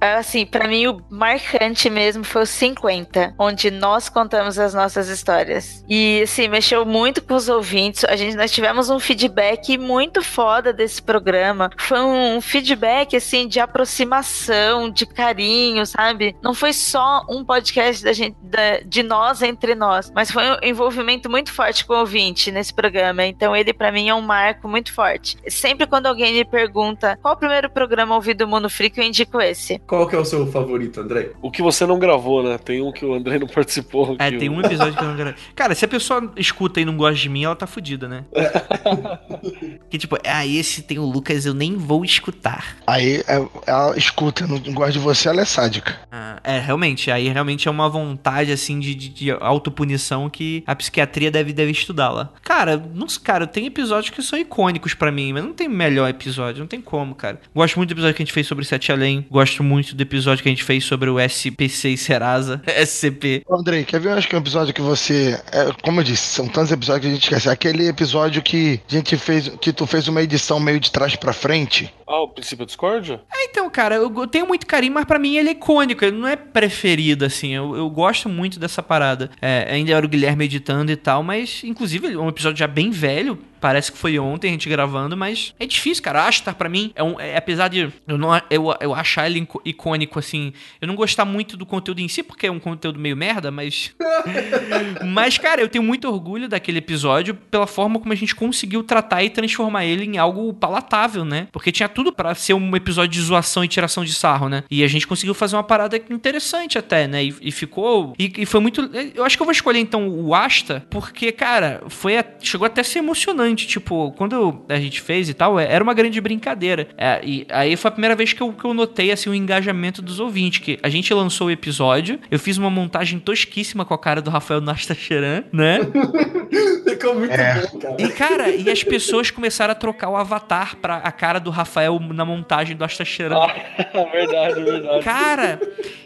[0.00, 5.82] Assim, pra mim o marcante mesmo foi o 50, onde nós contamos as nossas histórias.
[5.88, 8.04] E assim, mexeu muito com os ouvintes.
[8.04, 11.70] A gente nós tivemos um feedback muito foda desse programa.
[11.78, 16.36] Foi um feedback assim de aproximação, de carinho, sabe?
[16.42, 20.56] Não foi só um podcast da gente da- de nós entre nós, mas foi um
[20.62, 23.24] envolvimento muito forte com o ouvinte nesse programa.
[23.24, 25.36] Então ele pra mim é um marco muito forte.
[25.48, 29.40] Sempre quando alguém me pergunta qual o primeiro programa ouvido do Mundo Freak, eu indico
[29.40, 29.78] esse.
[29.86, 31.30] Qual que é o seu favorito, André?
[31.40, 32.58] O que você não gravou, né?
[32.58, 34.16] Tem um que o André não participou.
[34.18, 35.34] É, tem um episódio que eu não gravei.
[35.54, 38.24] Cara, se a pessoa escuta e não gosta de mim, ela tá fudida, né?
[39.88, 42.76] que tipo, ah, esse tem o Lucas, eu nem vou escutar.
[42.86, 45.96] Aí é- ela escuta, não gosta de você, ela é sádica.
[46.10, 50.74] Ah, é, realmente, aí realmente é uma vontade, assim, de, de, de autopunição que a
[50.74, 52.32] psiquiatria deve, deve estudá-la.
[52.42, 56.08] Cara, não, sei, cara, tem episódios que são icônicos pra mim, mas não tem melhor
[56.08, 57.40] episódio, não tem como, cara.
[57.54, 58.90] Gosto muito do episódio que a gente fez sobre Sete
[59.30, 63.42] Gosto muito do episódio que a gente fez sobre o SPC e Serasa, SCP.
[63.46, 64.10] Ô, Andrei, quer ver?
[64.10, 65.40] Eu acho que é um episódio que você.
[65.52, 67.48] é, como eu disse, são tantos episódios que a gente esquece.
[67.48, 69.48] Aquele episódio que a gente fez.
[69.60, 71.92] Que tu fez uma edição meio de trás pra frente.
[72.06, 73.22] Ah, o princípio discórdia?
[73.32, 76.16] É, então, cara, eu, eu tenho muito carinho, mas pra mim ele é icônico, ele
[76.18, 77.52] não é preferido, assim.
[77.52, 79.30] Eu, eu gosto muito dessa parada.
[79.40, 82.90] É, ainda era o Guilherme editando e tal, mas, inclusive, é um episódio já bem
[82.90, 83.38] velho.
[83.64, 86.26] Parece que foi ontem a gente gravando, mas é difícil, cara.
[86.26, 87.18] Ashtar, pra mim, é um.
[87.18, 91.56] é- apesar de eu, não, eu, eu achar ele icônico, assim, eu não gostar muito
[91.56, 93.94] do conteúdo em si, porque é um conteúdo meio merda, mas.
[95.02, 99.22] mas, cara, eu tenho muito orgulho daquele episódio pela forma como a gente conseguiu tratar
[99.22, 101.48] e transformar ele em algo palatável, né?
[101.50, 104.64] Porque tinha tudo pra ser um episódio de zoação e tiração de sarro, né?
[104.70, 107.24] E a gente conseguiu fazer uma parada interessante até, né?
[107.24, 108.12] E, e ficou.
[108.18, 108.90] E, e foi muito.
[109.14, 112.82] Eu acho que eu vou escolher então o Asta, porque, cara, foi a- chegou até
[112.82, 113.53] a ser emocionante.
[113.54, 116.88] Tipo, quando a gente fez e tal, é- era uma grande brincadeira.
[116.98, 120.02] É, e aí foi a primeira vez que eu, que eu notei assim, o engajamento
[120.02, 120.58] dos ouvintes.
[120.60, 124.30] Que a gente lançou o episódio, eu fiz uma montagem tosquíssima com a cara do
[124.30, 125.78] Rafael Nastacheran, né?
[126.88, 127.66] Ficou muito É.
[127.66, 127.96] bom, cara.
[127.98, 131.98] E, cara, e as pessoas começaram a trocar o avatar pra a cara do Rafael
[132.00, 133.36] na montagem do Astacheran.
[134.12, 135.04] verdade, verdade.
[135.04, 135.60] Cara,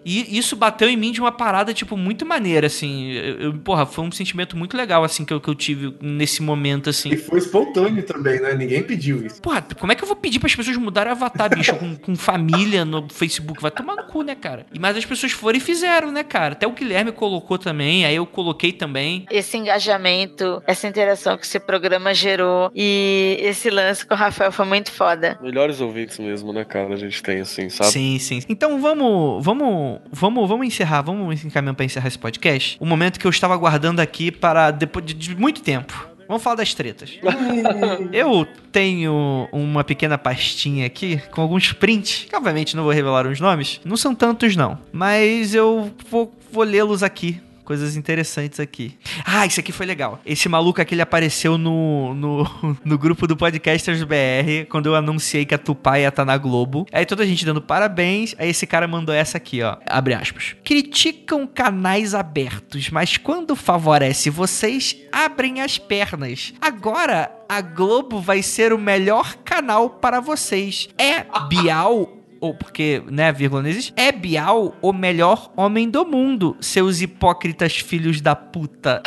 [0.04, 3.12] e isso bateu em mim de uma parada, tipo, muito maneira, assim.
[3.12, 6.42] Eu, eu- porra, foi um sentimento muito legal, assim, que eu, que eu tive nesse
[6.42, 7.10] momento, assim.
[7.28, 8.54] E foi espontâneo também, né?
[8.54, 9.40] Ninguém pediu isso.
[9.42, 11.94] Porra, como é que eu vou pedir para as pessoas mudarem o avatar, bicho, com,
[11.94, 13.60] com família no Facebook?
[13.60, 14.64] Vai tomar no cu, né, cara?
[14.72, 16.54] E Mas as pessoas foram e fizeram, né, cara?
[16.54, 19.26] Até o Guilherme colocou também, aí eu coloquei também.
[19.30, 24.64] Esse engajamento, essa interação que esse programa gerou e esse lance com o Rafael foi
[24.64, 25.38] muito foda.
[25.42, 26.94] Melhores ouvintes mesmo, né, cara?
[26.94, 27.90] A gente tem, assim, sabe?
[27.90, 28.40] Sim, sim.
[28.48, 32.76] Então vamos, vamos, vamos, vamos encerrar, vamos encaminhar para encerrar esse podcast.
[32.80, 36.17] O momento que eu estava aguardando aqui para depois de, de muito tempo.
[36.28, 37.18] Vamos falar das tretas.
[38.12, 43.40] Eu tenho uma pequena pastinha aqui com alguns prints, que obviamente não vou revelar os
[43.40, 43.80] nomes.
[43.82, 44.78] Não são tantos, não.
[44.92, 48.96] Mas eu vou, vou lê-los aqui coisas interessantes aqui.
[49.26, 50.22] Ah, isso aqui foi legal.
[50.24, 52.50] Esse maluco aqui, ele apareceu no, no,
[52.82, 56.86] no grupo do Podcasters BR, quando eu anunciei que a Tupá ia estar na Globo.
[56.90, 59.76] Aí toda a gente dando parabéns, aí esse cara mandou essa aqui, ó.
[59.84, 60.56] Abre aspas.
[60.64, 66.54] Criticam canais abertos, mas quando favorece vocês, abrem as pernas.
[66.62, 70.88] Agora, a Globo vai ser o melhor canal para vocês.
[70.96, 76.56] É Bial ou porque, né, vírgula não existe, é Bial o melhor homem do mundo,
[76.60, 79.02] seus hipócritas filhos da puta.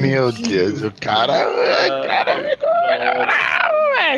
[0.00, 1.48] Meu Deus, o cara.
[1.48, 2.50] O cara.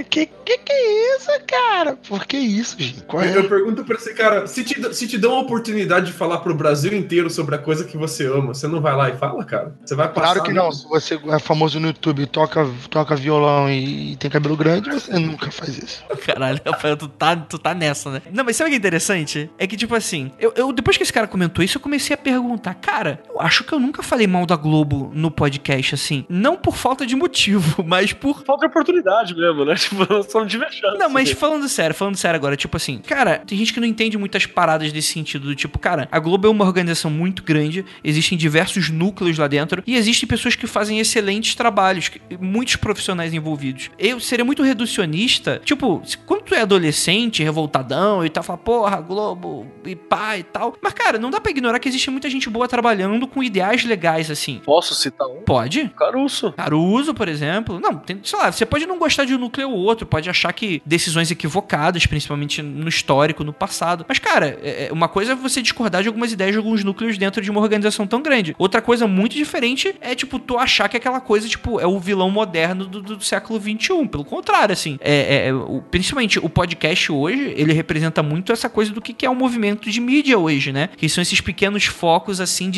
[0.09, 1.97] Que, que que é isso, cara?
[2.09, 3.03] Por que isso, gente?
[3.03, 3.37] Qual é?
[3.37, 6.55] Eu pergunto pra esse cara, se te, se te dão a oportunidade de falar pro
[6.55, 9.75] Brasil inteiro sobre a coisa que você ama, você não vai lá e fala, cara?
[9.85, 10.35] Você vai passar...
[10.35, 10.73] Claro que não.
[10.73, 15.51] Se você é famoso no YouTube, toca, toca violão e tem cabelo grande, você nunca
[15.51, 16.03] faz isso.
[16.25, 18.23] Caralho, Rafael, tu tá, tu tá nessa, né?
[18.33, 19.51] Não, mas sabe o que é interessante?
[19.59, 22.17] É que, tipo assim, eu, eu- depois que esse cara comentou isso, eu comecei a
[22.17, 26.25] perguntar, cara, eu acho que eu nunca falei mal da Globo no podcast, assim.
[26.29, 29.75] Não por falta de motivo, mas por Falta de oportunidade mesmo, né?
[29.83, 30.99] Tipo, só não tive a chance.
[30.99, 34.17] Não, mas falando sério, falando sério agora, tipo assim, cara, tem gente que não entende
[34.17, 38.39] muitas paradas desse sentido, do tipo, cara, a Globo é uma organização muito grande, existem
[38.39, 42.11] diversos núcleos lá dentro e existem pessoas que fazem excelentes trabalhos,
[42.41, 43.91] muitos profissionais envolvidos.
[43.99, 49.67] Eu seria muito reducionista, tipo, quando tu é adolescente, revoltadão e tal, fala, porra, Globo
[49.85, 50.75] e pá e tal.
[50.81, 54.31] Mas, cara, não dá pra ignorar que existe muita gente boa trabalhando com ideais legais,
[54.31, 54.61] assim.
[54.65, 55.43] Posso citar um?
[55.43, 55.91] Pode?
[55.97, 56.53] Caruso.
[56.53, 57.81] Caruso, por exemplo.
[57.81, 60.53] Não, tem, sei lá, você pode não gostar de um núcleo ou outro, pode achar
[60.53, 64.05] que decisões equivocadas, principalmente no histórico, no passado.
[64.09, 67.19] Mas, cara, é- é- uma coisa é você discordar de algumas ideias de alguns núcleos
[67.19, 68.55] dentro de uma organização tão grande.
[68.59, 72.31] Outra coisa muito diferente é, tipo, tu achar que aquela coisa, tipo, é o vilão
[72.31, 74.07] moderno do, do século XXI.
[74.09, 74.99] Pelo contrário, assim.
[75.01, 79.13] É, é- é o- principalmente o podcast hoje, ele representa muito essa coisa do que,
[79.13, 80.89] que é o movimento de mídia hoje, né?
[80.97, 82.71] Que são esses pequenos focos, assim,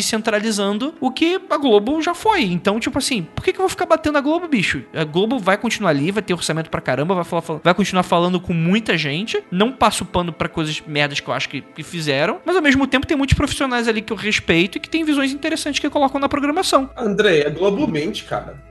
[0.45, 2.43] descentralizando o que a Globo já foi.
[2.45, 4.83] Então, tipo assim, por que, que eu vou ficar batendo a Globo, bicho?
[4.95, 8.03] A Globo vai continuar ali, vai ter orçamento pra caramba, vai, falar, fala- vai continuar
[8.03, 9.43] falando com muita gente.
[9.51, 12.39] Não passo pano pra coisas merdas que eu acho que, que fizeram.
[12.45, 15.33] Mas ao mesmo tempo tem muitos profissionais ali que eu respeito e que tem visões
[15.33, 16.91] interessantes que colocam na programação.
[16.97, 18.62] André, é globalmente, cara.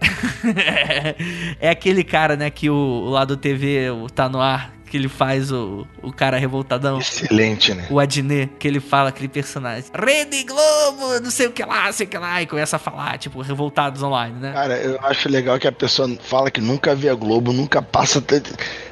[1.60, 4.98] é aquele cara, né, que o, o lá do TV o tá no ar, que
[4.98, 6.99] ele faz o, o cara revoltadão.
[6.99, 7.88] Excelente, né?
[7.90, 9.86] O Adnet, que ele fala aquele personagem.
[9.91, 13.18] Rede Globo, não sei o que lá, sei o que lá, e começa a falar,
[13.18, 14.53] tipo, revoltados online, né?
[14.53, 18.22] Cara, eu acho legal que a pessoa fala que nunca vê a Globo, nunca passa.
[18.22, 18.44] te-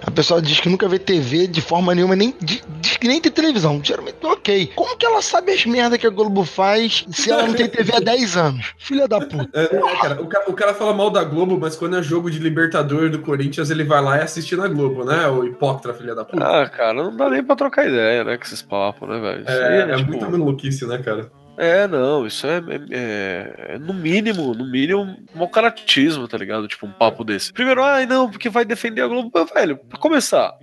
[0.06, 3.22] A pessoa diz que nunca vê TV de forma nenhuma, nem di- diz que nem
[3.22, 3.80] tem televisão.
[3.84, 4.72] Geralmente, ok.
[4.76, 7.96] Como que ela sabe as merdas que a Globo faz se ela não tem TV
[7.96, 8.74] há 10 anos?
[8.78, 9.50] Filha da puta.
[9.54, 12.32] É, é, cara, o, ca- o cara fala mal da Globo, mas quando é jogo
[12.32, 15.28] de Libertador do Corinthians, ele vai lá e assiste na Globo, né?
[15.28, 16.44] O hipócrita, filha da puta.
[16.46, 18.38] Ah, cara, não dá nem pra trocar ideia, né?
[18.38, 19.44] Com esses papos, né, velho?
[19.48, 21.32] Aí é, é tipo, muita maluquice, né, cara?
[21.58, 22.62] É, não, isso é, é-
[22.92, 26.68] é- é, no mínimo, no mínimo, mau caratismo, tá ligado?
[26.68, 27.52] Tipo, um papo desse.
[27.54, 29.30] Primeiro, ai, não, porque vai defender a Globo.
[29.34, 30.54] Mas, velho, pra começar,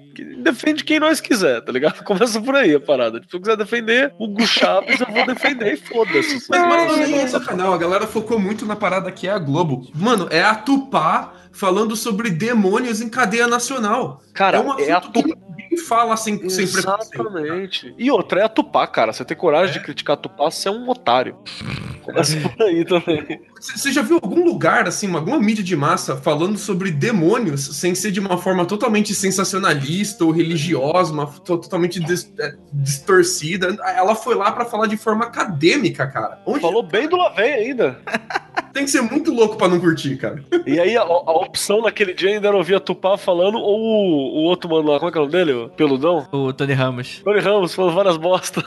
[0.43, 2.03] defende quem nós quiser, tá ligado?
[2.05, 3.21] Começa por aí a parada.
[3.21, 6.47] Tipo, se eu quiser defender o Hugo Chaves, eu vou defender e foda-se.
[6.49, 9.39] Mas, mas não é esse canal, a galera focou muito na parada que é a
[9.39, 9.89] Globo.
[9.95, 14.23] Mano, é a Tupá falando sobre demônios em cadeia nacional.
[14.33, 15.23] Cara, é um é a assunto
[15.71, 17.21] ninguém fala sem, sem preconceito.
[17.21, 17.95] Exatamente.
[17.99, 19.13] E outra, é a Tupá, cara.
[19.13, 21.37] Você ter coragem de criticar a Tupá, você é um otário.
[22.03, 23.43] Começa por aí também.
[23.61, 28.11] Você já viu algum lugar, assim, alguma mídia de massa falando sobre demônios sem ser
[28.11, 33.77] de uma forma totalmente sensacionalista ou religiosa, uma totalmente dis- é, distorcida?
[33.95, 36.41] Ela foi lá pra falar de forma acadêmica, cara.
[36.47, 38.01] Onde Falou bem do Lavei ainda.
[38.79, 40.43] tem que ser muito louco pra não curtir, cara.
[40.65, 44.41] E aí a, a opção naquele dia ainda era ouvir a Tupá falando, ou o,
[44.41, 45.53] o outro mano lá, como é que é o nome dele?
[45.53, 46.27] O Peludão?
[46.31, 47.21] O Tony Ramos.
[47.25, 48.63] Tony Ramos falando várias bosta.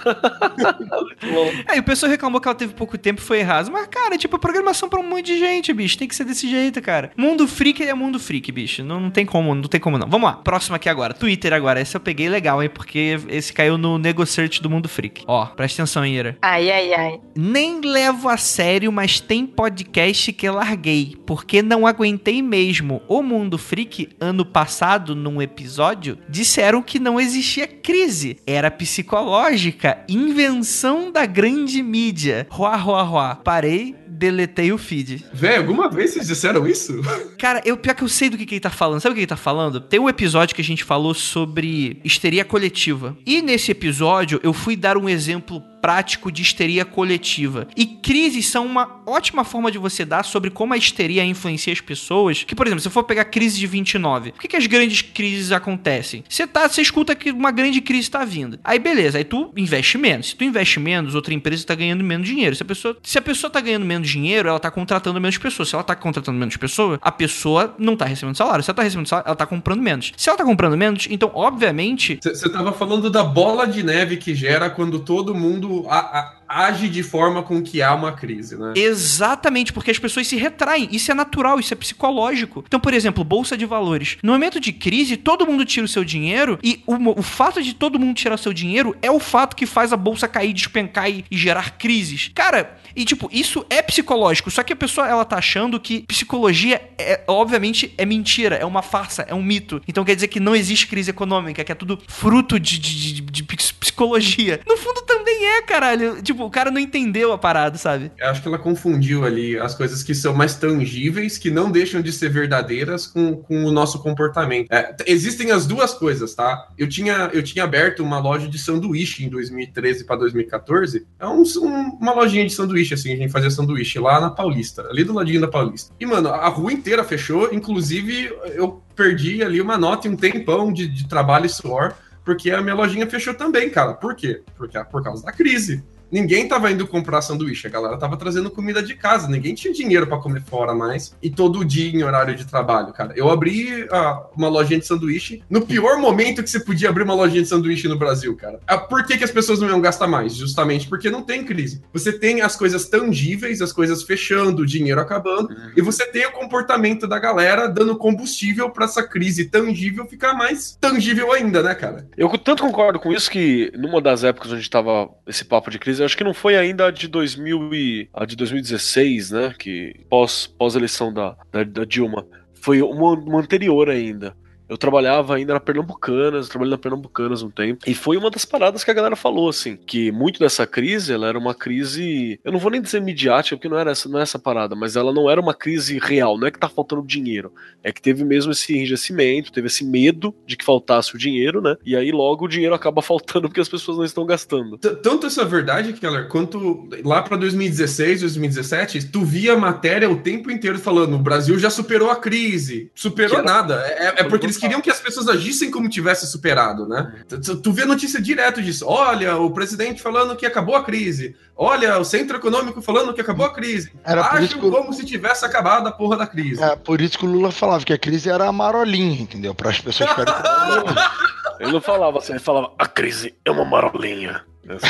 [0.91, 1.51] Muito bom.
[1.67, 3.71] Aí o pessoal reclamou que ela teve pouco tempo e foi errado.
[3.71, 5.97] Mas, cara, tipo, é programação pra um monte de gente, bicho.
[5.97, 7.11] Tem que ser desse jeito, cara.
[7.15, 8.83] Mundo freak é mundo freak, bicho.
[8.83, 10.09] Não, não tem como, não tem como não.
[10.09, 10.38] Vamos lá.
[10.38, 11.13] Próximo aqui agora.
[11.13, 11.79] Twitter agora.
[11.79, 12.69] Esse eu peguei legal, hein?
[12.69, 15.23] Porque esse caiu no Nego Search do Mundo Freak.
[15.25, 16.38] Ó, presta atenção, Ira.
[16.41, 17.19] Ai, ai, ai.
[17.35, 20.01] Nem levo a sério, mas tem podcast
[20.34, 23.02] que eu larguei, porque não aguentei mesmo.
[23.07, 28.38] O Mundo Freak, ano passado, num episódio, disseram que não existia crise.
[28.45, 32.48] Era psicológica, invenção da grande mídia.
[32.49, 33.36] Ruá, ruá, ruá.
[33.36, 35.25] Parei, deletei o feed.
[35.33, 37.01] Véi, alguma vez vocês disseram isso?
[37.38, 38.99] Cara, eu pior que eu sei do que, que ele tá falando.
[38.99, 39.79] Sabe o que ele tá falando?
[39.79, 43.17] Tem um episódio que a gente falou sobre histeria coletiva.
[43.25, 47.67] E nesse episódio eu fui dar um exemplo prático de histeria coletiva.
[47.75, 51.81] E crises são uma ótima forma de você dar sobre como a histeria influencia as
[51.81, 52.43] pessoas.
[52.43, 54.67] Que, por exemplo, se eu for pegar a crise de 29, por que, que as
[54.67, 56.23] grandes crises acontecem?
[56.29, 58.59] Você tá, você escuta que uma grande crise está vindo.
[58.63, 60.29] Aí beleza, aí tu investe menos.
[60.29, 62.55] Se tu investe menos, outra empresa está ganhando menos dinheiro.
[62.55, 65.69] Se a pessoa, se a pessoa tá ganhando menos dinheiro, ela tá contratando menos pessoas.
[65.69, 68.64] Se ela tá contratando menos pessoas, a pessoa não tá recebendo salário.
[68.64, 70.11] Se ela tá recebendo salário, ela tá comprando menos.
[70.18, 74.34] Se ela tá comprando menos, então obviamente Você tava falando da bola de neve que
[74.36, 78.73] gera quando todo mundo a- a- age de forma com que há uma crise, né?
[78.76, 80.90] Exatamente, porque as pessoas se retraem.
[80.91, 82.64] Isso é natural, isso é psicológico.
[82.68, 84.18] Então, por exemplo, bolsa de valores.
[84.22, 87.73] No momento de crise, todo mundo tira o seu dinheiro e o, o fato de
[87.73, 91.10] todo mundo tirar o seu dinheiro é o fato que faz a bolsa cair, despencar
[91.10, 92.30] e, e gerar crises.
[92.36, 94.49] Cara, e tipo, isso é psicológico.
[94.51, 98.81] Só que a pessoa ela tá achando que psicologia é obviamente é mentira, é uma
[98.81, 99.81] farsa, é um mito.
[99.88, 103.22] Então quer dizer que não existe crise econômica, que é tudo fruto de, de, de-
[103.22, 103.43] de
[103.91, 104.59] psicologia.
[104.68, 106.22] No fundo também é, caralho.
[106.22, 108.11] Tipo, o cara não entendeu a parada, sabe?
[108.18, 112.01] Eu acho que ela confundiu ali as coisas que são mais tangíveis, que não deixam
[112.01, 114.72] de ser verdadeiras com, com o nosso comportamento.
[114.72, 116.68] É, existem as duas coisas, tá?
[116.77, 121.05] Eu tinha, eu tinha aberto uma loja de sanduíche em 2013 para 2014.
[121.19, 124.88] É um, um- uma lojinha de sanduíche, assim, a gente fazia sanduíche lá na Paulista,
[124.89, 125.93] ali do ladinho da Paulista.
[125.99, 130.72] E, mano, a rua inteira fechou, inclusive eu perdi ali uma nota e um tempão
[130.72, 131.93] de, de trabalho e suor,
[132.23, 133.93] porque a minha lojinha fechou também, cara.
[133.93, 134.43] Por quê?
[134.56, 138.81] Porque, por causa da crise ninguém tava indo comprar sanduíche, a galera tava trazendo comida
[138.83, 142.45] de casa, ninguém tinha dinheiro para comer fora mais, e todo dia em horário de
[142.45, 143.13] trabalho, cara.
[143.15, 147.13] Eu abri ah, uma lojinha de sanduíche no pior momento que você podia abrir uma
[147.13, 148.59] lojinha de sanduíche no Brasil, cara.
[148.67, 150.35] Ah, por que, que as pessoas não iam gastar mais?
[150.35, 151.81] Justamente porque não tem crise.
[151.93, 156.31] Você tem as coisas tangíveis, as coisas fechando, o dinheiro acabando, e você tem o
[156.31, 162.07] comportamento da galera dando combustível para essa crise tangível ficar mais tangível ainda, né, cara?
[162.17, 166.01] Eu tanto concordo com isso que numa das épocas onde tava esse papo de crise,
[166.06, 170.53] acho que não foi ainda a de 2000 e a de 2016, né, que pós
[170.57, 174.36] pós eleição da, da, da Dilma, foi uma, uma anterior ainda.
[174.72, 177.84] Eu trabalhava ainda na Pernambucanas, eu trabalhei na Pernambucanas um tempo.
[177.85, 181.27] E foi uma das paradas que a galera falou, assim, que muito dessa crise, ela
[181.27, 182.39] era uma crise.
[182.41, 184.95] Eu não vou nem dizer midiática, porque não era essa, não é essa parada, mas
[184.95, 187.52] ela não era uma crise real, não é que tá faltando dinheiro.
[187.84, 191.76] É que teve mesmo esse enrijecimento, teve esse medo de que faltasse o dinheiro, né?
[191.85, 194.77] E aí logo o dinheiro acaba faltando porque as pessoas não estão gastando.
[194.77, 200.80] Tanto essa verdade, Keller, quanto lá pra 2016, 2017, tu via matéria o tempo inteiro
[200.80, 202.89] falando: o Brasil já superou a crise.
[202.95, 203.84] Superou nada.
[203.85, 207.13] É, é porque eles queriam que as pessoas agissem como tivesse superado, né?
[207.27, 208.85] Tu, tu vê notícia direto disso.
[208.88, 211.35] Olha, o presidente falando que acabou a crise.
[211.57, 213.91] Olha, o centro econômico falando que acabou a crise.
[214.05, 216.63] Era Acham que eu- como se tivesse acabado a porra da crise.
[216.63, 219.53] É, por isso que o Lula falava que a crise era a marolinha, entendeu?
[219.53, 220.33] Para as pessoas ficarem.
[221.59, 224.43] Ele não falava assim, ele falava, a crise é uma marolinha.
[224.67, 224.88] É assim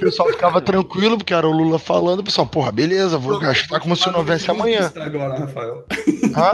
[0.00, 3.94] pessoal ficava tranquilo, porque era o Lula falando, o pessoal, porra, beleza, vou gastar como
[3.94, 4.92] se não houvesse amanhã.
[4.96, 5.84] Agora, Rafael.
[6.32, 6.52] Tá?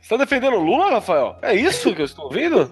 [0.00, 1.36] Você tá defendendo o Lula, Rafael?
[1.42, 2.70] É isso que eu estou ouvindo?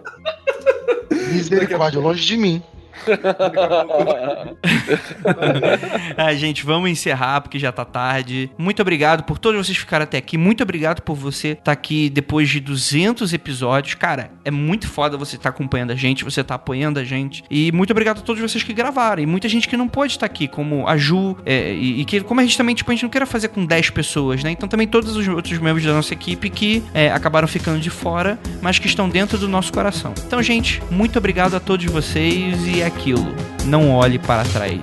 [1.32, 2.62] Misericórdia, longe de mim.
[6.16, 8.50] Ah, gente, vamos encerrar porque já tá tarde.
[8.58, 10.36] Muito obrigado por todos vocês ficarem até aqui.
[10.36, 13.94] Muito obrigado por você estar aqui depois de 200 episódios.
[13.94, 17.44] Cara, é muito foda você estar acompanhando a gente, você tá apoiando a gente.
[17.50, 19.22] E muito obrigado a todos vocês que gravaram.
[19.22, 21.36] E muita gente que não pôde estar aqui, como a Ju.
[21.46, 23.64] é, e, e que, como a gente também, tipo, a gente não queira fazer com
[23.64, 24.50] 10 pessoas, né?
[24.50, 28.38] Então também todos os outros membros da nossa equipe que é, acabaram ficando de fora,
[28.60, 30.12] mas que estão dentro do nosso coração.
[30.26, 33.34] Então, gente, muito obrigado a todos vocês e aquilo.
[33.64, 34.80] Não olhe para trás.